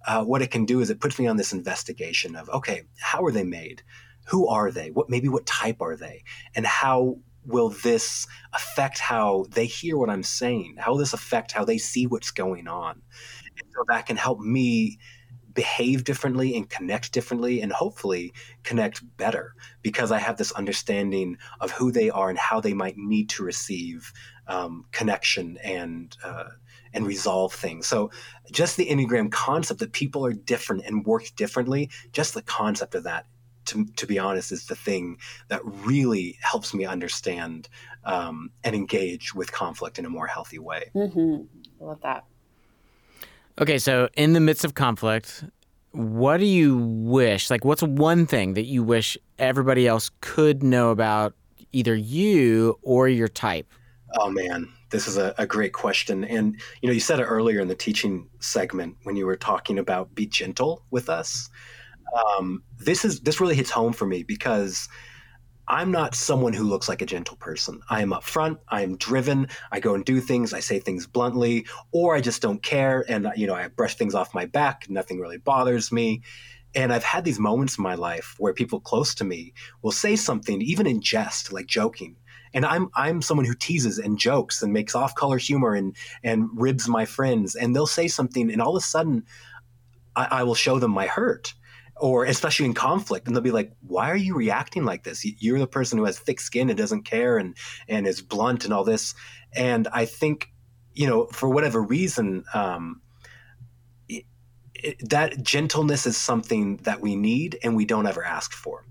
Uh, 0.06 0.24
what 0.24 0.42
it 0.42 0.50
can 0.50 0.64
do 0.64 0.80
is 0.80 0.88
it 0.88 1.00
puts 1.00 1.18
me 1.18 1.26
on 1.26 1.36
this 1.36 1.52
investigation 1.52 2.36
of 2.36 2.48
okay, 2.50 2.82
how 2.98 3.24
are 3.24 3.32
they 3.32 3.44
made? 3.44 3.82
Who 4.28 4.48
are 4.48 4.70
they? 4.70 4.90
What 4.90 5.10
maybe 5.10 5.28
what 5.28 5.46
type 5.46 5.80
are 5.80 5.96
they? 5.96 6.24
And 6.54 6.66
how 6.66 7.18
will 7.44 7.70
this 7.70 8.26
affect 8.52 8.98
how 8.98 9.46
they 9.50 9.66
hear 9.66 9.96
what 9.96 10.10
I'm 10.10 10.22
saying? 10.22 10.76
How 10.78 10.92
will 10.92 10.98
this 10.98 11.12
affect 11.12 11.52
how 11.52 11.64
they 11.64 11.78
see 11.78 12.06
what's 12.06 12.30
going 12.30 12.66
on? 12.66 13.02
And 13.58 13.68
so 13.74 13.84
that 13.88 14.06
can 14.06 14.16
help 14.16 14.40
me 14.40 14.98
behave 15.56 16.04
differently 16.04 16.54
and 16.54 16.68
connect 16.68 17.12
differently 17.12 17.62
and 17.62 17.72
hopefully 17.72 18.32
connect 18.62 19.02
better 19.16 19.54
because 19.82 20.12
I 20.12 20.18
have 20.18 20.36
this 20.36 20.52
understanding 20.52 21.38
of 21.60 21.72
who 21.72 21.90
they 21.90 22.10
are 22.10 22.28
and 22.28 22.38
how 22.38 22.60
they 22.60 22.74
might 22.74 22.98
need 22.98 23.30
to 23.30 23.42
receive 23.42 24.12
um, 24.46 24.84
connection 24.92 25.56
and 25.64 26.14
uh, 26.22 26.50
and 26.96 27.06
resolve 27.06 27.52
things. 27.52 27.86
So 27.86 28.10
just 28.50 28.76
the 28.76 28.88
Enneagram 28.88 29.30
concept 29.30 29.78
that 29.80 29.92
people 29.92 30.24
are 30.26 30.32
different 30.32 30.84
and 30.86 31.04
work 31.04 31.30
differently, 31.36 31.90
just 32.12 32.34
the 32.34 32.42
concept 32.42 32.94
of 32.96 33.04
that 33.04 33.26
to, 33.66 33.84
to 33.96 34.06
be 34.06 34.18
honest, 34.18 34.52
is 34.52 34.66
the 34.66 34.76
thing 34.76 35.18
that 35.48 35.60
really 35.64 36.38
helps 36.40 36.72
me 36.72 36.84
understand 36.84 37.68
um, 38.04 38.50
and 38.64 38.74
engage 38.74 39.34
with 39.34 39.52
conflict 39.52 39.98
in 39.98 40.06
a 40.06 40.08
more 40.08 40.26
healthy 40.26 40.58
way. 40.58 40.90
Mm-hmm. 40.94 41.42
I 41.80 41.84
love 41.84 42.00
that. 42.02 42.24
Okay, 43.60 43.78
so 43.78 44.08
in 44.16 44.32
the 44.32 44.40
midst 44.40 44.64
of 44.64 44.74
conflict, 44.74 45.44
what 45.90 46.38
do 46.38 46.46
you 46.46 46.76
wish? 46.78 47.50
Like, 47.50 47.64
what's 47.64 47.82
one 47.82 48.26
thing 48.26 48.54
that 48.54 48.66
you 48.66 48.82
wish 48.82 49.18
everybody 49.38 49.86
else 49.86 50.10
could 50.20 50.62
know 50.62 50.90
about 50.90 51.34
either 51.72 51.94
you 51.94 52.78
or 52.82 53.08
your 53.08 53.28
type? 53.28 53.72
Oh, 54.18 54.30
man. 54.30 54.68
This 54.90 55.08
is 55.08 55.16
a, 55.16 55.34
a 55.38 55.46
great 55.46 55.72
question. 55.72 56.24
And, 56.24 56.60
you 56.80 56.88
know, 56.88 56.92
you 56.92 57.00
said 57.00 57.20
it 57.20 57.24
earlier 57.24 57.60
in 57.60 57.68
the 57.68 57.74
teaching 57.74 58.28
segment 58.40 58.96
when 59.02 59.16
you 59.16 59.26
were 59.26 59.36
talking 59.36 59.78
about 59.78 60.14
be 60.14 60.26
gentle 60.26 60.84
with 60.90 61.08
us 61.08 61.50
um, 62.14 62.62
this 62.78 63.04
is 63.04 63.20
this 63.20 63.40
really 63.40 63.54
hits 63.54 63.70
home 63.70 63.92
for 63.92 64.06
me 64.06 64.22
because 64.22 64.88
I'm 65.68 65.90
not 65.90 66.14
someone 66.14 66.52
who 66.52 66.64
looks 66.64 66.88
like 66.88 67.02
a 67.02 67.06
gentle 67.06 67.36
person. 67.36 67.80
I 67.90 68.02
am 68.02 68.10
upfront. 68.10 68.58
I 68.68 68.82
am 68.82 68.96
driven. 68.96 69.48
I 69.72 69.80
go 69.80 69.94
and 69.94 70.04
do 70.04 70.20
things. 70.20 70.52
I 70.52 70.60
say 70.60 70.78
things 70.78 71.06
bluntly, 71.06 71.66
or 71.90 72.14
I 72.14 72.20
just 72.20 72.42
don't 72.42 72.62
care. 72.62 73.04
And 73.08 73.28
you 73.36 73.46
know, 73.46 73.54
I 73.54 73.68
brush 73.68 73.96
things 73.96 74.14
off 74.14 74.34
my 74.34 74.46
back. 74.46 74.86
Nothing 74.88 75.18
really 75.18 75.38
bothers 75.38 75.90
me. 75.90 76.22
And 76.74 76.92
I've 76.92 77.04
had 77.04 77.24
these 77.24 77.38
moments 77.38 77.78
in 77.78 77.82
my 77.84 77.94
life 77.94 78.34
where 78.38 78.52
people 78.52 78.80
close 78.80 79.14
to 79.16 79.24
me 79.24 79.54
will 79.82 79.92
say 79.92 80.14
something, 80.14 80.60
even 80.60 80.86
in 80.86 81.00
jest, 81.00 81.52
like 81.52 81.66
joking. 81.66 82.16
And 82.54 82.64
I'm 82.64 82.88
I'm 82.94 83.22
someone 83.22 83.46
who 83.46 83.54
teases 83.54 83.98
and 83.98 84.18
jokes 84.18 84.62
and 84.62 84.72
makes 84.72 84.94
off-color 84.94 85.38
humor 85.38 85.74
and 85.74 85.96
and 86.22 86.48
ribs 86.54 86.88
my 86.88 87.04
friends. 87.04 87.54
And 87.54 87.74
they'll 87.74 87.86
say 87.86 88.08
something, 88.08 88.50
and 88.50 88.62
all 88.62 88.76
of 88.76 88.82
a 88.82 88.86
sudden, 88.86 89.24
I, 90.14 90.28
I 90.30 90.42
will 90.42 90.54
show 90.54 90.78
them 90.78 90.90
my 90.90 91.06
hurt. 91.06 91.54
Or 91.98 92.26
especially 92.26 92.66
in 92.66 92.74
conflict 92.74 93.26
and 93.26 93.34
they'll 93.34 93.42
be 93.42 93.50
like 93.50 93.72
why 93.80 94.10
are 94.10 94.16
you 94.16 94.34
reacting 94.34 94.84
like 94.84 95.04
this? 95.04 95.24
You're 95.24 95.58
the 95.58 95.66
person 95.66 95.96
who 95.96 96.04
has 96.04 96.18
thick 96.18 96.40
skin 96.40 96.68
and 96.68 96.76
doesn't 96.76 97.04
care 97.04 97.38
and 97.38 97.56
and 97.88 98.06
is 98.06 98.20
blunt 98.20 98.64
and 98.64 98.74
all 98.74 98.84
this. 98.84 99.14
And 99.54 99.88
i 99.94 100.04
think 100.04 100.50
you 100.92 101.06
know 101.06 101.26
for 101.26 101.48
whatever 101.48 101.80
reason 101.80 102.44
um, 102.52 103.00
it, 104.82 105.08
that 105.08 105.42
gentleness 105.42 106.06
is 106.06 106.16
something 106.16 106.76
that 106.78 107.00
we 107.00 107.16
need 107.16 107.58
and 107.62 107.76
we 107.76 107.84
don't 107.84 108.06
ever 108.06 108.24
ask 108.24 108.52
for 108.52 108.84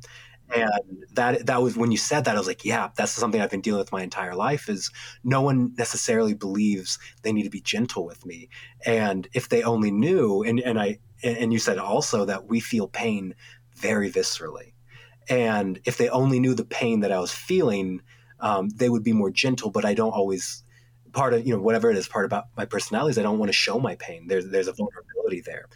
and 0.53 1.05
that 1.13 1.45
that 1.45 1.61
was 1.61 1.75
when 1.75 1.91
you 1.91 1.97
said 1.97 2.25
that 2.25 2.35
i 2.35 2.37
was 2.37 2.47
like 2.47 2.63
yeah 2.63 2.89
that's 2.95 3.11
something 3.11 3.41
i've 3.41 3.49
been 3.49 3.61
dealing 3.61 3.79
with 3.79 3.91
my 3.91 4.03
entire 4.03 4.35
life 4.35 4.69
is 4.69 4.91
no 5.23 5.41
one 5.41 5.73
necessarily 5.77 6.33
believes 6.33 6.99
they 7.23 7.33
need 7.33 7.43
to 7.43 7.49
be 7.49 7.61
gentle 7.61 8.05
with 8.05 8.25
me. 8.25 8.49
And 8.85 9.27
if 9.33 9.49
they 9.49 9.63
only 9.63 9.91
knew 9.91 10.43
and 10.43 10.59
and 10.59 10.79
i 10.79 10.99
and 11.23 11.51
you 11.51 11.59
said 11.59 11.77
also 11.79 12.25
that 12.25 12.47
we 12.47 12.59
feel 12.59 12.87
pain 12.87 13.33
very 13.75 14.11
viscerally. 14.11 14.73
And 15.27 15.79
if 15.85 15.97
they 15.97 16.09
only 16.09 16.39
knew 16.39 16.53
the 16.53 16.65
pain 16.65 16.99
that 17.01 17.11
i 17.11 17.19
was 17.19 17.31
feeling 17.31 18.01
um, 18.39 18.69
they 18.69 18.89
would 18.89 19.03
be 19.03 19.13
more 19.13 19.31
gentle 19.31 19.71
but 19.71 19.85
i 19.85 19.93
don't 19.93 20.11
always 20.11 20.63
part 21.15 21.33
of 21.33 21.47
you 21.47 21.55
know 21.55 21.61
whatever 21.61 21.89
it 21.89 21.97
is 21.97 22.07
part 22.07 22.25
about 22.25 22.45
my 22.57 22.65
personality 22.65 23.11
is 23.11 23.17
I 23.17 23.23
don't 23.23 23.39
want 23.39 23.49
to 23.49 23.53
show 23.53 23.79
my 23.79 23.95
pain. 23.95 24.27
There's 24.27 24.47
there's 24.49 24.67
a 24.67 24.73
vulnerability 24.73 25.41
there, 25.41 25.67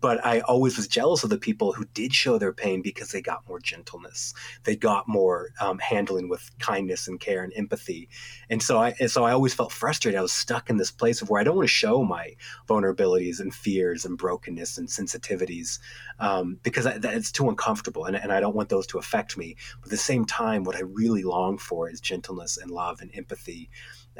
but 0.00 0.24
I 0.24 0.40
always 0.40 0.76
was 0.76 0.86
jealous 0.86 1.24
of 1.24 1.30
the 1.30 1.36
people 1.36 1.72
who 1.72 1.84
did 1.86 2.14
show 2.14 2.38
their 2.38 2.52
pain 2.52 2.80
because 2.80 3.10
they 3.10 3.20
got 3.20 3.46
more 3.48 3.58
gentleness. 3.58 4.32
They 4.62 4.76
got 4.76 5.08
more 5.08 5.50
um, 5.60 5.78
handling 5.80 6.28
with 6.28 6.48
kindness 6.60 7.08
and 7.08 7.18
care 7.18 7.42
and 7.42 7.52
empathy, 7.56 8.08
and 8.48 8.62
so 8.62 8.78
I 8.78 8.94
and 9.00 9.10
so 9.10 9.24
I 9.24 9.32
always 9.32 9.52
felt 9.52 9.72
frustrated. 9.72 10.18
I 10.18 10.22
was 10.22 10.32
stuck 10.32 10.70
in 10.70 10.76
this 10.76 10.92
place 10.92 11.20
of 11.20 11.28
where 11.28 11.40
I 11.40 11.44
don't 11.44 11.56
want 11.56 11.68
to 11.68 11.74
show 11.74 12.04
my 12.04 12.30
vulnerabilities 12.68 13.40
and 13.40 13.52
fears 13.52 14.04
and 14.04 14.16
brokenness 14.16 14.78
and 14.78 14.88
sensitivities 14.88 15.80
um, 16.20 16.60
because 16.62 16.86
I, 16.86 16.98
that, 16.98 17.14
it's 17.14 17.32
too 17.32 17.48
uncomfortable, 17.48 18.04
and, 18.04 18.16
and 18.16 18.32
I 18.32 18.38
don't 18.38 18.54
want 18.54 18.68
those 18.68 18.86
to 18.88 18.98
affect 18.98 19.36
me. 19.36 19.56
But 19.80 19.88
at 19.88 19.90
the 19.90 19.96
same 19.96 20.24
time, 20.24 20.62
what 20.62 20.76
I 20.76 20.82
really 20.82 21.24
long 21.24 21.58
for 21.58 21.90
is 21.90 22.00
gentleness 22.00 22.56
and 22.58 22.70
love 22.70 23.00
and 23.00 23.10
empathy. 23.12 23.70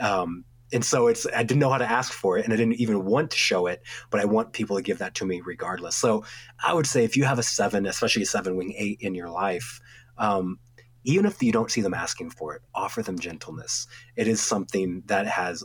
Um, 0.01 0.45
and 0.73 0.85
so 0.85 1.07
it's 1.07 1.27
i 1.35 1.43
didn't 1.43 1.61
know 1.61 1.71
how 1.71 1.79
to 1.79 1.91
ask 1.91 2.13
for 2.13 2.39
it 2.39 2.45
and 2.45 2.53
i 2.53 2.57
didn't 2.57 2.75
even 2.75 3.05
want 3.05 3.31
to 3.31 3.37
show 3.37 3.67
it 3.67 3.83
but 4.11 4.21
i 4.21 4.25
want 4.25 4.53
people 4.53 4.77
to 4.77 4.83
give 4.83 4.99
that 4.99 5.15
to 5.15 5.25
me 5.25 5.41
regardless. 5.45 5.97
So 5.97 6.25
i 6.65 6.73
would 6.73 6.87
say 6.87 7.05
if 7.05 7.17
you 7.17 7.25
have 7.25 7.39
a 7.39 7.43
seven 7.43 7.87
especially 7.87 8.23
a 8.23 8.27
seven 8.27 8.57
wing 8.57 8.75
eight 8.77 8.99
in 9.01 9.15
your 9.15 9.31
life 9.31 9.81
um, 10.17 10.59
even 11.05 11.27
if 11.27 11.43
you 11.43 11.53
don't 11.53 11.71
see 11.71 11.81
them 11.81 11.95
asking 11.95 12.31
for 12.31 12.55
it 12.55 12.63
offer 12.75 13.03
them 13.03 13.19
gentleness. 13.19 13.87
It 14.17 14.27
is 14.27 14.41
something 14.41 15.03
that 15.07 15.27
has 15.27 15.63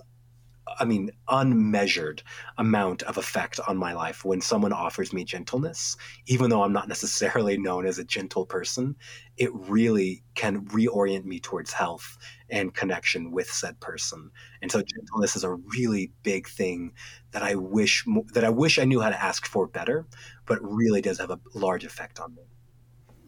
I 0.80 0.86
mean, 0.86 1.12
unmeasured 1.28 2.24
amount 2.58 3.04
of 3.04 3.18
effect 3.18 3.60
on 3.68 3.78
my 3.78 3.94
life 3.94 4.26
when 4.26 4.42
someone 4.42 4.74
offers 4.74 5.14
me 5.14 5.24
gentleness, 5.24 5.96
even 6.28 6.50
though 6.50 6.64
I'm 6.64 6.74
not 6.74 6.88
necessarily 6.96 7.58
known 7.58 7.86
as 7.86 8.00
a 8.00 8.04
gentle 8.04 8.46
person, 8.46 8.96
it 9.38 9.54
really 9.54 10.24
can 10.36 10.66
reorient 10.66 11.26
me 11.26 11.40
towards 11.40 11.72
health 11.72 12.18
and 12.50 12.74
connection 12.74 13.32
with 13.32 13.50
said 13.50 13.80
person. 13.80 14.32
And 14.62 14.72
so 14.72 14.82
gentleness 14.82 15.36
is 15.36 15.44
a 15.44 15.54
really 15.54 16.12
big 16.24 16.48
thing 16.48 16.94
that 17.32 17.44
I 17.44 17.56
wish 17.56 18.06
that 18.34 18.44
I 18.44 18.50
wish 18.50 18.80
I 18.80 18.86
knew 18.86 19.00
how 19.00 19.10
to 19.10 19.22
ask 19.22 19.46
for 19.46 19.68
better, 19.68 20.06
but 20.46 20.60
really 20.62 21.02
does 21.02 21.20
have 21.20 21.32
a 21.32 21.40
large 21.54 21.86
effect 21.86 22.20
on 22.20 22.36
me. 22.36 22.44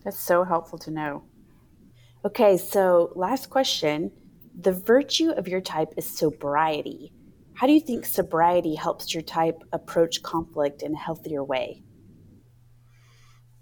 That's 0.04 0.20
so 0.20 0.44
helpful 0.44 0.80
to 0.80 0.92
know. 0.92 1.24
Okay, 2.26 2.58
so 2.58 3.12
last 3.16 3.50
question. 3.50 4.12
The 4.60 4.74
virtue 4.74 5.32
of 5.32 5.48
your 5.48 5.62
type 5.62 5.94
is 5.98 6.10
sobriety. 6.10 7.14
How 7.54 7.68
do 7.68 7.74
you 7.74 7.82
think 7.82 8.06
sobriety 8.06 8.76
helps 8.76 9.14
your 9.14 9.24
type 9.24 9.64
approach 9.72 10.24
conflict 10.24 10.82
in 10.82 10.93
a 10.93 10.97
healthier 10.97 11.43
way? 11.43 11.84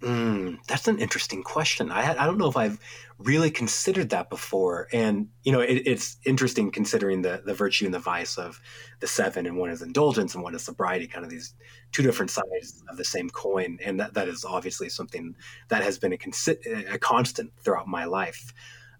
Mm, 0.01 0.65
that's 0.65 0.87
an 0.87 0.99
interesting 0.99 1.43
question. 1.43 1.91
I, 1.91 2.11
I 2.11 2.25
don't 2.25 2.37
know 2.37 2.47
if 2.47 2.55
I've 2.55 2.79
really 3.17 3.51
considered 3.51 4.11
that 4.11 4.29
before. 4.29 4.87
And, 4.93 5.27
you 5.43 5.51
know, 5.51 5.59
it, 5.59 5.83
it's 5.85 6.17
interesting 6.25 6.71
considering 6.71 7.21
the, 7.21 7.41
the 7.45 7.53
virtue 7.53 7.83
and 7.83 7.93
the 7.93 7.99
vice 7.99 8.37
of 8.37 8.61
the 9.01 9.07
seven, 9.07 9.45
and 9.45 9.57
one 9.57 9.69
is 9.69 9.81
indulgence 9.81 10.35
and 10.35 10.43
one 10.43 10.55
is 10.55 10.63
sobriety, 10.63 11.05
kind 11.05 11.25
of 11.25 11.29
these 11.29 11.53
two 11.91 12.01
different 12.01 12.31
sides 12.31 12.81
of 12.89 12.95
the 12.95 13.03
same 13.03 13.29
coin. 13.29 13.77
And 13.83 13.99
that, 13.99 14.13
that 14.13 14.29
is 14.29 14.45
obviously 14.45 14.87
something 14.87 15.35
that 15.67 15.83
has 15.83 15.99
been 15.99 16.13
a, 16.13 16.17
consi- 16.17 16.93
a 16.93 16.97
constant 16.97 17.51
throughout 17.61 17.87
my 17.87 18.05
life. 18.05 18.53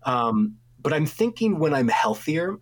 Um, 0.04 0.58
but 0.82 0.92
I'm 0.92 1.06
thinking 1.06 1.60
when 1.60 1.74
I'm 1.74 1.88
healthier, 1.88 2.58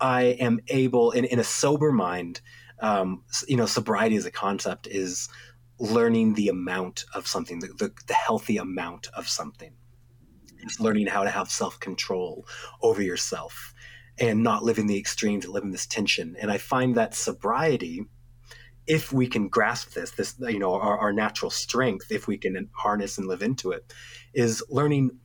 I 0.00 0.22
am 0.22 0.60
able, 0.68 1.12
in, 1.12 1.24
in 1.24 1.38
a 1.38 1.44
sober 1.44 1.92
mind, 1.92 2.40
um, 2.80 3.24
you 3.48 3.56
know, 3.56 3.66
sobriety 3.66 4.16
as 4.16 4.26
a 4.26 4.30
concept 4.30 4.86
is 4.86 5.28
learning 5.78 6.34
the 6.34 6.48
amount 6.48 7.04
of 7.14 7.26
something, 7.26 7.60
the, 7.60 7.68
the, 7.78 7.92
the 8.06 8.14
healthy 8.14 8.56
amount 8.56 9.08
of 9.14 9.28
something. 9.28 9.74
It's 10.62 10.80
learning 10.80 11.06
how 11.06 11.24
to 11.24 11.30
have 11.30 11.50
self 11.50 11.78
control 11.78 12.46
over 12.82 13.02
yourself 13.02 13.74
and 14.18 14.42
not 14.42 14.62
live 14.62 14.78
in 14.78 14.86
the 14.86 14.98
extremes, 14.98 15.46
live 15.46 15.64
in 15.64 15.72
this 15.72 15.86
tension. 15.86 16.36
And 16.40 16.50
I 16.50 16.58
find 16.58 16.94
that 16.94 17.14
sobriety, 17.14 18.04
if 18.86 19.12
we 19.12 19.26
can 19.26 19.48
grasp 19.48 19.92
this, 19.92 20.12
this 20.12 20.36
you 20.38 20.58
know, 20.58 20.74
our, 20.74 20.98
our 20.98 21.12
natural 21.12 21.50
strength, 21.50 22.10
if 22.10 22.26
we 22.28 22.38
can 22.38 22.70
harness 22.72 23.18
and 23.18 23.26
live 23.26 23.42
into 23.42 23.72
it, 23.72 23.92
is 24.32 24.62
learning 24.68 25.18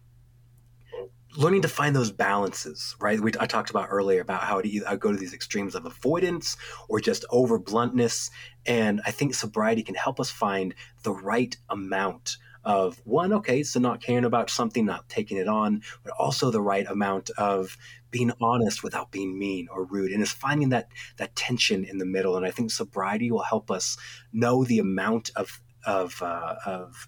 learning 1.37 1.61
to 1.61 1.67
find 1.67 1.95
those 1.95 2.11
balances, 2.11 2.95
right? 2.99 3.19
We, 3.19 3.31
I 3.39 3.45
talked 3.45 3.69
about 3.69 3.87
earlier 3.89 4.21
about 4.21 4.41
how 4.41 4.61
to 4.61 4.83
I 4.87 4.95
go 4.95 5.11
to 5.11 5.17
these 5.17 5.33
extremes 5.33 5.75
of 5.75 5.85
avoidance 5.85 6.57
or 6.87 6.99
just 6.99 7.25
over 7.29 7.59
bluntness, 7.59 8.31
and 8.65 9.01
I 9.05 9.11
think 9.11 9.35
sobriety 9.35 9.83
can 9.83 9.95
help 9.95 10.19
us 10.19 10.29
find 10.29 10.73
the 11.03 11.13
right 11.13 11.55
amount 11.69 12.37
of 12.63 12.99
one, 13.05 13.31
okay, 13.31 13.63
so 13.63 13.79
not 13.79 14.01
caring 14.01 14.25
about 14.25 14.49
something, 14.49 14.85
not 14.85 15.07
taking 15.07 15.37
it 15.37 15.47
on, 15.47 15.81
but 16.03 16.13
also 16.19 16.51
the 16.51 16.61
right 16.61 16.85
amount 16.87 17.29
of 17.37 17.77
being 18.11 18.31
honest 18.41 18.83
without 18.83 19.11
being 19.11 19.37
mean 19.37 19.67
or 19.71 19.85
rude, 19.85 20.11
and 20.11 20.21
is 20.21 20.31
finding 20.31 20.69
that 20.69 20.89
that 21.17 21.35
tension 21.35 21.85
in 21.85 21.99
the 21.99 22.05
middle. 22.05 22.35
And 22.35 22.45
I 22.45 22.51
think 22.51 22.71
sobriety 22.71 23.31
will 23.31 23.43
help 23.43 23.71
us 23.71 23.97
know 24.33 24.63
the 24.63 24.79
amount 24.79 25.31
of 25.35 25.61
of 25.85 26.21
uh, 26.21 26.55
of 26.65 27.07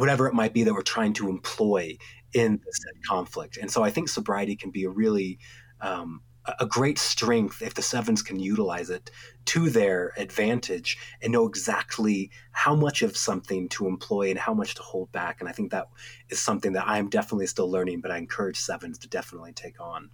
whatever 0.00 0.26
it 0.26 0.34
might 0.34 0.54
be 0.54 0.64
that 0.64 0.72
we're 0.72 0.82
trying 0.82 1.12
to 1.12 1.28
employ 1.28 1.96
in 2.32 2.60
said 2.70 2.94
conflict. 3.06 3.58
And 3.58 3.70
so 3.70 3.82
I 3.82 3.90
think 3.90 4.08
sobriety 4.08 4.56
can 4.56 4.70
be 4.70 4.84
a 4.84 4.90
really 4.90 5.38
um, 5.80 6.22
a 6.58 6.66
great 6.66 6.98
strength 6.98 7.60
if 7.60 7.74
the 7.74 7.82
sevens 7.82 8.22
can 8.22 8.40
utilize 8.40 8.88
it 8.88 9.10
to 9.44 9.68
their 9.68 10.12
advantage 10.16 10.96
and 11.20 11.32
know 11.32 11.46
exactly 11.46 12.30
how 12.52 12.74
much 12.74 13.02
of 13.02 13.16
something 13.16 13.68
to 13.68 13.86
employ 13.86 14.30
and 14.30 14.38
how 14.38 14.54
much 14.54 14.74
to 14.74 14.82
hold 14.82 15.12
back. 15.12 15.40
And 15.40 15.48
I 15.48 15.52
think 15.52 15.70
that 15.70 15.88
is 16.30 16.40
something 16.40 16.72
that 16.72 16.88
I'm 16.88 17.10
definitely 17.10 17.46
still 17.46 17.70
learning, 17.70 18.00
but 18.00 18.10
I 18.10 18.16
encourage 18.16 18.58
sevens 18.58 18.98
to 19.00 19.08
definitely 19.08 19.52
take 19.52 19.80
on. 19.80 20.10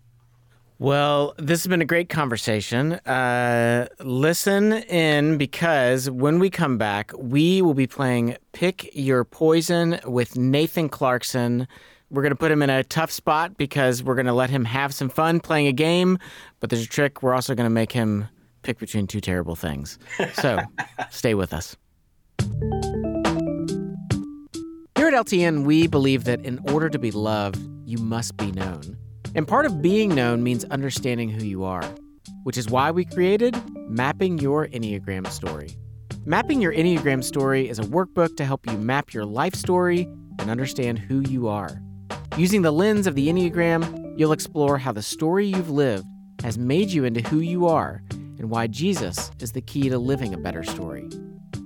Well, 0.78 1.34
this 1.38 1.62
has 1.62 1.68
been 1.68 1.80
a 1.80 1.86
great 1.86 2.10
conversation. 2.10 2.92
Uh, 2.92 3.88
listen 4.00 4.74
in 4.74 5.38
because 5.38 6.10
when 6.10 6.38
we 6.38 6.50
come 6.50 6.76
back, 6.76 7.12
we 7.16 7.62
will 7.62 7.72
be 7.72 7.86
playing 7.86 8.36
Pick 8.52 8.94
Your 8.94 9.24
Poison 9.24 9.98
with 10.04 10.36
Nathan 10.36 10.90
Clarkson. 10.90 11.66
We're 12.10 12.20
going 12.20 12.32
to 12.32 12.36
put 12.36 12.50
him 12.52 12.62
in 12.62 12.68
a 12.68 12.84
tough 12.84 13.10
spot 13.10 13.56
because 13.56 14.02
we're 14.02 14.16
going 14.16 14.26
to 14.26 14.34
let 14.34 14.50
him 14.50 14.66
have 14.66 14.92
some 14.92 15.08
fun 15.08 15.40
playing 15.40 15.66
a 15.66 15.72
game. 15.72 16.18
But 16.60 16.68
there's 16.68 16.84
a 16.84 16.88
trick. 16.88 17.22
We're 17.22 17.34
also 17.34 17.54
going 17.54 17.64
to 17.64 17.70
make 17.70 17.92
him 17.92 18.28
pick 18.60 18.78
between 18.78 19.06
two 19.06 19.22
terrible 19.22 19.56
things. 19.56 19.98
So 20.34 20.60
stay 21.10 21.32
with 21.32 21.54
us. 21.54 21.74
Here 24.94 25.08
at 25.08 25.14
LTN, 25.14 25.64
we 25.64 25.86
believe 25.86 26.24
that 26.24 26.44
in 26.44 26.58
order 26.70 26.90
to 26.90 26.98
be 26.98 27.10
loved, 27.10 27.66
you 27.86 27.96
must 27.96 28.36
be 28.36 28.52
known. 28.52 28.98
And 29.36 29.46
part 29.46 29.66
of 29.66 29.82
being 29.82 30.14
known 30.14 30.42
means 30.42 30.64
understanding 30.64 31.28
who 31.28 31.44
you 31.44 31.62
are, 31.62 31.84
which 32.44 32.56
is 32.56 32.70
why 32.70 32.90
we 32.90 33.04
created 33.04 33.54
Mapping 33.86 34.38
Your 34.38 34.66
Enneagram 34.68 35.26
Story. 35.26 35.76
Mapping 36.24 36.62
Your 36.62 36.72
Enneagram 36.72 37.22
Story 37.22 37.68
is 37.68 37.78
a 37.78 37.82
workbook 37.82 38.38
to 38.38 38.46
help 38.46 38.66
you 38.66 38.78
map 38.78 39.12
your 39.12 39.26
life 39.26 39.54
story 39.54 40.08
and 40.38 40.50
understand 40.50 40.98
who 40.98 41.20
you 41.20 41.48
are. 41.48 41.82
Using 42.38 42.62
the 42.62 42.70
lens 42.70 43.06
of 43.06 43.14
the 43.14 43.28
Enneagram, 43.28 44.18
you'll 44.18 44.32
explore 44.32 44.78
how 44.78 44.90
the 44.90 45.02
story 45.02 45.46
you've 45.46 45.68
lived 45.68 46.06
has 46.42 46.56
made 46.56 46.88
you 46.88 47.04
into 47.04 47.20
who 47.20 47.40
you 47.40 47.66
are 47.66 48.02
and 48.10 48.48
why 48.48 48.66
Jesus 48.66 49.30
is 49.40 49.52
the 49.52 49.60
key 49.60 49.90
to 49.90 49.98
living 49.98 50.32
a 50.32 50.38
better 50.38 50.64
story. 50.64 51.10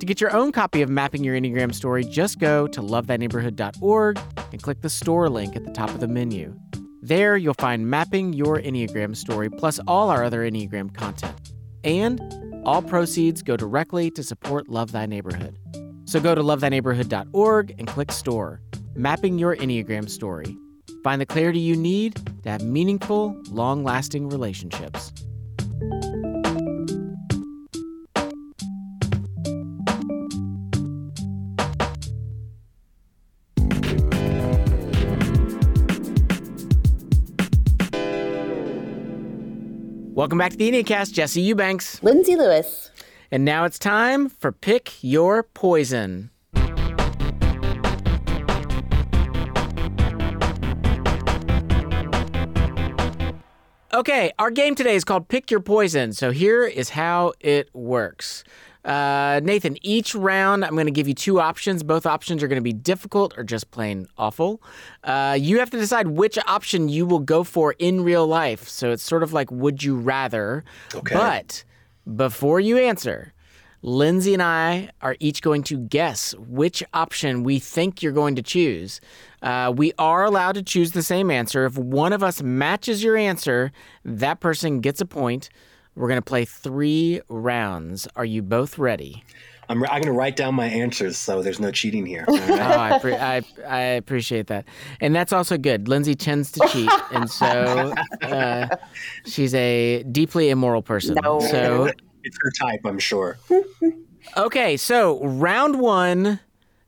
To 0.01 0.07
get 0.07 0.21
your 0.21 0.35
own 0.35 0.51
copy 0.51 0.83
of 0.83 0.91
Mapping 0.91 1.23
Your 1.23 1.37
Enneagram 1.37 1.73
Story, 1.73 2.03
just 2.03 2.41
go 2.41 2.67
to 2.67 2.83
lovethyneighborhood.org 2.83 4.19
and 4.51 4.61
click 4.61 4.81
the 4.81 4.91
store 4.91 5.29
link 5.29 5.55
at 5.55 5.65
the 5.65 5.71
top 5.71 5.91
of 5.91 6.01
the 6.01 6.09
menu. 6.09 6.59
There, 7.03 7.37
you'll 7.37 7.55
find 7.55 7.89
Mapping 7.89 8.35
Your 8.35 8.61
Enneagram 8.61 9.17
Story 9.17 9.49
plus 9.49 9.81
all 9.87 10.11
our 10.11 10.23
other 10.23 10.41
Enneagram 10.41 10.93
content. 10.95 11.53
And 11.83 12.21
all 12.65 12.83
proceeds 12.83 13.43
go 13.43 13.57
directly 13.57 14.11
to 14.11 14.23
support 14.23 14.69
Love 14.69 14.93
Thy 14.93 15.07
Neighborhood. 15.07 15.59
So 16.05 16.21
go 16.21 16.35
to 16.35 16.43
lovethyneighborhood.org 16.43 17.75
and 17.79 17.87
click 17.87 18.13
store 18.13 18.61
mapping 18.95 19.39
your 19.39 19.57
Enneagram 19.57 20.11
story. 20.11 20.57
Find 21.03 21.21
the 21.21 21.27
clarity 21.27 21.61
you 21.61 21.77
need 21.77 22.21
to 22.43 22.51
have 22.51 22.63
meaningful, 22.63 23.41
long 23.49 23.83
lasting 23.83 24.29
relationships. 24.29 25.13
Welcome 40.21 40.37
back 40.37 40.51
to 40.51 40.59
the 40.59 40.71
Enneacast, 40.71 41.15
Jesse 41.15 41.41
Eubanks, 41.41 42.03
Lindsay 42.03 42.37
Lewis. 42.37 42.91
And 43.31 43.43
now 43.43 43.65
it's 43.65 43.79
time 43.79 44.29
for 44.29 44.53
Pick 44.53 45.03
Your 45.03 45.43
Poison. 45.43 46.29
Okay, 53.95 54.31
our 54.39 54.51
game 54.51 54.75
today 54.75 54.95
is 54.95 55.05
called 55.05 55.29
Pick 55.29 55.51
Your 55.51 55.61
Poison. 55.61 56.13
So 56.13 56.33
here 56.33 56.65
is 56.65 56.91
how 56.91 57.33
it 57.41 57.75
works. 57.75 58.45
Uh, 58.85 59.41
Nathan, 59.43 59.77
each 59.83 60.15
round 60.15 60.65
I'm 60.65 60.73
going 60.73 60.87
to 60.87 60.93
give 60.93 61.07
you 61.07 61.15
two 61.15 61.41
options. 61.41 61.83
Both 61.83 62.07
options 62.07 62.43
are 62.43 62.49
going 62.49 62.57
to 62.57 62.63
be 62.63 62.73
difficult 62.73 63.37
or 63.37 63.45
just 63.45 63.71
plain 63.71 64.07
awful. 64.17 64.63
Uh, 65.05 65.37
you 65.39 65.59
have 65.59 65.71
to 65.71 65.79
decide 65.79 66.09
which 66.09 66.39
option 66.47 66.89
you 66.89 67.05
will 67.05 67.21
go 67.21 67.45
for 67.45 67.75
in 67.79 68.03
real 68.03 68.27
life. 68.27 68.69
So 68.69 68.91
it's 68.91 69.03
sort 69.03 69.23
of 69.23 69.33
like 69.33 69.51
would 69.51 69.83
you 69.83 69.97
rather. 69.97 70.65
Okay. 70.95 71.15
But 71.15 71.65
before 72.17 72.61
you 72.61 72.79
answer, 72.79 73.33
Lindsay 73.83 74.35
and 74.35 74.43
I 74.43 74.91
are 75.01 75.17
each 75.21 75.41
going 75.41 75.63
to 75.65 75.79
guess 75.79 76.35
which 76.35 76.83
option 76.93 77.45
we 77.45 77.59
think 77.59 78.03
you're 78.03 78.13
going 78.13 78.37
to 78.37 78.43
choose. 78.43 79.01
Uh, 79.43 79.73
we 79.75 79.93
are 79.99 80.25
allowed 80.25 80.57
to 80.57 80.63
choose 80.63 80.93
the 80.93 81.03
same 81.03 81.31
answer. 81.31 81.65
If 81.65 81.79
one 81.79 82.13
of 82.13 82.23
us 82.23 82.43
matches 82.43 83.03
your 83.03 83.17
answer, 83.17 83.73
that 84.05 84.41
person 84.41 84.81
gets 84.81 85.01
a 85.01 85.07
point. 85.07 85.49
We're 86.01 86.09
going 86.09 86.17
to 86.17 86.23
play 86.23 86.47
three 86.47 87.21
rounds. 87.29 88.09
Are 88.17 88.25
you 88.25 88.41
both 88.41 88.79
ready? 88.79 89.23
I'm, 89.69 89.83
I'm 89.85 90.01
going 90.01 90.05
to 90.05 90.13
write 90.13 90.35
down 90.35 90.55
my 90.55 90.65
answers 90.65 91.19
so 91.19 91.43
there's 91.43 91.61
no 91.61 91.71
cheating 91.71 92.07
here. 92.07 92.25
oh, 92.29 92.55
I, 92.59 92.99
pre- 92.99 93.17
I, 93.17 93.43
I, 93.69 93.81
appreciate 93.81 94.47
that. 94.47 94.65
And 95.03 95.15
that's 95.15 95.31
also 95.31 95.59
good. 95.59 95.89
Lindsay 95.89 96.15
tends 96.15 96.53
to 96.53 96.67
cheat. 96.73 96.91
and 97.13 97.31
so 97.31 97.93
uh, 98.23 98.69
she's 99.27 99.53
a 99.53 100.03
deeply 100.05 100.49
immoral 100.49 100.81
person. 100.81 101.19
No. 101.23 101.39
So 101.41 101.91
it's 102.25 102.39
her 102.41 102.51
type, 102.59 102.81
I'm 102.87 102.99
sure. 102.99 103.39
okay, 104.39 104.79
so 104.79 105.23
round 105.23 105.81
one 105.81 106.41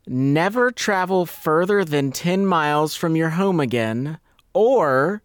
never 0.07 0.71
travel 0.71 1.27
further 1.27 1.85
than 1.85 2.11
10 2.11 2.47
miles 2.47 2.95
from 2.95 3.15
your 3.15 3.29
home 3.29 3.59
again, 3.59 4.17
or 4.55 5.21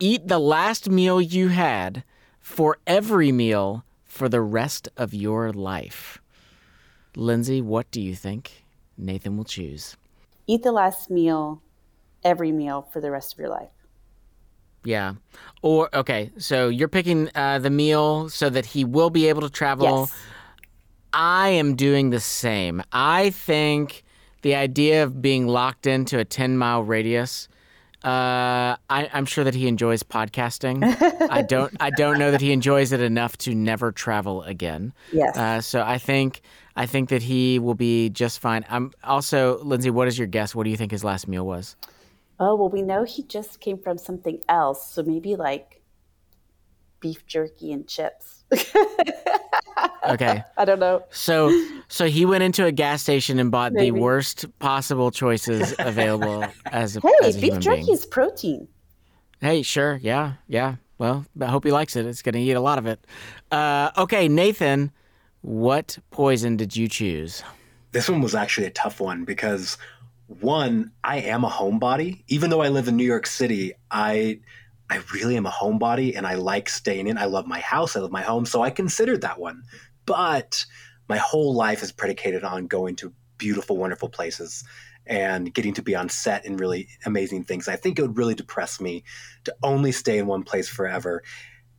eat 0.00 0.26
the 0.26 0.40
last 0.40 0.90
meal 0.90 1.20
you 1.20 1.50
had 1.50 2.02
for 2.42 2.78
every 2.86 3.32
meal 3.32 3.84
for 4.04 4.28
the 4.28 4.42
rest 4.42 4.88
of 4.96 5.14
your 5.14 5.52
life. 5.52 6.20
Lindsay, 7.16 7.62
what 7.62 7.90
do 7.90 8.00
you 8.00 8.14
think 8.14 8.64
Nathan 8.98 9.36
will 9.36 9.44
choose? 9.44 9.96
Eat 10.46 10.62
the 10.62 10.72
last 10.72 11.10
meal, 11.10 11.62
every 12.24 12.52
meal 12.52 12.86
for 12.92 13.00
the 13.00 13.10
rest 13.10 13.32
of 13.32 13.38
your 13.38 13.48
life. 13.48 13.70
Yeah. 14.84 15.14
Or, 15.62 15.88
okay, 15.94 16.30
so 16.38 16.68
you're 16.68 16.88
picking 16.88 17.30
uh, 17.34 17.60
the 17.60 17.70
meal 17.70 18.28
so 18.28 18.50
that 18.50 18.66
he 18.66 18.84
will 18.84 19.10
be 19.10 19.28
able 19.28 19.42
to 19.42 19.50
travel. 19.50 20.00
Yes. 20.00 20.14
I 21.12 21.50
am 21.50 21.76
doing 21.76 22.10
the 22.10 22.20
same. 22.20 22.82
I 22.92 23.30
think 23.30 24.02
the 24.42 24.54
idea 24.54 25.04
of 25.04 25.22
being 25.22 25.46
locked 25.46 25.86
into 25.86 26.18
a 26.18 26.24
10 26.24 26.58
mile 26.58 26.82
radius. 26.82 27.48
Uh, 28.04 28.76
I, 28.90 29.08
am 29.12 29.26
sure 29.26 29.44
that 29.44 29.54
he 29.54 29.68
enjoys 29.68 30.02
podcasting. 30.02 30.82
I 31.30 31.42
don't. 31.48 31.72
I 31.78 31.90
don't 31.90 32.18
know 32.18 32.30
that 32.30 32.40
he 32.40 32.52
enjoys 32.52 32.92
it 32.92 33.00
enough 33.00 33.36
to 33.38 33.54
never 33.54 33.92
travel 33.92 34.42
again. 34.42 34.92
Yes. 35.12 35.36
Uh, 35.36 35.60
so 35.60 35.82
I 35.82 35.98
think. 35.98 36.40
I 36.74 36.86
think 36.86 37.10
that 37.10 37.22
he 37.22 37.58
will 37.58 37.74
be 37.74 38.08
just 38.08 38.38
fine. 38.38 38.64
I'm 38.70 38.92
also, 39.04 39.62
Lindsay. 39.62 39.90
What 39.90 40.08
is 40.08 40.16
your 40.16 40.26
guess? 40.26 40.54
What 40.54 40.64
do 40.64 40.70
you 40.70 40.76
think 40.78 40.90
his 40.90 41.04
last 41.04 41.28
meal 41.28 41.46
was? 41.46 41.76
Oh 42.40 42.56
well, 42.56 42.70
we 42.70 42.82
know 42.82 43.04
he 43.04 43.22
just 43.22 43.60
came 43.60 43.78
from 43.78 43.98
something 43.98 44.40
else, 44.48 44.90
so 44.90 45.02
maybe 45.02 45.36
like 45.36 45.81
beef 47.02 47.26
jerky 47.26 47.72
and 47.72 47.86
chips. 47.86 48.44
Okay. 50.08 50.42
I 50.56 50.64
don't 50.64 50.80
know. 50.80 51.04
So 51.10 51.50
so 51.88 52.06
he 52.06 52.26
went 52.26 52.42
into 52.42 52.64
a 52.64 52.72
gas 52.72 53.02
station 53.02 53.38
and 53.38 53.50
bought 53.52 53.72
Maybe. 53.72 53.90
the 53.92 54.00
worst 54.00 54.46
possible 54.58 55.12
choices 55.12 55.74
available 55.78 56.44
as 56.66 56.96
a 56.96 57.00
Hey, 57.00 57.12
as 57.22 57.36
a 57.36 57.38
beef 57.40 57.44
human 57.44 57.60
jerky 57.62 57.82
being. 57.82 57.92
is 57.94 58.06
protein. 58.06 58.68
Hey, 59.40 59.62
sure, 59.62 60.00
yeah, 60.02 60.34
yeah. 60.48 60.76
Well, 60.98 61.24
I 61.40 61.46
hope 61.46 61.64
he 61.64 61.70
likes 61.70 61.94
it. 61.96 62.04
It's 62.06 62.20
going 62.22 62.34
to 62.34 62.40
eat 62.40 62.52
a 62.52 62.60
lot 62.60 62.78
of 62.78 62.86
it. 62.86 63.04
Uh, 63.50 63.90
okay, 63.96 64.28
Nathan, 64.28 64.90
what 65.42 65.98
poison 66.10 66.56
did 66.56 66.76
you 66.76 66.88
choose? 66.88 67.42
This 67.92 68.08
one 68.08 68.20
was 68.20 68.34
actually 68.34 68.66
a 68.66 68.70
tough 68.70 69.00
one 69.00 69.24
because 69.24 69.78
one, 70.26 70.90
I 71.04 71.18
am 71.18 71.44
a 71.44 71.48
homebody. 71.50 72.22
Even 72.28 72.50
though 72.50 72.62
I 72.62 72.68
live 72.68 72.88
in 72.88 72.96
New 72.96 73.04
York 73.06 73.26
City, 73.26 73.72
I 73.90 74.40
I 74.92 75.00
really 75.14 75.38
am 75.38 75.46
a 75.46 75.50
homebody 75.50 76.18
and 76.18 76.26
I 76.26 76.34
like 76.34 76.68
staying 76.68 77.06
in. 77.06 77.16
I 77.16 77.24
love 77.24 77.46
my 77.46 77.60
house, 77.60 77.96
I 77.96 78.00
love 78.00 78.12
my 78.12 78.20
home, 78.20 78.44
so 78.44 78.60
I 78.60 78.68
considered 78.68 79.22
that 79.22 79.40
one. 79.40 79.62
But 80.04 80.66
my 81.08 81.16
whole 81.16 81.54
life 81.54 81.82
is 81.82 81.92
predicated 81.92 82.44
on 82.44 82.66
going 82.66 82.96
to 82.96 83.14
beautiful, 83.38 83.78
wonderful 83.78 84.10
places 84.10 84.64
and 85.06 85.52
getting 85.54 85.72
to 85.74 85.82
be 85.82 85.96
on 85.96 86.10
set 86.10 86.44
in 86.44 86.58
really 86.58 86.88
amazing 87.06 87.44
things. 87.44 87.68
I 87.68 87.76
think 87.76 87.98
it 87.98 88.02
would 88.02 88.18
really 88.18 88.34
depress 88.34 88.82
me 88.82 89.04
to 89.44 89.56
only 89.62 89.92
stay 89.92 90.18
in 90.18 90.26
one 90.26 90.42
place 90.42 90.68
forever. 90.68 91.22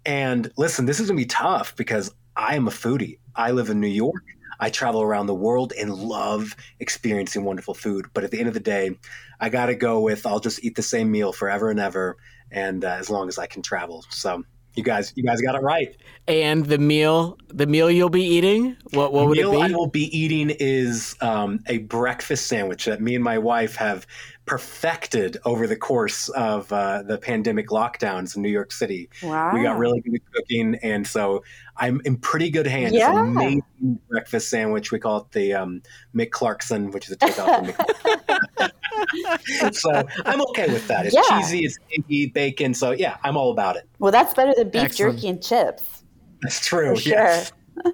And 0.07 0.51
listen, 0.57 0.87
this 0.87 0.99
is 0.99 1.07
going 1.07 1.17
to 1.17 1.23
be 1.23 1.27
tough 1.27 1.75
because 1.75 2.11
I 2.35 2.55
am 2.55 2.67
a 2.67 2.71
foodie. 2.71 3.19
I 3.35 3.51
live 3.51 3.69
in 3.69 3.79
New 3.79 3.87
York. 3.87 4.23
I 4.59 4.71
travel 4.71 5.03
around 5.03 5.27
the 5.27 5.35
world 5.35 5.71
and 5.79 5.93
love 5.93 6.55
experiencing 6.79 7.43
wonderful 7.43 7.75
food. 7.75 8.07
But 8.13 8.23
at 8.23 8.31
the 8.31 8.39
end 8.39 8.47
of 8.47 8.55
the 8.55 8.59
day, 8.59 8.97
I 9.39 9.49
got 9.49 9.67
to 9.67 9.75
go 9.75 9.99
with 9.99 10.25
I'll 10.25 10.39
just 10.39 10.63
eat 10.63 10.75
the 10.75 10.81
same 10.81 11.11
meal 11.11 11.31
forever 11.31 11.69
and 11.69 11.79
ever, 11.79 12.17
and 12.53 12.85
uh, 12.85 12.89
as 12.89 13.09
long 13.09 13.27
as 13.27 13.37
I 13.37 13.47
can 13.47 13.61
travel. 13.61 14.05
So 14.09 14.43
you 14.75 14.83
guys, 14.83 15.13
you 15.15 15.23
guys 15.23 15.39
got 15.41 15.55
it 15.55 15.61
right. 15.61 15.95
And 16.27 16.65
the 16.65 16.77
meal, 16.79 17.37
the 17.49 17.67
meal 17.67 17.91
you'll 17.91 18.09
be 18.09 18.23
eating, 18.23 18.75
what 18.91 19.13
what 19.13 19.27
would 19.27 19.37
meal 19.37 19.49
it 19.49 19.51
be? 19.51 19.57
The 19.57 19.67
me 19.67 19.73
I 19.73 19.77
will 19.77 19.87
be 19.87 20.17
eating 20.17 20.49
is 20.49 21.15
um, 21.21 21.59
a 21.67 21.79
breakfast 21.79 22.47
sandwich 22.47 22.85
that 22.85 23.01
me 23.01 23.15
and 23.15 23.23
my 23.23 23.37
wife 23.37 23.75
have 23.75 24.07
perfected 24.45 25.37
over 25.45 25.67
the 25.67 25.75
course 25.75 26.27
of 26.29 26.71
uh, 26.73 27.03
the 27.03 27.17
pandemic 27.17 27.69
lockdowns 27.69 28.35
in 28.35 28.41
New 28.41 28.49
York 28.49 28.71
City. 28.71 29.09
Wow. 29.21 29.51
We 29.53 29.63
got 29.63 29.77
really 29.77 30.01
good 30.01 30.15
at 30.15 30.33
cooking, 30.33 30.75
and 30.81 31.05
so 31.05 31.43
I'm 31.77 32.01
in 32.05 32.17
pretty 32.17 32.49
good 32.49 32.67
hands. 32.67 32.93
Yeah. 32.93 33.09
It's 33.11 33.17
an 33.17 33.37
amazing 33.37 33.99
breakfast 34.09 34.49
sandwich. 34.49 34.91
We 34.91 34.99
call 34.99 35.17
it 35.17 35.31
the 35.31 35.53
um, 35.53 35.83
McClarkson, 36.15 36.91
which 36.93 37.05
is 37.05 37.11
a 37.11 37.17
takeoff 37.17 37.47
from 37.47 37.65
McClarkson. 37.73 38.71
so 39.73 40.03
I'm 40.25 40.41
okay 40.49 40.67
with 40.71 40.87
that. 40.87 41.05
It's 41.05 41.15
Yeah. 41.15 41.21
cheesy, 41.39 41.65
it's 41.65 41.77
eggy, 41.97 42.27
bacon. 42.27 42.73
So 42.73 42.91
yeah, 42.91 43.17
I'm 43.23 43.37
all 43.37 43.51
about 43.51 43.75
it. 43.75 43.87
Well, 43.99 44.11
that's 44.11 44.33
better 44.33 44.53
than 44.55 44.69
beef 44.69 44.83
Excellent. 44.83 45.15
jerky 45.17 45.27
and 45.29 45.43
chips. 45.43 46.03
That's 46.41 46.65
true. 46.65 46.95
For 46.95 47.01
sure. 47.01 47.13
Yes. 47.13 47.51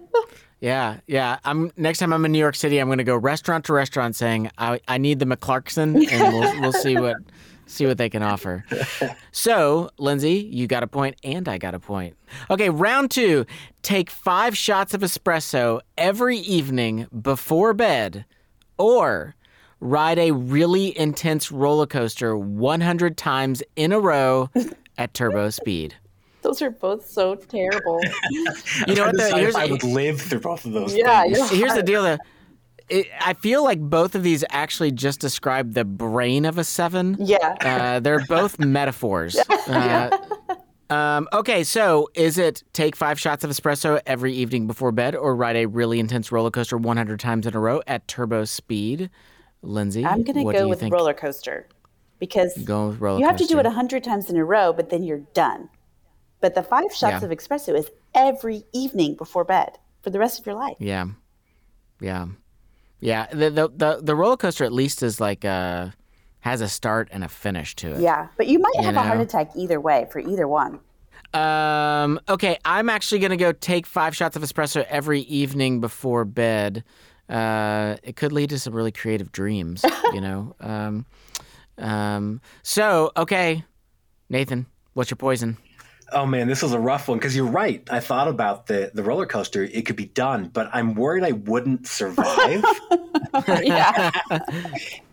Yeah, 0.61 0.97
yeah. 1.07 1.39
I'm 1.45 1.71
next 1.77 1.99
time 1.99 2.11
I'm 2.11 2.25
in 2.25 2.33
New 2.33 2.37
York 2.39 2.55
City, 2.55 2.79
I'm 2.79 2.89
going 2.89 2.97
to 2.97 3.05
go 3.05 3.15
restaurant 3.15 3.63
to 3.67 3.73
restaurant 3.73 4.13
saying 4.17 4.51
I, 4.57 4.81
I 4.89 4.97
need 4.97 5.19
the 5.19 5.25
McClarkson, 5.25 6.05
and 6.11 6.33
we'll 6.33 6.59
we'll 6.61 6.73
see 6.73 6.97
what 6.97 7.15
see 7.65 7.85
what 7.85 7.97
they 7.97 8.09
can 8.09 8.21
offer. 8.23 8.65
So, 9.31 9.89
Lindsay, 9.97 10.49
you 10.51 10.67
got 10.67 10.83
a 10.83 10.87
point, 10.87 11.15
and 11.23 11.47
I 11.47 11.59
got 11.59 11.75
a 11.75 11.79
point. 11.79 12.17
Okay, 12.49 12.69
round 12.69 13.09
two. 13.09 13.45
Take 13.83 14.09
five 14.09 14.57
shots 14.57 14.93
of 14.93 14.99
espresso 14.99 15.79
every 15.97 16.39
evening 16.39 17.07
before 17.21 17.73
bed, 17.73 18.25
or 18.77 19.35
ride 19.79 20.19
a 20.19 20.31
really 20.31 20.97
intense 20.97 21.51
roller 21.51 21.85
coaster 21.87 22.37
100 22.37 23.17
times 23.17 23.63
in 23.75 23.91
a 23.91 23.99
row 23.99 24.49
at 24.97 25.13
turbo 25.13 25.49
speed. 25.49 25.95
Those 26.41 26.61
are 26.61 26.69
both 26.71 27.07
so 27.09 27.35
terrible. 27.35 27.99
You 28.87 28.95
know 28.95 29.03
I'm 29.03 29.07
what? 29.07 29.17
The, 29.17 29.37
here's, 29.37 29.55
I 29.55 29.65
would 29.65 29.83
live 29.83 30.21
through 30.21 30.39
both 30.41 30.65
of 30.65 30.71
those. 30.73 30.95
Yeah, 30.95 31.23
things. 31.23 31.37
you're- 31.37 31.57
Here's 31.57 31.73
the 31.73 31.83
deal, 31.83 32.03
though. 32.03 32.17
It, 32.89 33.07
I 33.21 33.33
feel 33.33 33.63
like 33.63 33.79
both 33.79 34.15
of 34.15 34.23
these 34.23 34.43
actually 34.49 34.91
just 34.91 35.19
describe 35.19 35.73
the 35.73 35.85
brain 35.85 36.45
of 36.45 36.57
a 36.57 36.63
seven. 36.63 37.17
Yeah. 37.19 37.37
Uh, 37.61 37.99
they're 37.99 38.25
both 38.25 38.57
metaphors. 38.59 39.37
Uh, 39.67 40.17
um, 40.89 41.27
okay, 41.33 41.63
so 41.63 42.09
is 42.15 42.37
it 42.39 42.63
take 42.73 42.95
five 42.95 43.19
shots 43.19 43.43
of 43.43 43.51
espresso 43.51 44.01
every 44.07 44.33
evening 44.33 44.65
before 44.65 44.91
bed 44.91 45.15
or 45.15 45.35
ride 45.35 45.55
a 45.55 45.67
really 45.67 45.99
intense 45.99 46.31
roller 46.31 46.49
coaster 46.49 46.77
100 46.77 47.19
times 47.19 47.45
in 47.45 47.55
a 47.55 47.59
row 47.59 47.81
at 47.85 48.07
turbo 48.07 48.43
speed? 48.45 49.11
Lindsay, 49.61 50.05
I'm 50.05 50.23
going 50.23 50.45
to 50.45 50.53
go 50.53 50.67
with 50.67 50.79
think? 50.79 50.93
roller 50.93 51.13
coaster 51.13 51.67
because 52.19 52.57
roller 52.67 53.19
you 53.19 53.25
have 53.25 53.37
to 53.37 53.45
do 53.45 53.59
it 53.59 53.65
a 53.65 53.71
hundred 53.71 54.03
times 54.03 54.29
in 54.29 54.37
a 54.37 54.45
row, 54.45 54.73
but 54.73 54.89
then 54.89 55.03
you're 55.03 55.23
done. 55.33 55.69
But 56.41 56.55
the 56.55 56.63
five 56.63 56.93
shots 56.93 57.21
Yeah. 57.21 57.25
of 57.25 57.31
espresso 57.31 57.77
is 57.77 57.89
every 58.15 58.63
evening 58.73 59.15
before 59.15 59.43
bed 59.43 59.77
for 60.01 60.09
the 60.09 60.19
rest 60.19 60.39
of 60.39 60.45
your 60.45 60.55
life. 60.55 60.77
Yeah, 60.79 61.07
yeah, 61.99 62.27
yeah. 63.01 63.27
The, 63.27 63.49
the 63.49 63.69
the 63.75 63.99
the 64.01 64.15
roller 64.15 64.37
coaster 64.37 64.63
at 64.63 64.71
least 64.71 65.03
is 65.03 65.19
like 65.19 65.43
uh 65.43 65.89
has 66.41 66.61
a 66.61 66.69
start 66.69 67.09
and 67.11 67.23
a 67.25 67.27
finish 67.27 67.75
to 67.75 67.91
it. 67.95 67.99
Yeah, 67.99 68.27
but 68.37 68.47
you 68.47 68.59
might 68.59 68.75
You 68.77 68.83
have 68.83 68.95
a 68.95 69.01
heart 69.01 69.19
attack 69.19 69.51
either 69.55 69.81
way 69.81 70.07
for 70.09 70.19
either 70.19 70.47
one. 70.47 70.79
Um, 71.33 72.19
okay, 72.29 72.57
I'm 72.63 72.89
actually 72.89 73.19
gonna 73.19 73.35
go 73.37 73.51
take 73.51 73.85
five 73.85 74.15
shots 74.15 74.35
of 74.37 74.41
espresso 74.41 74.85
every 74.87 75.21
evening 75.21 75.81
before 75.81 76.23
bed. 76.23 76.83
Uh, 77.29 77.97
it 78.03 78.15
could 78.15 78.31
lead 78.31 78.49
to 78.49 78.59
some 78.59 78.73
really 78.73 78.91
creative 78.91 79.31
dreams, 79.31 79.85
you 80.13 80.21
know. 80.21 80.55
Um, 80.59 81.05
um, 81.77 82.41
so 82.63 83.11
okay, 83.15 83.63
Nathan, 84.29 84.65
what's 84.93 85.11
your 85.11 85.17
poison? 85.17 85.57
Oh 86.11 86.25
man, 86.25 86.47
this 86.47 86.63
was 86.63 86.73
a 86.73 86.79
rough 86.79 87.07
one 87.07 87.19
because 87.19 87.35
you're 87.35 87.45
right. 87.45 87.87
I 87.91 87.99
thought 87.99 88.27
about 88.27 88.67
the 88.67 88.91
the 88.93 89.03
roller 89.03 89.25
coaster; 89.25 89.63
it 89.63 89.85
could 89.85 89.95
be 89.95 90.05
done, 90.05 90.47
but 90.47 90.69
I'm 90.73 90.95
worried 90.95 91.23
I 91.23 91.33
wouldn't 91.33 91.87
survive. 91.87 92.63
yeah. 93.47 94.11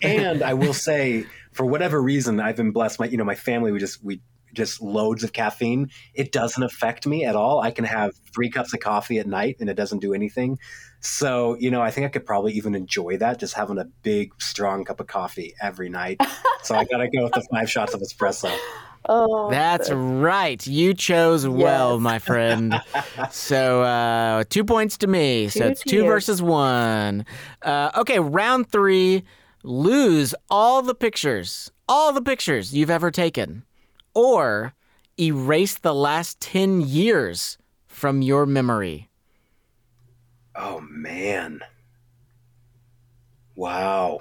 and 0.02 0.42
I 0.42 0.54
will 0.54 0.74
say, 0.74 1.26
for 1.52 1.66
whatever 1.66 2.00
reason, 2.00 2.40
I've 2.40 2.56
been 2.56 2.70
blessed. 2.70 2.98
My 2.98 3.06
you 3.06 3.18
know 3.18 3.24
my 3.24 3.34
family 3.34 3.72
we 3.72 3.78
just 3.78 4.02
we 4.02 4.22
just 4.56 4.82
loads 4.82 5.22
of 5.22 5.32
caffeine. 5.32 5.90
It 6.14 6.32
doesn't 6.32 6.62
affect 6.62 7.06
me 7.06 7.24
at 7.24 7.36
all. 7.36 7.60
I 7.60 7.70
can 7.70 7.84
have 7.84 8.12
three 8.34 8.50
cups 8.50 8.74
of 8.74 8.80
coffee 8.80 9.18
at 9.18 9.26
night 9.26 9.56
and 9.60 9.70
it 9.70 9.74
doesn't 9.74 10.00
do 10.00 10.14
anything. 10.14 10.58
So 11.00 11.56
you 11.60 11.70
know, 11.70 11.82
I 11.82 11.90
think 11.92 12.06
I 12.06 12.08
could 12.08 12.26
probably 12.26 12.54
even 12.54 12.74
enjoy 12.74 13.18
that 13.18 13.38
just 13.38 13.54
having 13.54 13.78
a 13.78 13.84
big 14.02 14.32
strong 14.40 14.84
cup 14.84 14.98
of 14.98 15.06
coffee 15.06 15.54
every 15.62 15.88
night. 15.88 16.20
so 16.64 16.74
I 16.74 16.84
gotta 16.84 17.08
go 17.08 17.24
with 17.24 17.34
the 17.34 17.46
five 17.52 17.70
shots 17.70 17.94
of 17.94 18.00
espresso. 18.00 18.50
Oh, 19.08 19.48
That's 19.50 19.88
right. 19.92 20.66
You 20.66 20.92
chose 20.92 21.46
well, 21.46 21.92
Yes. 21.94 22.00
my 22.02 22.18
friend. 22.18 22.74
so 23.30 23.30
so 23.30 23.82
uh, 23.82 24.42
two 24.50 24.64
points 24.64 24.98
to 24.98 25.06
me. 25.06 25.48
so 25.48 25.64
it's 25.64 25.84
two 25.84 25.98
you. 25.98 26.04
versus 26.04 26.42
one. 26.42 27.24
Uh, 27.62 27.92
okay, 27.98 28.18
round 28.18 28.68
three. 28.68 29.22
Lose 29.62 30.34
all 30.50 30.82
the 30.82 30.94
pictures, 30.94 31.70
all 31.88 32.12
the 32.12 32.20
pictures 32.22 32.74
you've 32.74 32.90
ever 32.90 33.10
taken, 33.12 33.64
or 34.16 34.72
erase 35.20 35.76
the 35.78 35.94
last 35.94 36.40
ten 36.40 36.80
years 36.80 37.58
from 37.86 38.22
your 38.22 38.46
memory. 38.46 39.08
Oh 40.56 40.80
man! 40.90 41.60
Wow. 43.54 44.20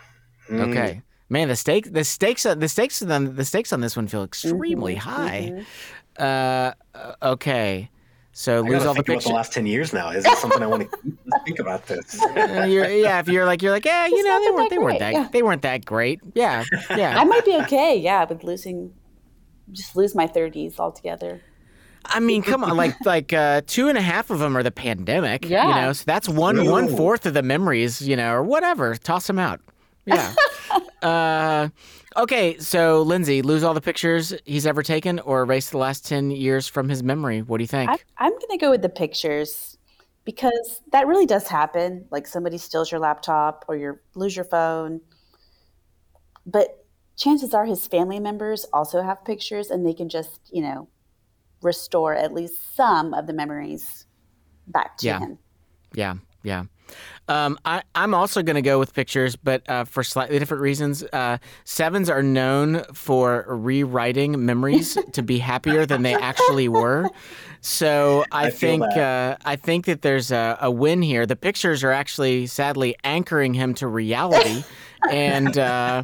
Mm. 0.50 0.70
Okay. 0.70 1.02
Man, 1.30 1.48
the 1.48 1.56
stake, 1.56 1.92
the 1.92 2.04
stakes, 2.04 2.44
the 2.44 2.68
stakes, 2.70 3.02
on 3.02 3.36
the 3.36 3.46
stakes 3.46 3.74
on 3.74 3.82
this 3.82 3.96
one 3.96 4.08
feel 4.08 4.24
extremely 4.24 4.96
Mm-hmm, 4.96 5.10
high. 5.10 5.66
Uh, 6.24 6.74
okay, 7.22 7.90
so 8.32 8.58
I 8.58 8.60
lose 8.60 8.86
all 8.86 8.94
the 8.94 9.02
think 9.02 9.08
about 9.08 9.14
pictures. 9.16 9.24
the 9.26 9.34
last 9.34 9.52
ten 9.54 9.66
years 9.66 9.92
now. 9.92 10.10
Is 10.12 10.24
this 10.24 10.40
something 10.40 10.62
I 10.62 10.68
want 10.68 10.84
to 10.90 11.18
think 11.46 11.60
about 11.60 11.88
this? 11.88 12.22
Uh, 12.22 12.68
you're, 12.70 12.88
yeah, 12.90 13.20
if 13.20 13.28
you're 13.28 13.46
like 13.46 13.62
you're 13.64 13.72
like 13.72 13.86
yeah, 13.86 14.06
you 14.06 14.18
It's 14.18 14.26
know 14.26 14.40
they 14.40 14.52
weren't 14.52 14.70
that 14.70 14.70
they 14.70 14.78
weren't 14.78 15.00
great, 15.00 15.00
that 15.00 15.14
yeah. 15.14 15.30
they 15.32 15.42
weren't 15.42 15.62
that 15.64 15.84
great. 15.86 16.20
Yeah, 16.36 16.64
yeah. 16.96 17.20
I 17.20 17.24
might 17.26 17.44
be 17.44 17.56
okay. 17.64 17.98
Yeah, 17.98 18.26
with 18.26 18.44
losing, 18.44 18.94
just 19.72 19.96
lose 19.96 20.16
my 20.16 20.28
30s 20.28 20.80
altogether. 20.80 21.42
I 22.08 22.20
mean, 22.20 22.44
come 22.44 22.64
on, 22.64 22.78
like 22.78 22.94
like 23.06 23.34
uh, 23.34 23.62
two 23.66 23.88
and 23.90 23.98
a 23.98 24.02
half 24.02 24.30
of 24.30 24.40
them 24.40 24.56
are 24.56 24.64
the 24.64 24.72
pandemic. 24.72 25.46
Yeah, 25.50 25.64
you 25.64 25.70
Yeah. 25.70 25.86
know, 25.86 25.94
so 25.94 26.04
that's 26.06 26.30
one 26.30 26.56
True. 26.56 26.70
one 26.70 26.88
fourth 26.96 27.26
of 27.26 27.34
the 27.34 27.42
memories. 27.44 28.02
You 28.02 28.16
know, 28.16 28.32
or 28.34 28.44
whatever. 28.44 28.96
Toss 28.96 29.26
them 29.28 29.40
out. 29.40 29.60
Yeah. 30.06 30.34
uh, 31.02 31.70
okay, 32.16 32.60
so 32.60 33.02
Lindsay, 33.02 33.42
lose 33.42 33.64
all 33.64 33.74
the 33.74 33.82
pictures 33.82 34.36
he's 34.46 34.68
ever 34.68 34.84
taken, 34.84 35.20
or 35.20 35.42
erase 35.42 35.72
the 35.72 35.80
last 35.80 36.06
ten 36.06 36.30
years 36.30 36.68
from 36.68 36.90
his 36.90 37.02
memory. 37.02 37.42
What 37.42 37.58
do 37.58 37.64
you 37.64 37.68
think? 37.68 37.90
I, 37.90 37.98
I'm 38.20 38.32
going 38.32 38.52
to 38.52 38.58
go 38.58 38.70
with 38.70 38.84
the 38.84 38.90
pictures 38.90 39.76
because 40.26 40.82
that 40.92 41.08
really 41.08 41.26
does 41.26 41.48
happen. 41.48 42.06
Like 42.12 42.28
somebody 42.28 42.60
steals 42.60 42.92
your 42.92 43.00
laptop 43.00 43.66
or 43.68 43.76
you 43.78 44.00
lose 44.14 44.36
your 44.36 44.46
phone. 44.46 45.02
But 46.46 46.85
chances 47.16 47.54
are 47.54 47.66
his 47.66 47.88
family 47.88 48.20
members 48.20 48.66
also 48.74 49.02
have 49.02 49.24
pictures 49.26 49.70
and 49.70 49.86
they 49.86 49.94
can 49.94 50.10
just, 50.10 50.40
you 50.52 50.62
know, 50.62 50.90
restore 51.62 52.14
at 52.16 52.34
least 52.34 52.76
some 52.76 53.14
of 53.14 53.28
the 53.28 53.34
memories 53.34 54.06
back 54.68 54.98
to 54.98 55.08
Yeah. 55.08 55.20
him. 55.20 55.40
Yeah, 55.94 56.16
yeah. 56.44 56.64
Um, 57.28 57.58
I, 57.66 57.82
I'm 57.96 58.14
also 58.14 58.44
going 58.44 58.56
to 58.56 58.62
go 58.62 58.78
with 58.78 58.94
pictures, 58.94 59.36
but 59.36 59.68
uh, 59.68 59.86
for 59.86 60.04
slightly 60.04 60.38
different 60.38 60.62
reasons. 60.62 61.04
Uh, 61.12 61.40
sevens 61.64 62.10
are 62.12 62.22
known 62.22 62.84
for 62.94 63.46
rewriting 63.48 64.46
memories 64.46 64.96
to 65.14 65.24
be 65.24 65.40
happier 65.40 65.88
than 65.88 66.04
they 66.04 66.14
actually 66.14 66.68
were. 66.70 67.10
So 67.62 68.26
I, 68.32 68.48
I 68.48 68.50
think 68.52 68.82
that. 68.82 68.98
uh, 68.98 69.38
I 69.44 69.56
think 69.56 69.86
that 69.86 70.04
there's 70.04 70.32
a, 70.32 70.58
a 70.62 70.70
win 70.70 71.02
here. 71.02 71.26
The 71.26 71.36
pictures 71.36 71.84
are 71.84 71.92
actually 71.92 72.46
sadly 72.46 72.96
anchoring 73.04 73.56
him 73.56 73.74
to 73.76 73.88
reality, 73.88 74.62
and 75.12 75.58
uh, 75.58 76.04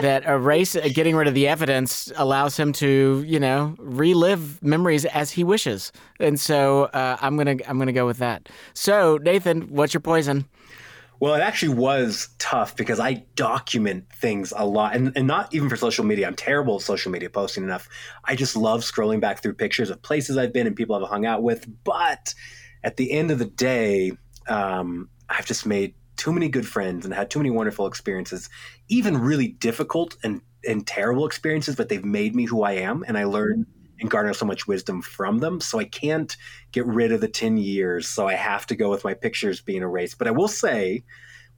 that 0.00 0.24
erase 0.26 0.76
getting 0.92 1.16
rid 1.16 1.28
of 1.28 1.34
the 1.34 1.48
evidence 1.48 2.12
allows 2.16 2.56
him 2.56 2.72
to, 2.74 3.24
you 3.26 3.40
know, 3.40 3.74
relive 3.78 4.62
memories 4.62 5.04
as 5.06 5.30
he 5.30 5.44
wishes. 5.44 5.92
And 6.20 6.38
so 6.38 6.84
uh, 6.84 7.16
I'm 7.20 7.36
gonna 7.36 7.56
I'm 7.66 7.78
gonna 7.78 7.92
go 7.92 8.06
with 8.06 8.18
that. 8.18 8.48
So 8.74 9.18
Nathan, 9.18 9.62
what's 9.62 9.94
your 9.94 10.00
poison? 10.00 10.46
Well, 11.18 11.34
it 11.34 11.40
actually 11.40 11.74
was 11.74 12.28
tough 12.38 12.76
because 12.76 13.00
I 13.00 13.24
document 13.36 14.04
things 14.12 14.52
a 14.54 14.66
lot 14.66 14.94
and, 14.94 15.12
and 15.16 15.26
not 15.26 15.54
even 15.54 15.70
for 15.70 15.76
social 15.76 16.04
media. 16.04 16.26
I'm 16.26 16.34
terrible 16.34 16.76
at 16.76 16.82
social 16.82 17.10
media 17.10 17.30
posting 17.30 17.64
enough. 17.64 17.88
I 18.26 18.36
just 18.36 18.54
love 18.54 18.82
scrolling 18.82 19.18
back 19.18 19.42
through 19.42 19.54
pictures 19.54 19.88
of 19.88 20.02
places 20.02 20.36
I've 20.36 20.52
been 20.52 20.66
and 20.66 20.76
people 20.76 20.94
I've 20.94 21.08
hung 21.08 21.24
out 21.24 21.42
with. 21.42 21.66
But 21.84 22.34
at 22.84 22.98
the 22.98 23.12
end 23.12 23.30
of 23.30 23.38
the 23.38 23.46
day, 23.46 24.12
um, 24.46 25.08
I've 25.30 25.46
just 25.46 25.64
made 25.64 25.94
too 26.16 26.32
many 26.32 26.48
good 26.48 26.66
friends 26.66 27.04
and 27.04 27.14
had 27.14 27.30
too 27.30 27.38
many 27.38 27.50
wonderful 27.50 27.86
experiences, 27.86 28.48
even 28.88 29.18
really 29.18 29.48
difficult 29.48 30.16
and, 30.22 30.40
and 30.66 30.86
terrible 30.86 31.26
experiences, 31.26 31.76
but 31.76 31.88
they've 31.88 32.04
made 32.04 32.34
me 32.34 32.44
who 32.44 32.62
I 32.62 32.72
am. 32.72 33.04
And 33.06 33.16
I 33.16 33.24
learned 33.24 33.66
and 34.00 34.10
garner 34.10 34.34
so 34.34 34.46
much 34.46 34.66
wisdom 34.66 35.02
from 35.02 35.38
them. 35.38 35.60
So 35.60 35.78
I 35.78 35.84
can't 35.84 36.36
get 36.72 36.86
rid 36.86 37.12
of 37.12 37.20
the 37.20 37.28
10 37.28 37.56
years. 37.56 38.08
So 38.08 38.28
I 38.28 38.34
have 38.34 38.66
to 38.66 38.76
go 38.76 38.90
with 38.90 39.04
my 39.04 39.14
pictures 39.14 39.60
being 39.60 39.82
erased. 39.82 40.18
But 40.18 40.28
I 40.28 40.32
will 40.32 40.48
say, 40.48 41.04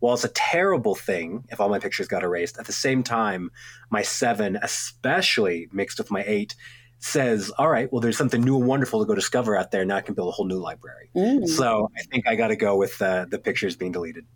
while 0.01 0.15
it's 0.15 0.25
a 0.25 0.29
terrible 0.29 0.95
thing 0.95 1.45
if 1.49 1.61
all 1.61 1.69
my 1.69 1.79
pictures 1.79 2.07
got 2.07 2.23
erased, 2.23 2.59
at 2.59 2.67
the 2.67 2.73
same 2.73 3.03
time, 3.03 3.51
my 3.91 4.03
seven, 4.03 4.57
especially 4.63 5.69
mixed 5.73 5.99
with 5.99 6.11
my 6.11 6.23
eight, 6.27 6.55
says, 7.01 7.51
all 7.59 7.69
right, 7.69 7.93
well, 7.93 8.01
there's 8.01 8.19
something 8.19 8.41
new 8.41 8.57
and 8.57 8.67
wonderful 8.67 9.01
to 9.01 9.07
go 9.07 9.15
discover 9.15 9.57
out 9.57 9.71
there. 9.71 9.85
Now 9.85 9.97
I 9.97 10.01
can 10.01 10.15
build 10.15 10.29
a 10.29 10.33
whole 10.33 10.47
new 10.47 10.59
library. 10.59 11.11
Mm. 11.17 11.49
So 11.49 11.91
I 11.97 12.03
think 12.03 12.27
I 12.27 12.35
got 12.35 12.49
to 12.49 12.57
go 12.57 12.77
with 12.77 13.01
uh, 13.01 13.27
the 13.29 13.39
pictures 13.39 13.77
being 13.77 13.93
deleted. 13.93 14.27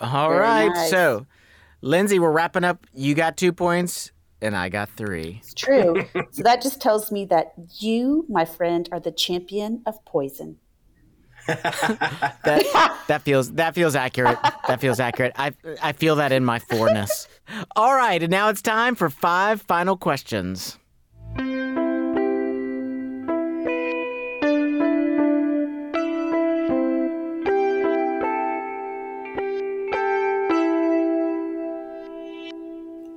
All 0.00 0.28
Very 0.28 0.40
right. 0.40 0.68
Nice. 0.68 0.90
So, 0.90 1.26
Lindsay, 1.80 2.18
we're 2.18 2.32
wrapping 2.32 2.64
up. 2.64 2.86
You 2.92 3.14
got 3.14 3.36
two 3.36 3.52
points 3.52 4.12
and 4.40 4.56
I 4.56 4.68
got 4.68 4.90
three. 4.90 5.40
It's 5.42 5.54
true. 5.54 6.04
so 6.30 6.42
that 6.42 6.62
just 6.62 6.80
tells 6.80 7.10
me 7.10 7.24
that 7.26 7.54
you, 7.78 8.26
my 8.28 8.44
friend, 8.44 8.88
are 8.92 9.00
the 9.00 9.12
champion 9.12 9.82
of 9.86 10.04
poison. 10.04 10.58
that 11.46 13.00
that 13.08 13.22
feels 13.22 13.52
that 13.52 13.74
feels 13.74 13.94
accurate. 13.94 14.38
That 14.66 14.80
feels 14.80 14.98
accurate. 14.98 15.32
I 15.36 15.52
I 15.82 15.92
feel 15.92 16.16
that 16.16 16.32
in 16.32 16.44
my 16.44 16.58
fourness. 16.58 17.28
All 17.76 17.94
right, 17.94 18.22
and 18.22 18.30
now 18.30 18.48
it's 18.48 18.62
time 18.62 18.94
for 18.94 19.10
five 19.10 19.60
final 19.62 19.96
questions. 19.96 20.78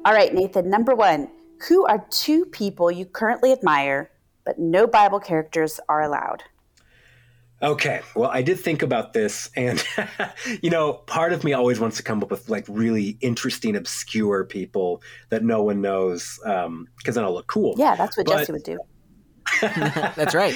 All 0.08 0.14
right, 0.14 0.34
Nathan, 0.34 0.70
number 0.70 0.96
one 0.96 1.28
Who 1.68 1.86
are 1.86 2.08
two 2.10 2.46
people 2.46 2.90
you 2.90 3.06
currently 3.06 3.52
admire, 3.52 4.10
but 4.46 4.58
no 4.58 4.88
Bible 4.88 5.20
characters 5.20 5.82
are 5.90 6.02
allowed? 6.02 6.46
Okay, 7.62 8.00
well, 8.16 8.30
I 8.30 8.42
did 8.42 8.58
think 8.58 8.84
about 8.84 9.12
this, 9.12 9.50
and 9.58 9.84
you 10.62 10.70
know, 10.70 10.94
part 10.94 11.34
of 11.34 11.44
me 11.44 11.52
always 11.52 11.82
wants 11.82 11.98
to 11.98 12.04
come 12.04 12.24
up 12.24 12.32
with 12.32 12.48
like 12.48 12.64
really 12.70 13.18
interesting, 13.20 13.76
obscure 13.76 14.46
people 14.46 15.02
that 15.28 15.44
no 15.44 15.62
one 15.62 15.82
knows, 15.82 16.40
because 16.42 16.66
um, 16.68 16.88
then 17.04 17.26
I'll 17.26 17.34
look 17.34 17.48
cool. 17.48 17.76
Yeah, 17.78 17.98
that's 17.98 18.16
what 18.16 18.28
but, 18.28 18.38
Jesse 18.38 18.54
would 18.54 18.64
do. 18.64 18.80
that's 19.62 20.34
right. 20.34 20.56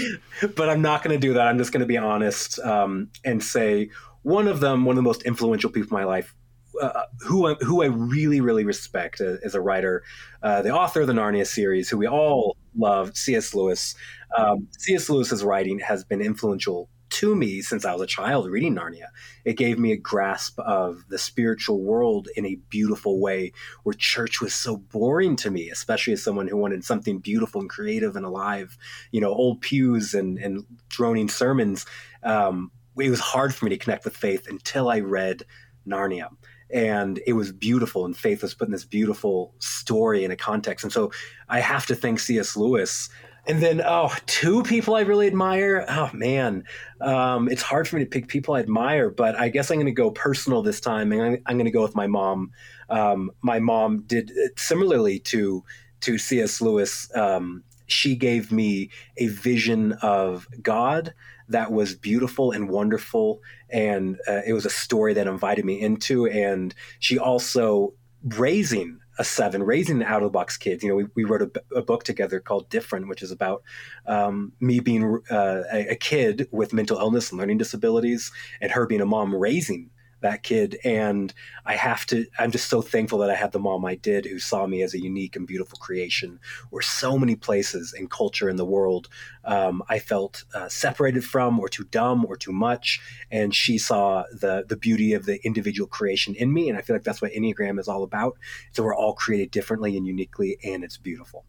But 0.56 0.70
I'm 0.70 0.82
not 0.82 1.04
going 1.04 1.14
to 1.14 1.20
do 1.20 1.34
that. 1.34 1.48
I'm 1.48 1.58
just 1.58 1.74
going 1.74 1.82
to 1.82 1.86
be 1.86 1.98
honest 1.98 2.58
um, 2.60 3.10
and 3.26 3.44
say 3.44 3.90
one 4.22 4.48
of 4.48 4.62
them, 4.62 4.86
one 4.86 4.94
of 4.94 5.04
the 5.04 5.10
most 5.10 5.24
influential 5.24 5.70
people 5.70 5.98
in 5.98 6.02
my 6.02 6.08
life, 6.08 6.34
uh, 6.82 7.04
who 7.20 7.48
I, 7.48 7.54
who 7.56 7.84
I 7.84 7.88
really 7.88 8.42
really 8.42 8.64
respect 8.64 9.22
as 9.22 9.56
a 9.56 9.62
writer, 9.62 10.04
uh, 10.44 10.62
the 10.62 10.72
author 10.72 11.02
of 11.02 11.08
the 11.08 11.14
Narnia 11.14 11.46
series, 11.46 11.90
who 11.90 11.98
we 11.98 12.08
all 12.08 12.58
love, 12.76 13.16
C.S. 13.18 13.54
Lewis. 13.54 13.96
Um, 14.38 14.68
C.S. 14.78 15.10
Lewis's 15.10 15.44
writing 15.44 15.80
has 15.80 16.04
been 16.04 16.22
influential 16.22 16.90
to 17.12 17.36
me 17.36 17.62
since 17.62 17.86
I 17.86 17.94
was 17.94 18.02
a 18.02 18.08
child 18.08 18.50
reading 18.50 18.76
Narnia. 18.76 19.08
It 19.44 19.58
gave 19.58 19.78
me 19.78 19.92
a 19.92 19.98
grasp 19.98 20.58
of 20.60 21.04
the 21.10 21.18
spiritual 21.18 21.82
world 21.82 22.30
in 22.36 22.46
a 22.46 22.58
beautiful 22.70 23.20
way, 23.20 23.52
where 23.84 23.94
church 23.94 24.42
was 24.42 24.54
so 24.54 24.78
boring 24.78 25.36
to 25.38 25.52
me, 25.52 25.70
especially 25.70 26.14
as 26.14 26.24
someone 26.24 26.48
who 26.48 26.58
wanted 26.58 26.86
something 26.86 27.20
beautiful 27.20 27.62
and 27.62 27.70
creative 27.70 28.16
and 28.16 28.26
alive. 28.26 28.78
You 29.12 29.22
know, 29.22 29.34
old 29.34 29.62
pews 29.62 30.14
and 30.14 30.38
and 30.40 30.66
droning 30.90 31.30
sermons. 31.30 31.86
Um, 32.24 32.72
it 32.98 33.10
was 33.10 33.20
hard 33.20 33.54
for 33.54 33.66
me 33.66 33.70
to 33.70 33.78
connect 33.78 34.06
with 34.06 34.16
faith 34.16 34.48
until 34.48 34.90
I 34.90 35.00
read 35.02 35.44
Narnia 35.88 36.30
and 36.74 37.20
it 37.26 37.34
was 37.34 37.52
beautiful 37.52 38.06
and 38.06 38.16
faith 38.16 38.42
was 38.42 38.54
put 38.54 38.68
in 38.68 38.72
this 38.72 38.86
beautiful 38.86 39.54
story 39.60 40.24
in 40.24 40.32
a 40.32 40.36
context. 40.36 40.84
And 40.84 40.94
so 40.94 41.12
i 41.50 41.60
have 41.60 41.86
to 41.88 41.96
thank 41.96 42.20
cs 42.20 42.56
lewis. 42.56 43.10
And 43.48 43.62
then 43.62 43.82
oh 43.84 44.14
two 44.26 44.64
people 44.64 44.96
i 44.96 45.02
really 45.02 45.28
admire. 45.28 45.86
Oh 45.88 46.10
man. 46.14 46.64
Um, 47.00 47.50
it's 47.50 47.62
hard 47.62 47.88
for 47.88 47.96
me 47.98 48.04
to 48.04 48.10
pick 48.10 48.28
people 48.28 48.56
i 48.56 48.60
admire 48.60 49.10
but 49.10 49.36
i 49.36 49.50
guess 49.50 49.72
i'm 49.72 49.78
going 49.78 49.86
to 49.86 49.92
go 49.92 50.12
personal 50.12 50.62
this 50.62 50.80
time 50.80 51.12
and 51.12 51.22
i'm, 51.22 51.38
I'm 51.46 51.58
going 51.58 51.66
to 51.66 51.72
go 51.72 51.82
with 51.82 51.96
my 51.96 52.08
mom. 52.08 52.52
Um, 52.90 53.32
my 53.42 53.60
mom 53.60 54.02
did 54.02 54.32
similarly 54.58 55.20
to 55.20 55.64
to 56.02 56.18
cs 56.18 56.62
lewis 56.62 57.10
um, 57.16 57.64
she 57.88 58.16
gave 58.16 58.52
me 58.52 58.90
a 59.18 59.28
vision 59.28 59.94
of 60.02 60.48
god 60.62 61.14
that 61.50 61.72
was 61.72 61.96
beautiful 61.96 62.52
and 62.52 62.70
wonderful. 62.70 63.42
And 63.70 64.20
uh, 64.28 64.42
it 64.46 64.54
was 64.54 64.66
a 64.66 64.70
story 64.70 65.14
that 65.14 65.28
invited 65.28 65.66
me 65.66 65.80
into. 65.80 66.28
And 66.28 66.74
she 67.00 67.18
also 67.18 67.94
raising 68.24 69.00
a 69.22 69.24
seven, 69.24 69.62
raising 69.62 70.04
out 70.04 70.24
of 70.24 70.28
the 70.28 70.32
box 70.32 70.58
kids. 70.58 70.84
You 70.84 70.90
know, 70.90 70.96
we, 70.96 71.06
we 71.16 71.24
wrote 71.26 71.44
a, 71.44 71.78
a, 71.78 71.82
book 71.84 72.04
together 72.04 72.40
called 72.40 72.70
Different, 72.70 73.08
which 73.08 73.22
is 73.22 73.30
about 73.30 73.62
um, 74.08 74.52
me 74.60 74.80
being 74.80 75.22
uh, 75.30 75.62
a, 75.72 75.92
a, 75.92 75.96
kid 75.96 76.48
with 76.52 76.74
mental 76.74 76.98
illness 76.98 77.30
and 77.30 77.40
learning 77.40 77.60
disabilities, 77.60 78.32
and 78.62 78.72
her 78.72 78.88
being 78.88 79.00
a 79.00 79.06
mom 79.06 79.36
raising 79.36 79.91
that 80.22 80.44
kid. 80.44 80.78
And 80.84 81.34
I 81.66 81.76
have 81.76 82.06
to, 82.08 82.26
I'm 82.40 82.52
just 82.52 82.70
so 82.70 82.82
thankful 82.82 83.20
that 83.20 83.30
I 83.30 83.36
had 83.36 83.52
the 83.52 83.60
mom 83.60 83.86
I 83.86 83.96
did 83.96 84.26
who 84.26 84.40
saw 84.40 84.66
me 84.66 84.82
as 84.82 84.94
a 84.94 85.02
unique 85.02 85.36
and 85.36 85.46
beautiful 85.46 85.78
creation, 85.78 86.40
where 86.70 86.82
so 86.82 87.18
many 87.18 87.36
places 87.36 87.94
and 87.94 88.10
culture 88.10 88.50
in 88.50 88.56
the 88.56 88.66
world 88.66 89.10
um, 89.44 89.84
I 89.90 90.00
felt 90.00 90.46
uh, 90.54 90.70
separated 90.70 91.24
from 91.26 91.60
or 91.60 91.68
too 91.68 91.84
dumb 91.86 92.26
or 92.26 92.36
too 92.36 92.54
much. 92.54 93.02
And 93.32 93.54
she 93.54 93.78
saw 93.78 94.24
the, 94.32 94.66
the 94.68 94.78
beauty 94.78 95.14
of 95.14 95.26
the 95.26 95.44
individual 95.46 95.88
creation 95.88 96.36
in 96.36 96.54
me. 96.54 96.70
And 96.70 96.78
I 96.78 96.82
feel 96.82 96.96
like 96.96 97.04
that's 97.04 97.22
what 97.22 97.32
Enneagram 97.32 97.80
is 97.80 97.88
all 97.88 98.04
about. 98.04 98.38
So 98.72 98.84
we're 98.84 98.96
all 98.96 99.14
created 99.14 99.52
differently 99.52 99.98
and 99.98 100.06
uniquely, 100.08 100.58
and 100.64 100.84
it's 100.84 100.98
beautiful. 100.98 101.46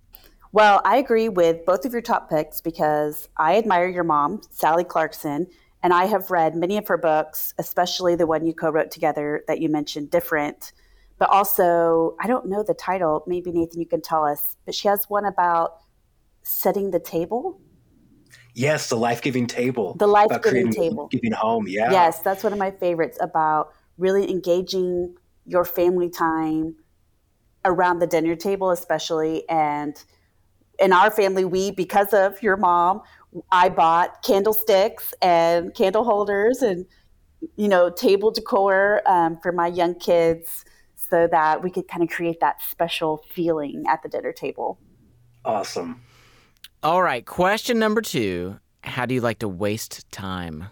Well, 0.53 0.83
I 0.85 0.97
agree 0.97 1.31
with 1.31 1.65
both 1.65 1.87
of 1.87 1.93
your 1.93 2.03
top 2.03 2.29
picks 2.29 2.61
because 2.61 3.29
I 3.39 3.57
admire 3.57 3.89
your 3.89 4.05
mom, 4.05 4.43
Sally 4.51 4.85
Clarkson. 4.85 5.47
And 5.83 5.93
I 5.93 6.05
have 6.05 6.31
read 6.31 6.55
many 6.55 6.77
of 6.77 6.87
her 6.89 6.97
books, 6.97 7.55
especially 7.59 8.15
the 8.15 8.27
one 8.27 8.47
you 8.47 8.55
co 8.55 8.71
wrote 8.71 8.91
together 8.91 9.43
that 9.49 9.61
you 9.61 9.69
mentioned, 9.69 10.11
Different. 10.11 10.73
But 11.19 11.31
also, 11.31 12.17
I 12.21 12.27
don't 12.27 12.47
know 12.47 12.65
the 12.65 12.75
title. 12.75 13.23
Maybe 13.29 13.53
Nathan, 13.53 13.79
you 13.79 13.87
can 13.87 14.01
tell 14.01 14.25
us. 14.25 14.57
But 14.65 14.75
she 14.75 14.89
has 14.89 15.09
one 15.09 15.25
about 15.25 15.79
setting 16.43 16.91
the 16.91 16.99
table. 16.99 17.61
Yes, 18.55 18.89
the 18.89 18.97
life 18.97 19.23
giving 19.23 19.47
table. 19.47 19.95
The 19.95 20.07
life 20.07 20.31
giving 20.43 20.73
table. 20.73 21.09
Giving 21.09 21.33
home, 21.33 21.67
yeah. 21.69 21.91
Yes, 21.91 22.21
that's 22.21 22.43
one 22.43 22.53
of 22.53 22.59
my 22.59 22.71
favorites 22.71 23.19
about 23.21 23.73
really 23.99 24.31
engaging 24.31 25.15
your 25.47 25.65
family 25.65 26.11
time 26.11 26.77
around 27.65 28.01
the 28.01 28.07
dinner 28.07 28.37
table, 28.37 28.71
especially. 28.71 29.49
And 29.49 30.03
in 30.79 30.93
our 30.93 31.11
family, 31.11 31.45
we, 31.45 31.71
because 31.71 32.13
of 32.13 32.43
your 32.43 32.57
mom, 32.57 33.03
I 33.51 33.69
bought 33.69 34.23
candlesticks 34.23 35.15
and 35.23 35.75
candle 35.75 36.05
holders 36.05 36.63
and 36.63 36.87
you 37.57 37.69
know 37.69 37.91
table 37.91 38.31
decor 38.31 39.03
um, 39.07 39.39
for 39.43 39.53
my 39.53 39.67
young 39.67 39.95
kids 39.95 40.65
so 40.95 41.27
that 41.31 41.63
we 41.63 41.71
could 41.71 41.89
kind 41.89 42.03
of 42.03 42.09
create 42.09 42.41
that 42.41 42.63
special 42.63 43.25
feeling 43.31 43.85
at 43.89 44.03
the 44.03 44.09
dinner 44.09 44.33
table. 44.33 44.79
Awesome. 45.45 46.03
All 46.83 47.03
right, 47.03 47.25
question 47.25 47.79
number 47.79 48.01
two: 48.01 48.59
How 48.83 49.07
do 49.07 49.15
you 49.15 49.21
like 49.21 49.41
to 49.41 49.49
waste 49.49 50.11
time? 50.11 50.69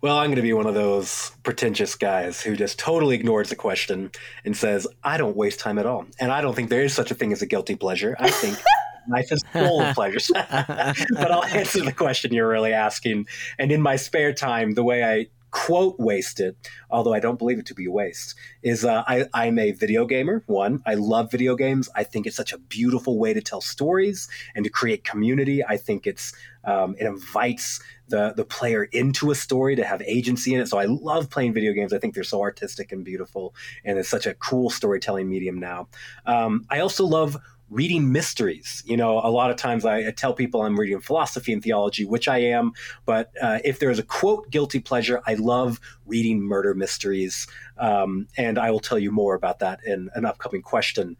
Well, 0.00 0.16
I'm 0.16 0.28
going 0.28 0.36
to 0.36 0.42
be 0.42 0.52
one 0.52 0.66
of 0.66 0.74
those 0.74 1.32
pretentious 1.42 1.96
guys 1.96 2.40
who 2.40 2.54
just 2.54 2.78
totally 2.78 3.16
ignores 3.16 3.48
the 3.48 3.56
question 3.56 4.12
and 4.44 4.56
says, 4.56 4.86
I 5.02 5.16
don't 5.16 5.36
waste 5.36 5.58
time 5.58 5.76
at 5.76 5.86
all. 5.86 6.06
And 6.20 6.30
I 6.30 6.40
don't 6.40 6.54
think 6.54 6.70
there 6.70 6.84
is 6.84 6.94
such 6.94 7.10
a 7.10 7.16
thing 7.16 7.32
as 7.32 7.42
a 7.42 7.46
guilty 7.46 7.74
pleasure. 7.74 8.14
I 8.20 8.30
think 8.30 8.58
life 9.08 9.32
is 9.32 9.42
full 9.52 9.80
of 9.80 9.94
pleasures. 9.94 10.30
but 10.34 11.30
I'll 11.30 11.44
answer 11.44 11.82
the 11.82 11.92
question 11.92 12.32
you're 12.32 12.48
really 12.48 12.72
asking. 12.72 13.26
And 13.58 13.72
in 13.72 13.82
my 13.82 13.96
spare 13.96 14.32
time, 14.32 14.74
the 14.74 14.84
way 14.84 15.04
I 15.04 15.26
quote 15.50 15.98
wasted, 15.98 16.56
although 16.90 17.14
I 17.14 17.20
don't 17.20 17.38
believe 17.38 17.58
it 17.58 17.66
to 17.66 17.74
be 17.74 17.88
waste, 17.88 18.34
is 18.62 18.84
uh, 18.84 19.02
I, 19.06 19.26
I'm 19.32 19.58
a 19.58 19.72
video 19.72 20.04
gamer. 20.04 20.42
One, 20.46 20.82
I 20.86 20.94
love 20.94 21.30
video 21.30 21.56
games. 21.56 21.88
I 21.94 22.04
think 22.04 22.26
it's 22.26 22.36
such 22.36 22.52
a 22.52 22.58
beautiful 22.58 23.18
way 23.18 23.32
to 23.32 23.40
tell 23.40 23.60
stories 23.60 24.28
and 24.54 24.64
to 24.64 24.70
create 24.70 25.04
community. 25.04 25.64
I 25.64 25.76
think 25.76 26.06
it's 26.06 26.34
um, 26.64 26.96
it 26.98 27.06
invites 27.06 27.80
the 28.08 28.34
the 28.36 28.44
player 28.44 28.84
into 28.84 29.30
a 29.30 29.34
story 29.34 29.76
to 29.76 29.84
have 29.84 30.02
agency 30.02 30.54
in 30.54 30.60
it. 30.60 30.68
So 30.68 30.78
I 30.78 30.84
love 30.84 31.30
playing 31.30 31.54
video 31.54 31.72
games. 31.72 31.92
I 31.92 31.98
think 31.98 32.14
they're 32.14 32.24
so 32.24 32.40
artistic 32.40 32.92
and 32.92 33.04
beautiful, 33.04 33.54
and 33.84 33.98
it's 33.98 34.08
such 34.08 34.26
a 34.26 34.34
cool 34.34 34.70
storytelling 34.70 35.28
medium 35.28 35.58
now. 35.58 35.88
Um, 36.26 36.66
I 36.68 36.80
also 36.80 37.04
love 37.06 37.36
reading 37.70 38.10
mysteries. 38.12 38.82
You 38.86 38.96
know, 38.96 39.18
a 39.18 39.30
lot 39.30 39.50
of 39.50 39.56
times 39.56 39.84
I, 39.84 40.08
I, 40.08 40.10
tell 40.10 40.32
people 40.32 40.62
I'm 40.62 40.78
reading 40.78 41.00
philosophy 41.00 41.52
and 41.52 41.62
theology, 41.62 42.04
which 42.04 42.28
I 42.28 42.38
am. 42.38 42.72
But 43.04 43.30
uh, 43.40 43.58
if 43.64 43.78
there's 43.78 43.98
a 43.98 44.02
quote 44.02 44.50
guilty 44.50 44.80
pleasure, 44.80 45.20
I 45.26 45.34
love 45.34 45.80
reading 46.06 46.40
murder 46.40 46.74
mysteries, 46.74 47.46
um, 47.76 48.26
and 48.36 48.58
I 48.58 48.70
will 48.70 48.80
tell 48.80 48.98
you 48.98 49.12
more 49.12 49.34
about 49.34 49.58
that 49.60 49.80
in 49.84 50.10
an 50.14 50.24
upcoming 50.24 50.62
question. 50.62 51.16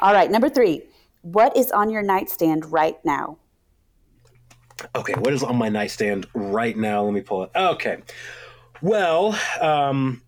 All 0.00 0.12
right, 0.12 0.30
number 0.30 0.48
three. 0.48 0.82
What 1.22 1.56
is 1.56 1.70
on 1.70 1.90
your 1.90 2.02
nightstand 2.02 2.72
right 2.72 2.96
now? 3.04 3.36
Okay, 4.94 5.12
what 5.14 5.34
is 5.34 5.42
on 5.42 5.56
my 5.56 5.68
nightstand 5.68 6.26
right 6.32 6.76
now? 6.76 7.04
Let 7.04 7.12
me 7.12 7.20
pull 7.20 7.42
it. 7.42 7.50
Okay, 7.54 7.98
well, 8.80 9.38
um, 9.60 10.22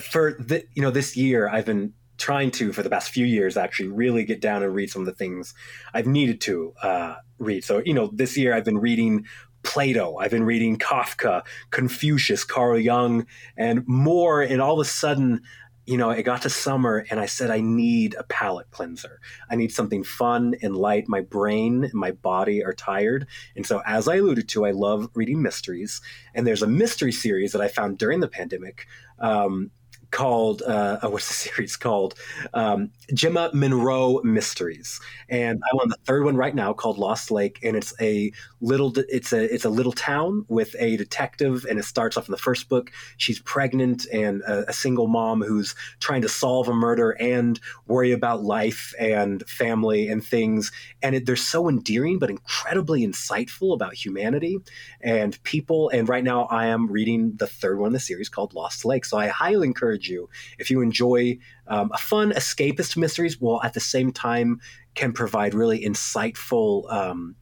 for 0.00 0.36
the, 0.38 0.64
you 0.72 0.80
know 0.80 0.90
this 0.90 1.16
year 1.16 1.48
I've 1.48 1.66
been 1.66 1.92
trying 2.24 2.50
to 2.50 2.72
for 2.72 2.82
the 2.82 2.88
past 2.88 3.10
few 3.10 3.26
years 3.26 3.54
actually 3.54 3.90
really 3.90 4.24
get 4.24 4.40
down 4.40 4.62
and 4.62 4.74
read 4.74 4.88
some 4.88 5.02
of 5.02 5.06
the 5.06 5.12
things 5.12 5.52
I've 5.92 6.06
needed 6.06 6.40
to 6.42 6.72
uh, 6.82 7.16
read. 7.38 7.64
So 7.64 7.82
you 7.84 7.92
know 7.92 8.08
this 8.14 8.34
year 8.38 8.54
I've 8.54 8.64
been 8.64 8.78
reading 8.78 9.26
Plato, 9.62 10.16
I've 10.16 10.30
been 10.30 10.44
reading 10.44 10.78
Kafka, 10.78 11.42
Confucius, 11.70 12.42
Carl 12.42 12.78
Jung, 12.78 13.26
and 13.58 13.86
more. 13.86 14.40
And 14.40 14.62
all 14.62 14.80
of 14.80 14.86
a 14.86 14.88
sudden 14.88 15.42
you 15.86 15.98
know, 15.98 16.08
it 16.08 16.22
got 16.22 16.40
to 16.40 16.48
summer 16.48 17.04
and 17.10 17.20
I 17.20 17.26
said, 17.26 17.50
I 17.50 17.60
need 17.60 18.14
a 18.18 18.24
palate 18.24 18.70
cleanser. 18.70 19.20
I 19.50 19.56
need 19.56 19.70
something 19.70 20.02
fun 20.02 20.54
and 20.62 20.74
light. 20.74 21.08
My 21.08 21.20
brain 21.20 21.84
and 21.84 21.92
my 21.92 22.12
body 22.12 22.64
are 22.64 22.72
tired. 22.72 23.26
And 23.54 23.66
so, 23.66 23.82
as 23.84 24.08
I 24.08 24.16
alluded 24.16 24.48
to, 24.48 24.64
I 24.64 24.70
love 24.70 25.10
reading 25.12 25.42
mysteries. 25.42 26.00
And 26.34 26.46
there's 26.46 26.62
a 26.62 26.66
mystery 26.66 27.12
series 27.12 27.52
that 27.52 27.60
I 27.60 27.68
found 27.68 27.98
during 27.98 28.20
the 28.20 28.28
pandemic 28.28 28.86
um, 29.18 29.70
called 30.14 30.62
uh, 30.62 30.98
oh, 31.02 31.10
what's 31.10 31.26
the 31.26 31.34
series 31.48 31.76
called 31.76 32.14
um, 32.54 32.90
Jemma 33.12 33.52
Monroe 33.52 34.20
Mysteries, 34.22 35.00
and 35.28 35.60
I'm 35.70 35.80
on 35.80 35.88
the 35.88 35.96
third 36.04 36.24
one 36.24 36.36
right 36.36 36.54
now 36.54 36.72
called 36.72 36.98
Lost 36.98 37.30
Lake, 37.32 37.58
and 37.62 37.76
it's 37.76 37.92
a 38.00 38.32
little 38.60 38.92
it's 38.96 39.32
a 39.32 39.52
it's 39.52 39.64
a 39.64 39.70
little 39.70 39.92
town 39.92 40.46
with 40.48 40.74
a 40.78 40.96
detective, 40.96 41.66
and 41.68 41.78
it 41.78 41.84
starts 41.84 42.16
off 42.16 42.28
in 42.28 42.32
the 42.32 42.38
first 42.38 42.68
book. 42.68 42.92
She's 43.16 43.40
pregnant 43.40 44.06
and 44.12 44.40
a, 44.42 44.70
a 44.70 44.72
single 44.72 45.08
mom 45.08 45.42
who's 45.42 45.74
trying 45.98 46.22
to 46.22 46.28
solve 46.28 46.68
a 46.68 46.74
murder 46.74 47.10
and 47.10 47.58
worry 47.88 48.12
about 48.12 48.44
life 48.44 48.94
and 48.98 49.42
family 49.48 50.08
and 50.08 50.24
things, 50.24 50.70
and 51.02 51.16
it, 51.16 51.26
they're 51.26 51.34
so 51.34 51.68
endearing 51.68 52.20
but 52.20 52.30
incredibly 52.30 53.04
insightful 53.04 53.74
about 53.74 53.94
humanity 53.94 54.58
and 55.00 55.42
people. 55.42 55.88
And 55.88 56.08
right 56.08 56.24
now, 56.24 56.44
I 56.44 56.66
am 56.66 56.86
reading 56.86 57.32
the 57.36 57.48
third 57.48 57.80
one 57.80 57.88
in 57.88 57.92
the 57.94 58.00
series 58.00 58.28
called 58.28 58.54
Lost 58.54 58.84
Lake, 58.84 59.04
so 59.04 59.18
I 59.18 59.26
highly 59.26 59.66
encourage 59.66 60.03
you 60.06 60.28
if 60.58 60.70
you 60.70 60.80
enjoy 60.80 61.38
um, 61.66 61.90
a 61.92 61.98
fun 61.98 62.32
escapist 62.32 62.96
mysteries 62.96 63.40
while 63.40 63.62
at 63.62 63.74
the 63.74 63.80
same 63.80 64.12
time 64.12 64.60
can 64.94 65.12
provide 65.12 65.54
really 65.54 65.84
insightful 65.84 66.90
um, 66.92 67.36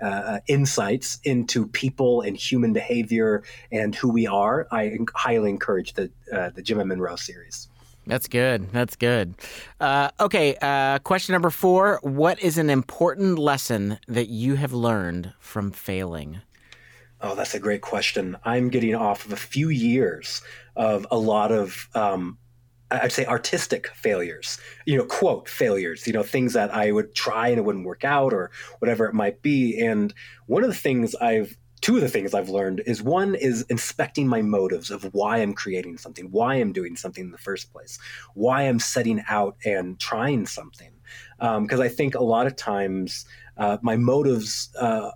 uh, 0.00 0.40
insights 0.46 1.18
into 1.24 1.66
people 1.66 2.22
and 2.22 2.36
human 2.36 2.72
behavior 2.72 3.42
and 3.70 3.94
who 3.94 4.08
we 4.08 4.26
are, 4.26 4.66
I 4.70 4.96
highly 5.14 5.50
encourage 5.50 5.94
the 5.94 6.10
uh, 6.32 6.50
the 6.50 6.62
Jemma 6.62 6.86
Monroe 6.86 7.16
series. 7.16 7.68
That's 8.06 8.28
good. 8.28 8.72
That's 8.72 8.96
good. 8.96 9.34
Uh, 9.78 10.10
okay, 10.18 10.56
uh, 10.60 10.98
question 11.00 11.32
number 11.34 11.50
four. 11.50 12.00
What 12.02 12.42
is 12.42 12.58
an 12.58 12.70
important 12.70 13.38
lesson 13.38 13.98
that 14.08 14.28
you 14.28 14.54
have 14.54 14.72
learned 14.72 15.34
from 15.38 15.70
failing? 15.70 16.40
Oh, 17.22 17.34
that's 17.34 17.54
a 17.54 17.60
great 17.60 17.82
question. 17.82 18.36
I'm 18.44 18.70
getting 18.70 18.94
off 18.94 19.26
of 19.26 19.32
a 19.32 19.36
few 19.36 19.68
years 19.68 20.40
of 20.80 21.06
a 21.10 21.18
lot 21.18 21.52
of 21.52 21.88
um, 21.94 22.38
I'd 22.90 23.12
say 23.12 23.26
artistic 23.26 23.88
failures, 23.88 24.58
you 24.86 24.96
know, 24.96 25.04
quote 25.04 25.48
failures, 25.48 26.06
you 26.06 26.12
know, 26.12 26.22
things 26.22 26.54
that 26.54 26.74
I 26.74 26.90
would 26.90 27.14
try 27.14 27.48
and 27.48 27.58
it 27.58 27.62
wouldn't 27.62 27.84
work 27.84 28.02
out 28.02 28.32
or 28.32 28.50
whatever 28.80 29.04
it 29.04 29.14
might 29.14 29.42
be. 29.42 29.78
And 29.78 30.12
one 30.46 30.64
of 30.64 30.70
the 30.70 30.74
things 30.74 31.14
I've, 31.16 31.56
two 31.82 31.96
of 31.96 32.00
the 32.00 32.08
things 32.08 32.34
I've 32.34 32.48
learned 32.48 32.82
is 32.86 33.02
one 33.02 33.34
is 33.34 33.62
inspecting 33.68 34.26
my 34.26 34.42
motives 34.42 34.90
of 34.90 35.04
why 35.14 35.38
I'm 35.38 35.52
creating 35.52 35.98
something, 35.98 36.30
why 36.30 36.54
I'm 36.54 36.72
doing 36.72 36.96
something 36.96 37.24
in 37.24 37.30
the 37.30 37.38
first 37.38 37.72
place, 37.72 37.98
why 38.34 38.62
I'm 38.62 38.80
setting 38.80 39.22
out 39.28 39.56
and 39.64 40.00
trying 40.00 40.46
something. 40.46 40.92
Because 41.38 41.80
um, 41.80 41.82
I 41.82 41.88
think 41.88 42.14
a 42.14 42.24
lot 42.24 42.46
of 42.46 42.56
times 42.56 43.26
uh, 43.58 43.76
my 43.82 43.96
motives 43.96 44.70
uh, 44.80 45.10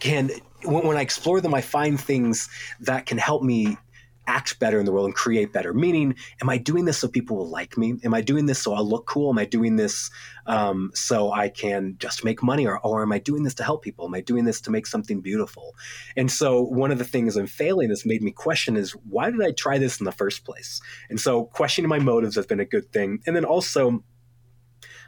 can, 0.00 0.30
when, 0.64 0.86
when 0.88 0.96
I 0.96 1.00
explore 1.00 1.40
them, 1.40 1.54
I 1.54 1.62
find 1.62 1.98
things 1.98 2.50
that 2.80 3.06
can 3.06 3.16
help 3.16 3.42
me 3.42 3.78
act 4.26 4.58
better 4.58 4.78
in 4.78 4.86
the 4.86 4.92
world 4.92 5.06
and 5.06 5.14
create 5.14 5.52
better. 5.52 5.72
Meaning, 5.72 6.14
am 6.40 6.48
I 6.48 6.58
doing 6.58 6.84
this 6.84 6.98
so 6.98 7.08
people 7.08 7.36
will 7.36 7.48
like 7.48 7.76
me? 7.76 7.98
Am 8.04 8.14
I 8.14 8.20
doing 8.20 8.46
this 8.46 8.60
so 8.60 8.74
I'll 8.74 8.88
look 8.88 9.06
cool? 9.06 9.30
Am 9.30 9.38
I 9.38 9.44
doing 9.44 9.76
this 9.76 10.10
um, 10.46 10.90
so 10.94 11.32
I 11.32 11.48
can 11.48 11.96
just 11.98 12.24
make 12.24 12.42
money? 12.42 12.66
Or, 12.66 12.78
or 12.80 13.02
am 13.02 13.12
I 13.12 13.18
doing 13.18 13.42
this 13.42 13.54
to 13.54 13.64
help 13.64 13.82
people? 13.82 14.06
Am 14.06 14.14
I 14.14 14.20
doing 14.20 14.44
this 14.44 14.60
to 14.62 14.70
make 14.70 14.86
something 14.86 15.20
beautiful? 15.20 15.74
And 16.16 16.30
so, 16.30 16.62
one 16.62 16.90
of 16.90 16.98
the 16.98 17.04
things 17.04 17.36
I'm 17.36 17.46
failing 17.46 17.88
that's 17.88 18.06
made 18.06 18.22
me 18.22 18.30
question 18.30 18.76
is 18.76 18.92
why 18.92 19.30
did 19.30 19.42
I 19.42 19.52
try 19.52 19.78
this 19.78 20.00
in 20.00 20.04
the 20.04 20.12
first 20.12 20.44
place? 20.44 20.80
And 21.10 21.20
so, 21.20 21.44
questioning 21.46 21.88
my 21.88 21.98
motives 21.98 22.36
has 22.36 22.46
been 22.46 22.60
a 22.60 22.64
good 22.64 22.92
thing. 22.92 23.20
And 23.26 23.34
then 23.34 23.44
also, 23.44 24.04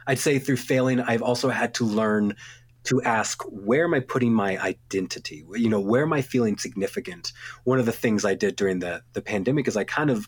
I'd 0.07 0.19
say 0.19 0.39
through 0.39 0.57
failing, 0.57 0.99
I've 0.99 1.23
also 1.23 1.49
had 1.49 1.73
to 1.75 1.85
learn 1.85 2.35
to 2.85 3.01
ask 3.03 3.43
where 3.43 3.83
am 3.83 3.93
i 3.93 3.99
putting 3.99 4.33
my 4.33 4.57
identity? 4.61 5.43
You 5.53 5.69
know 5.69 5.79
where 5.79 6.03
am 6.03 6.13
i 6.13 6.21
feeling 6.21 6.57
significant? 6.57 7.33
One 7.63 7.79
of 7.79 7.85
the 7.85 7.91
things 7.91 8.25
i 8.25 8.35
did 8.35 8.55
during 8.55 8.79
the 8.79 9.03
the 9.13 9.21
pandemic 9.21 9.67
is 9.67 9.77
i 9.77 9.83
kind 9.83 10.09
of 10.09 10.27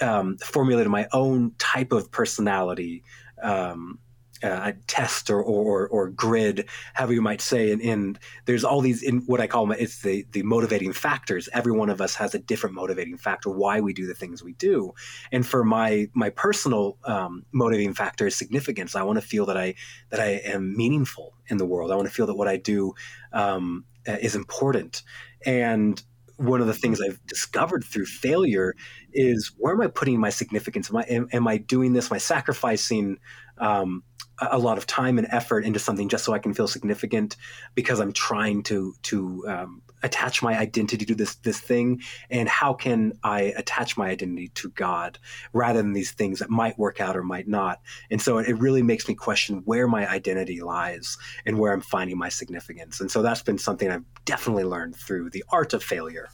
um, 0.00 0.38
formulated 0.38 0.90
my 0.90 1.06
own 1.12 1.52
type 1.58 1.92
of 1.92 2.10
personality 2.10 3.04
um, 3.42 3.98
uh, 4.42 4.72
test 4.86 5.30
or, 5.30 5.42
or, 5.42 5.88
or 5.88 6.08
grid, 6.08 6.68
however 6.94 7.12
you 7.12 7.22
might 7.22 7.40
say, 7.40 7.70
and, 7.72 7.80
and 7.82 8.18
there's 8.44 8.64
all 8.64 8.80
these 8.80 9.02
in 9.02 9.18
what 9.26 9.40
I 9.40 9.46
call 9.46 9.70
it's 9.72 10.02
the 10.02 10.26
the 10.32 10.42
motivating 10.42 10.92
factors. 10.92 11.48
Every 11.52 11.72
one 11.72 11.90
of 11.90 12.00
us 12.00 12.14
has 12.16 12.34
a 12.34 12.38
different 12.38 12.74
motivating 12.74 13.16
factor 13.16 13.50
why 13.50 13.80
we 13.80 13.92
do 13.92 14.06
the 14.06 14.14
things 14.14 14.42
we 14.42 14.54
do, 14.54 14.94
and 15.30 15.46
for 15.46 15.64
my 15.64 16.08
my 16.14 16.30
personal 16.30 16.98
um, 17.04 17.44
motivating 17.52 17.94
factor 17.94 18.26
is 18.26 18.36
significance. 18.36 18.96
I 18.96 19.02
want 19.02 19.20
to 19.20 19.26
feel 19.26 19.46
that 19.46 19.56
I 19.56 19.74
that 20.10 20.20
I 20.20 20.40
am 20.44 20.76
meaningful 20.76 21.34
in 21.46 21.58
the 21.58 21.66
world. 21.66 21.90
I 21.90 21.96
want 21.96 22.08
to 22.08 22.14
feel 22.14 22.26
that 22.26 22.34
what 22.34 22.48
I 22.48 22.56
do 22.56 22.94
um, 23.32 23.84
is 24.06 24.34
important, 24.34 25.02
and 25.46 26.02
one 26.36 26.60
of 26.60 26.66
the 26.66 26.74
things 26.74 27.00
I've 27.00 27.24
discovered 27.26 27.84
through 27.84 28.06
failure 28.06 28.74
is 29.12 29.52
where 29.58 29.74
am 29.74 29.80
I 29.80 29.86
putting 29.86 30.18
my 30.18 30.30
significance? 30.30 30.90
Am 30.90 30.96
I, 30.96 31.02
am, 31.02 31.28
am 31.32 31.46
I 31.46 31.58
doing 31.58 31.92
this? 31.92 32.10
Am 32.10 32.16
I 32.16 32.18
sacrificing 32.18 33.18
um, 33.58 34.02
a 34.50 34.58
lot 34.58 34.78
of 34.78 34.86
time 34.86 35.18
and 35.18 35.28
effort 35.30 35.64
into 35.64 35.78
something 35.78 36.08
just 36.08 36.24
so 36.24 36.32
I 36.32 36.38
can 36.38 36.54
feel 36.54 36.66
significant 36.66 37.36
because 37.74 38.00
I'm 38.00 38.12
trying 38.12 38.62
to 38.64 38.94
to 39.02 39.44
um, 39.46 39.82
attach 40.02 40.42
my 40.42 40.58
identity 40.58 41.04
to 41.06 41.14
this 41.14 41.36
this 41.36 41.60
thing. 41.60 42.02
And 42.30 42.48
how 42.48 42.74
can 42.74 43.12
I 43.22 43.52
attach 43.56 43.96
my 43.96 44.08
identity 44.08 44.48
to 44.48 44.70
God 44.70 45.18
rather 45.52 45.80
than 45.80 45.92
these 45.92 46.12
things 46.12 46.38
that 46.40 46.50
might 46.50 46.78
work 46.78 47.00
out 47.00 47.16
or 47.16 47.22
might 47.22 47.46
not? 47.46 47.80
And 48.10 48.20
so 48.20 48.38
it, 48.38 48.48
it 48.48 48.54
really 48.54 48.82
makes 48.82 49.06
me 49.06 49.14
question 49.14 49.62
where 49.64 49.86
my 49.86 50.08
identity 50.10 50.60
lies 50.60 51.16
and 51.46 51.58
where 51.58 51.72
I'm 51.72 51.82
finding 51.82 52.18
my 52.18 52.28
significance. 52.28 53.00
And 53.00 53.10
so 53.10 53.22
that's 53.22 53.42
been 53.42 53.58
something 53.58 53.90
I've 53.90 54.04
definitely 54.24 54.64
learned 54.64 54.96
through 54.96 55.30
the 55.30 55.44
art 55.50 55.72
of 55.72 55.82
failure. 55.82 56.28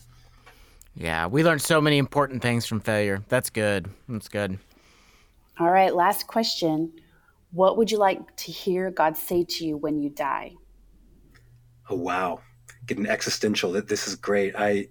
Yeah 0.95 1.27
we 1.27 1.45
learned 1.45 1.63
so 1.63 1.81
many 1.81 1.99
important 1.99 2.43
things 2.43 2.65
from 2.65 2.81
failure. 2.81 3.23
That's 3.29 3.51
good. 3.51 3.89
That's 4.09 4.29
good. 4.29 4.59
All 5.61 5.71
right 5.71 5.95
last 5.95 6.27
question 6.27 6.93
what 7.51 7.77
would 7.77 7.91
you 7.91 7.99
like 7.99 8.37
to 8.37 8.53
hear 8.53 8.91
God 8.91 9.17
say 9.17 9.45
to 9.45 9.65
you 9.65 9.77
when 9.77 9.99
you 9.99 10.11
die? 10.11 10.53
Oh 11.91 11.97
wow, 11.97 12.41
getting 12.87 13.07
existential. 13.07 13.73
That 13.73 13.89
this 13.89 14.07
is 14.07 14.15
great. 14.17 14.55
I, 14.57 14.89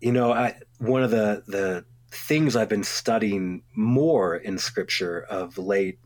you 0.00 0.12
know, 0.12 0.32
I 0.32 0.56
one 0.78 1.02
of 1.02 1.10
the 1.10 1.42
the 1.46 1.84
things 2.10 2.56
I've 2.56 2.68
been 2.68 2.84
studying 2.84 3.62
more 3.74 4.36
in 4.36 4.58
Scripture 4.58 5.20
of 5.28 5.58
late 5.58 5.98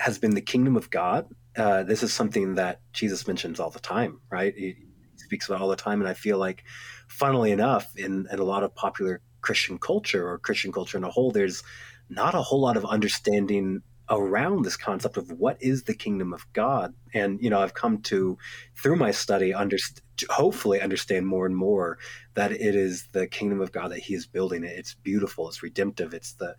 has 0.00 0.18
been 0.18 0.34
the 0.34 0.40
kingdom 0.40 0.76
of 0.76 0.90
God. 0.90 1.28
Uh, 1.56 1.82
this 1.82 2.02
is 2.02 2.12
something 2.12 2.54
that 2.54 2.80
Jesus 2.92 3.26
mentions 3.26 3.60
all 3.60 3.70
the 3.70 3.80
time, 3.80 4.20
right? 4.30 4.54
He, 4.56 4.76
speaks 5.16 5.48
about 5.48 5.60
all 5.60 5.68
the 5.68 5.76
time, 5.76 6.00
and 6.00 6.08
I 6.08 6.14
feel 6.14 6.38
like, 6.38 6.64
funnily 7.06 7.52
enough, 7.52 7.86
in, 7.96 8.26
in 8.32 8.38
a 8.40 8.44
lot 8.44 8.64
of 8.64 8.74
popular 8.74 9.20
Christian 9.42 9.78
culture 9.78 10.28
or 10.28 10.38
Christian 10.38 10.72
culture 10.72 10.98
in 10.98 11.04
a 11.04 11.10
whole, 11.10 11.30
there's 11.30 11.62
not 12.08 12.34
a 12.34 12.42
whole 12.42 12.60
lot 12.60 12.76
of 12.76 12.84
understanding 12.84 13.82
around 14.10 14.64
this 14.64 14.76
concept 14.76 15.16
of 15.16 15.30
what 15.30 15.56
is 15.62 15.84
the 15.84 15.94
kingdom 15.94 16.32
of 16.32 16.44
God. 16.52 16.94
And, 17.14 17.40
you 17.40 17.48
know, 17.48 17.60
I've 17.60 17.74
come 17.74 18.02
to, 18.02 18.36
through 18.76 18.96
my 18.96 19.12
study, 19.12 19.52
underst- 19.52 20.00
hopefully 20.28 20.80
understand 20.80 21.26
more 21.26 21.46
and 21.46 21.56
more 21.56 21.98
that 22.34 22.50
it 22.50 22.74
is 22.74 23.08
the 23.12 23.28
kingdom 23.28 23.60
of 23.60 23.72
God 23.72 23.92
that 23.92 24.00
he 24.00 24.14
is 24.14 24.26
building. 24.26 24.64
It's 24.64 24.94
beautiful, 24.94 25.48
it's 25.48 25.62
redemptive, 25.62 26.12
it's 26.12 26.32
the, 26.34 26.56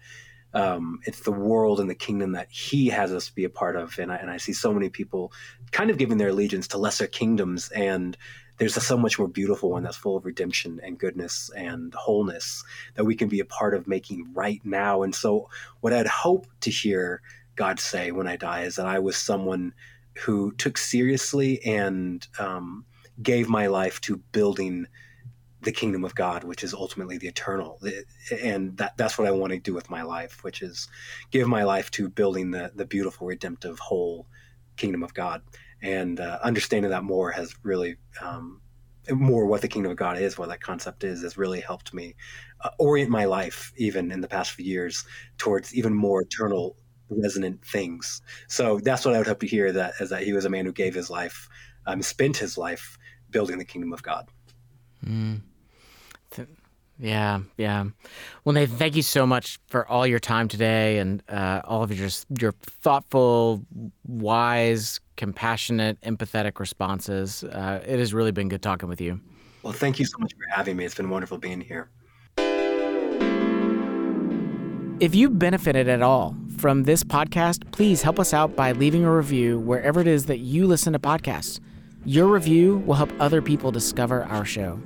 um, 0.54 1.00
it's 1.06 1.22
the 1.22 1.32
world 1.32 1.80
and 1.80 1.90
the 1.90 1.96
kingdom 1.96 2.32
that 2.34 2.50
he 2.50 2.88
has 2.88 3.12
us 3.14 3.30
be 3.30 3.44
a 3.44 3.50
part 3.50 3.76
of. 3.76 4.00
And 4.00 4.12
I, 4.12 4.16
and 4.16 4.30
I 4.32 4.38
see 4.38 4.54
so 4.54 4.74
many 4.74 4.90
people 4.90 5.34
kind 5.72 5.90
of 5.90 5.98
giving 5.98 6.18
their 6.18 6.30
allegiance 6.30 6.70
to 6.70 6.78
lesser 6.78 7.08
kingdoms 7.08 7.70
and 7.70 8.18
there's 8.62 8.78
a 8.78 8.82
so 8.82 8.96
much 8.96 9.18
more 9.18 9.28
beautiful 9.28 9.72
one 9.72 9.82
that's 9.82 9.98
full 9.98 10.16
of 10.16 10.24
redemption 10.24 10.80
and 10.84 11.00
goodness 11.00 11.50
and 11.56 11.92
wholeness 11.96 12.64
that 12.94 13.06
we 13.06 13.16
can 13.16 13.28
be 13.28 13.40
a 13.40 13.46
part 13.46 13.74
of 13.74 13.88
making 13.88 14.32
right 14.36 14.62
now. 14.64 15.02
And 15.02 15.16
so, 15.16 15.50
what 15.80 15.94
I'd 15.94 16.06
hope 16.06 16.46
to 16.60 16.70
hear 16.70 17.24
God 17.56 17.80
say 17.80 18.12
when 18.12 18.28
I 18.28 18.38
die 18.38 18.62
is 18.64 18.76
that 18.76 18.86
I 18.86 19.00
was 19.00 19.18
someone 19.18 19.74
who 20.18 20.52
took 20.54 20.78
seriously 20.78 21.64
and 21.64 22.26
um, 22.40 22.86
gave 23.22 23.50
my 23.50 23.68
life 23.68 24.02
to 24.02 24.18
building 24.18 24.88
the 25.62 25.72
kingdom 25.72 26.04
of 26.04 26.16
God, 26.16 26.44
which 26.44 26.64
is 26.64 26.74
ultimately 26.74 27.18
the 27.18 27.28
eternal. 27.28 27.80
And 28.42 28.76
that, 28.78 28.98
that's 28.98 29.18
what 29.18 29.28
I 29.28 29.32
want 29.32 29.54
to 29.54 29.60
do 29.60 29.74
with 29.74 29.90
my 29.90 30.02
life, 30.02 30.44
which 30.44 30.62
is 30.62 30.88
give 31.30 31.48
my 31.48 31.64
life 31.64 31.92
to 31.92 32.10
building 32.10 32.52
the, 32.52 32.72
the 32.74 32.86
beautiful, 32.86 33.28
redemptive, 33.28 33.78
whole 33.80 34.28
kingdom 34.76 35.04
of 35.04 35.14
God. 35.14 35.42
And 35.82 36.20
uh, 36.20 36.40
understanding 36.44 36.92
that 36.92 37.04
more 37.04 37.32
has 37.32 37.56
really, 37.64 37.98
um, 38.22 38.62
more 39.10 39.46
what 39.46 39.62
the 39.62 39.68
kingdom 39.68 39.92
of 39.92 39.98
God 39.98 40.18
is, 40.18 40.38
what 40.38 40.50
that 40.50 40.62
concept 40.62 41.04
is, 41.04 41.22
has 41.22 41.38
really 41.38 41.60
helped 41.60 41.94
me 41.94 42.16
uh, 42.62 42.70
orient 42.80 43.10
my 43.10 43.26
life, 43.26 43.72
even 43.78 44.12
in 44.12 44.22
the 44.22 44.28
past 44.28 44.52
few 44.52 44.66
years, 44.66 45.06
towards 45.38 45.76
even 45.76 45.94
more 45.94 46.22
eternal, 46.22 46.76
resonant 47.12 47.64
things. 47.66 48.22
So 48.48 48.80
that's 48.80 49.06
what 49.06 49.16
I 49.16 49.18
would 49.18 49.28
hope 49.28 49.40
to 49.42 49.48
hear 49.48 49.72
that 49.72 49.94
is 50.00 50.10
that 50.10 50.24
he 50.24 50.34
was 50.34 50.46
a 50.46 50.50
man 50.50 50.66
who 50.66 50.72
gave 50.72 50.94
his 50.96 51.10
life, 51.10 51.48
um, 51.86 52.02
spent 52.02 52.38
his 52.38 52.58
life 52.58 52.98
building 53.30 53.58
the 53.58 53.66
kingdom 53.66 53.94
of 53.94 54.04
God. 54.04 54.28
Mm. 55.06 55.42
Yeah, 57.02 57.40
yeah. 57.58 57.86
Well, 58.46 58.54
Nathan, 58.54 58.78
thank 58.78 58.96
you 58.96 59.02
so 59.02 59.26
much 59.26 59.60
for 59.66 59.88
all 59.88 60.06
your 60.06 60.20
time 60.20 60.48
today 60.48 61.00
and 61.00 61.24
uh, 61.28 61.62
all 61.64 61.82
of 61.82 61.98
your 61.98 62.10
your 62.40 62.52
thoughtful, 62.62 63.66
wise, 64.06 65.00
compassionate, 65.18 66.00
empathetic 66.02 66.60
responses. 66.60 67.44
Uh, 67.44 67.82
it 67.88 67.98
has 67.98 68.14
really 68.14 68.32
been 68.32 68.50
good 68.50 68.62
talking 68.62 68.88
with 68.88 69.02
you. 69.02 69.20
Well, 69.64 69.74
thank 69.74 69.98
you 69.98 70.06
so 70.06 70.18
much 70.20 70.34
for 70.34 70.56
having 70.56 70.78
me. 70.78 70.86
It's 70.86 70.94
been 70.94 71.10
wonderful 71.10 71.40
being 71.40 71.60
here. 71.60 71.90
If 75.00 75.16
you 75.16 75.32
benefited 75.32 75.90
at 75.90 76.04
all 76.04 76.36
from 76.62 76.84
this 76.84 77.04
podcast, 77.04 77.70
please 77.72 78.04
help 78.04 78.20
us 78.20 78.36
out 78.36 78.56
by 78.56 78.72
leaving 78.72 79.04
a 79.04 79.12
review 79.12 79.58
wherever 79.60 80.00
it 80.00 80.06
is 80.06 80.28
that 80.28 80.38
you 80.38 80.68
listen 80.68 80.94
to 80.94 81.00
podcasts. 81.00 81.60
Your 82.06 82.28
review 82.28 82.78
will 82.86 82.94
help 82.94 83.12
other 83.20 83.42
people 83.42 83.72
discover 83.72 84.26
our 84.26 84.46
show. 84.46 84.80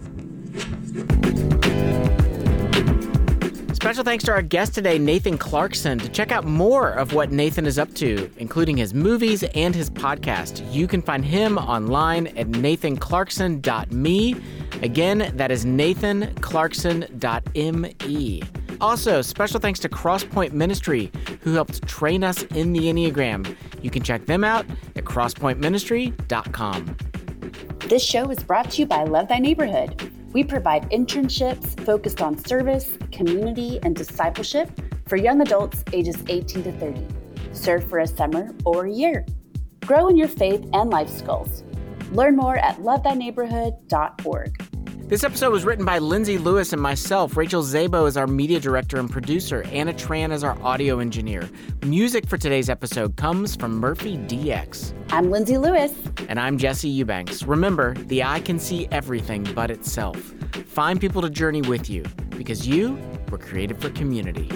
Special 3.73 4.05
thanks 4.05 4.23
to 4.23 4.31
our 4.31 4.41
guest 4.41 4.73
today, 4.73 4.97
Nathan 4.97 5.37
Clarkson. 5.37 5.99
To 5.99 6.07
check 6.07 6.31
out 6.31 6.45
more 6.45 6.91
of 6.91 7.11
what 7.13 7.33
Nathan 7.33 7.65
is 7.65 7.77
up 7.77 7.93
to, 7.95 8.31
including 8.37 8.77
his 8.77 8.93
movies 8.93 9.43
and 9.43 9.75
his 9.75 9.89
podcast, 9.89 10.65
you 10.73 10.87
can 10.87 11.01
find 11.01 11.25
him 11.25 11.57
online 11.57 12.27
at 12.27 12.47
nathanclarkson.me. 12.47 14.35
Again, 14.81 15.33
that 15.35 15.51
is 15.51 15.65
nathanclarkson.me. 15.65 18.43
Also, 18.81 19.21
special 19.21 19.59
thanks 19.59 19.79
to 19.79 19.89
Crosspoint 19.89 20.51
Ministry, 20.51 21.11
who 21.41 21.53
helped 21.53 21.87
train 21.87 22.23
us 22.23 22.43
in 22.43 22.73
the 22.73 22.81
Enneagram. 22.81 23.55
You 23.81 23.89
can 23.89 24.03
check 24.03 24.25
them 24.25 24.43
out 24.43 24.65
at 24.95 25.05
crosspointministry.com. 25.05 26.97
This 27.87 28.03
show 28.03 28.29
is 28.29 28.43
brought 28.43 28.71
to 28.71 28.81
you 28.81 28.85
by 28.87 29.03
Love 29.03 29.27
Thy 29.27 29.39
Neighborhood. 29.39 30.11
We 30.33 30.43
provide 30.43 30.89
internships 30.89 31.79
focused 31.85 32.21
on 32.21 32.37
service, 32.37 32.97
community, 33.11 33.79
and 33.83 33.95
discipleship 33.95 34.69
for 35.07 35.17
young 35.17 35.41
adults 35.41 35.83
ages 35.93 36.17
18 36.27 36.63
to 36.63 36.71
30. 36.73 37.07
Serve 37.53 37.87
for 37.87 37.99
a 37.99 38.07
summer 38.07 38.53
or 38.65 38.85
a 38.85 38.91
year. 38.91 39.25
Grow 39.85 40.07
in 40.07 40.17
your 40.17 40.27
faith 40.27 40.67
and 40.73 40.89
life 40.89 41.09
skills. 41.09 41.63
Learn 42.11 42.35
more 42.35 42.57
at 42.57 42.77
lovethyneighborhood.org. 42.77 44.74
This 45.07 45.23
episode 45.23 45.51
was 45.51 45.65
written 45.65 45.85
by 45.85 45.99
Lindsay 45.99 46.39
Lewis 46.39 46.73
and 46.73 46.81
myself. 46.81 47.37
Rachel 47.37 47.61
Zabo 47.61 48.07
is 48.07 48.17
our 48.17 48.25
media 48.25 48.59
director 48.59 48.97
and 48.97 49.07
producer. 49.07 49.61
Anna 49.71 49.93
Tran 49.93 50.31
is 50.31 50.43
our 50.43 50.59
audio 50.63 50.97
engineer. 50.97 51.47
Music 51.83 52.25
for 52.25 52.39
today's 52.39 52.71
episode 52.71 53.15
comes 53.15 53.55
from 53.55 53.75
Murphy 53.77 54.17
DX. 54.17 54.93
I'm 55.11 55.29
Lindsay 55.29 55.59
Lewis. 55.59 55.93
And 56.27 56.39
I'm 56.39 56.57
Jesse 56.57 56.89
Eubanks. 56.89 57.43
Remember, 57.43 57.93
the 57.93 58.23
eye 58.23 58.39
can 58.39 58.57
see 58.57 58.87
everything 58.89 59.43
but 59.53 59.69
itself. 59.69 60.17
Find 60.65 60.99
people 60.99 61.21
to 61.21 61.29
journey 61.29 61.61
with 61.61 61.87
you 61.87 62.01
because 62.35 62.67
you 62.67 62.97
were 63.29 63.37
created 63.37 63.79
for 63.79 63.91
community. 63.91 64.49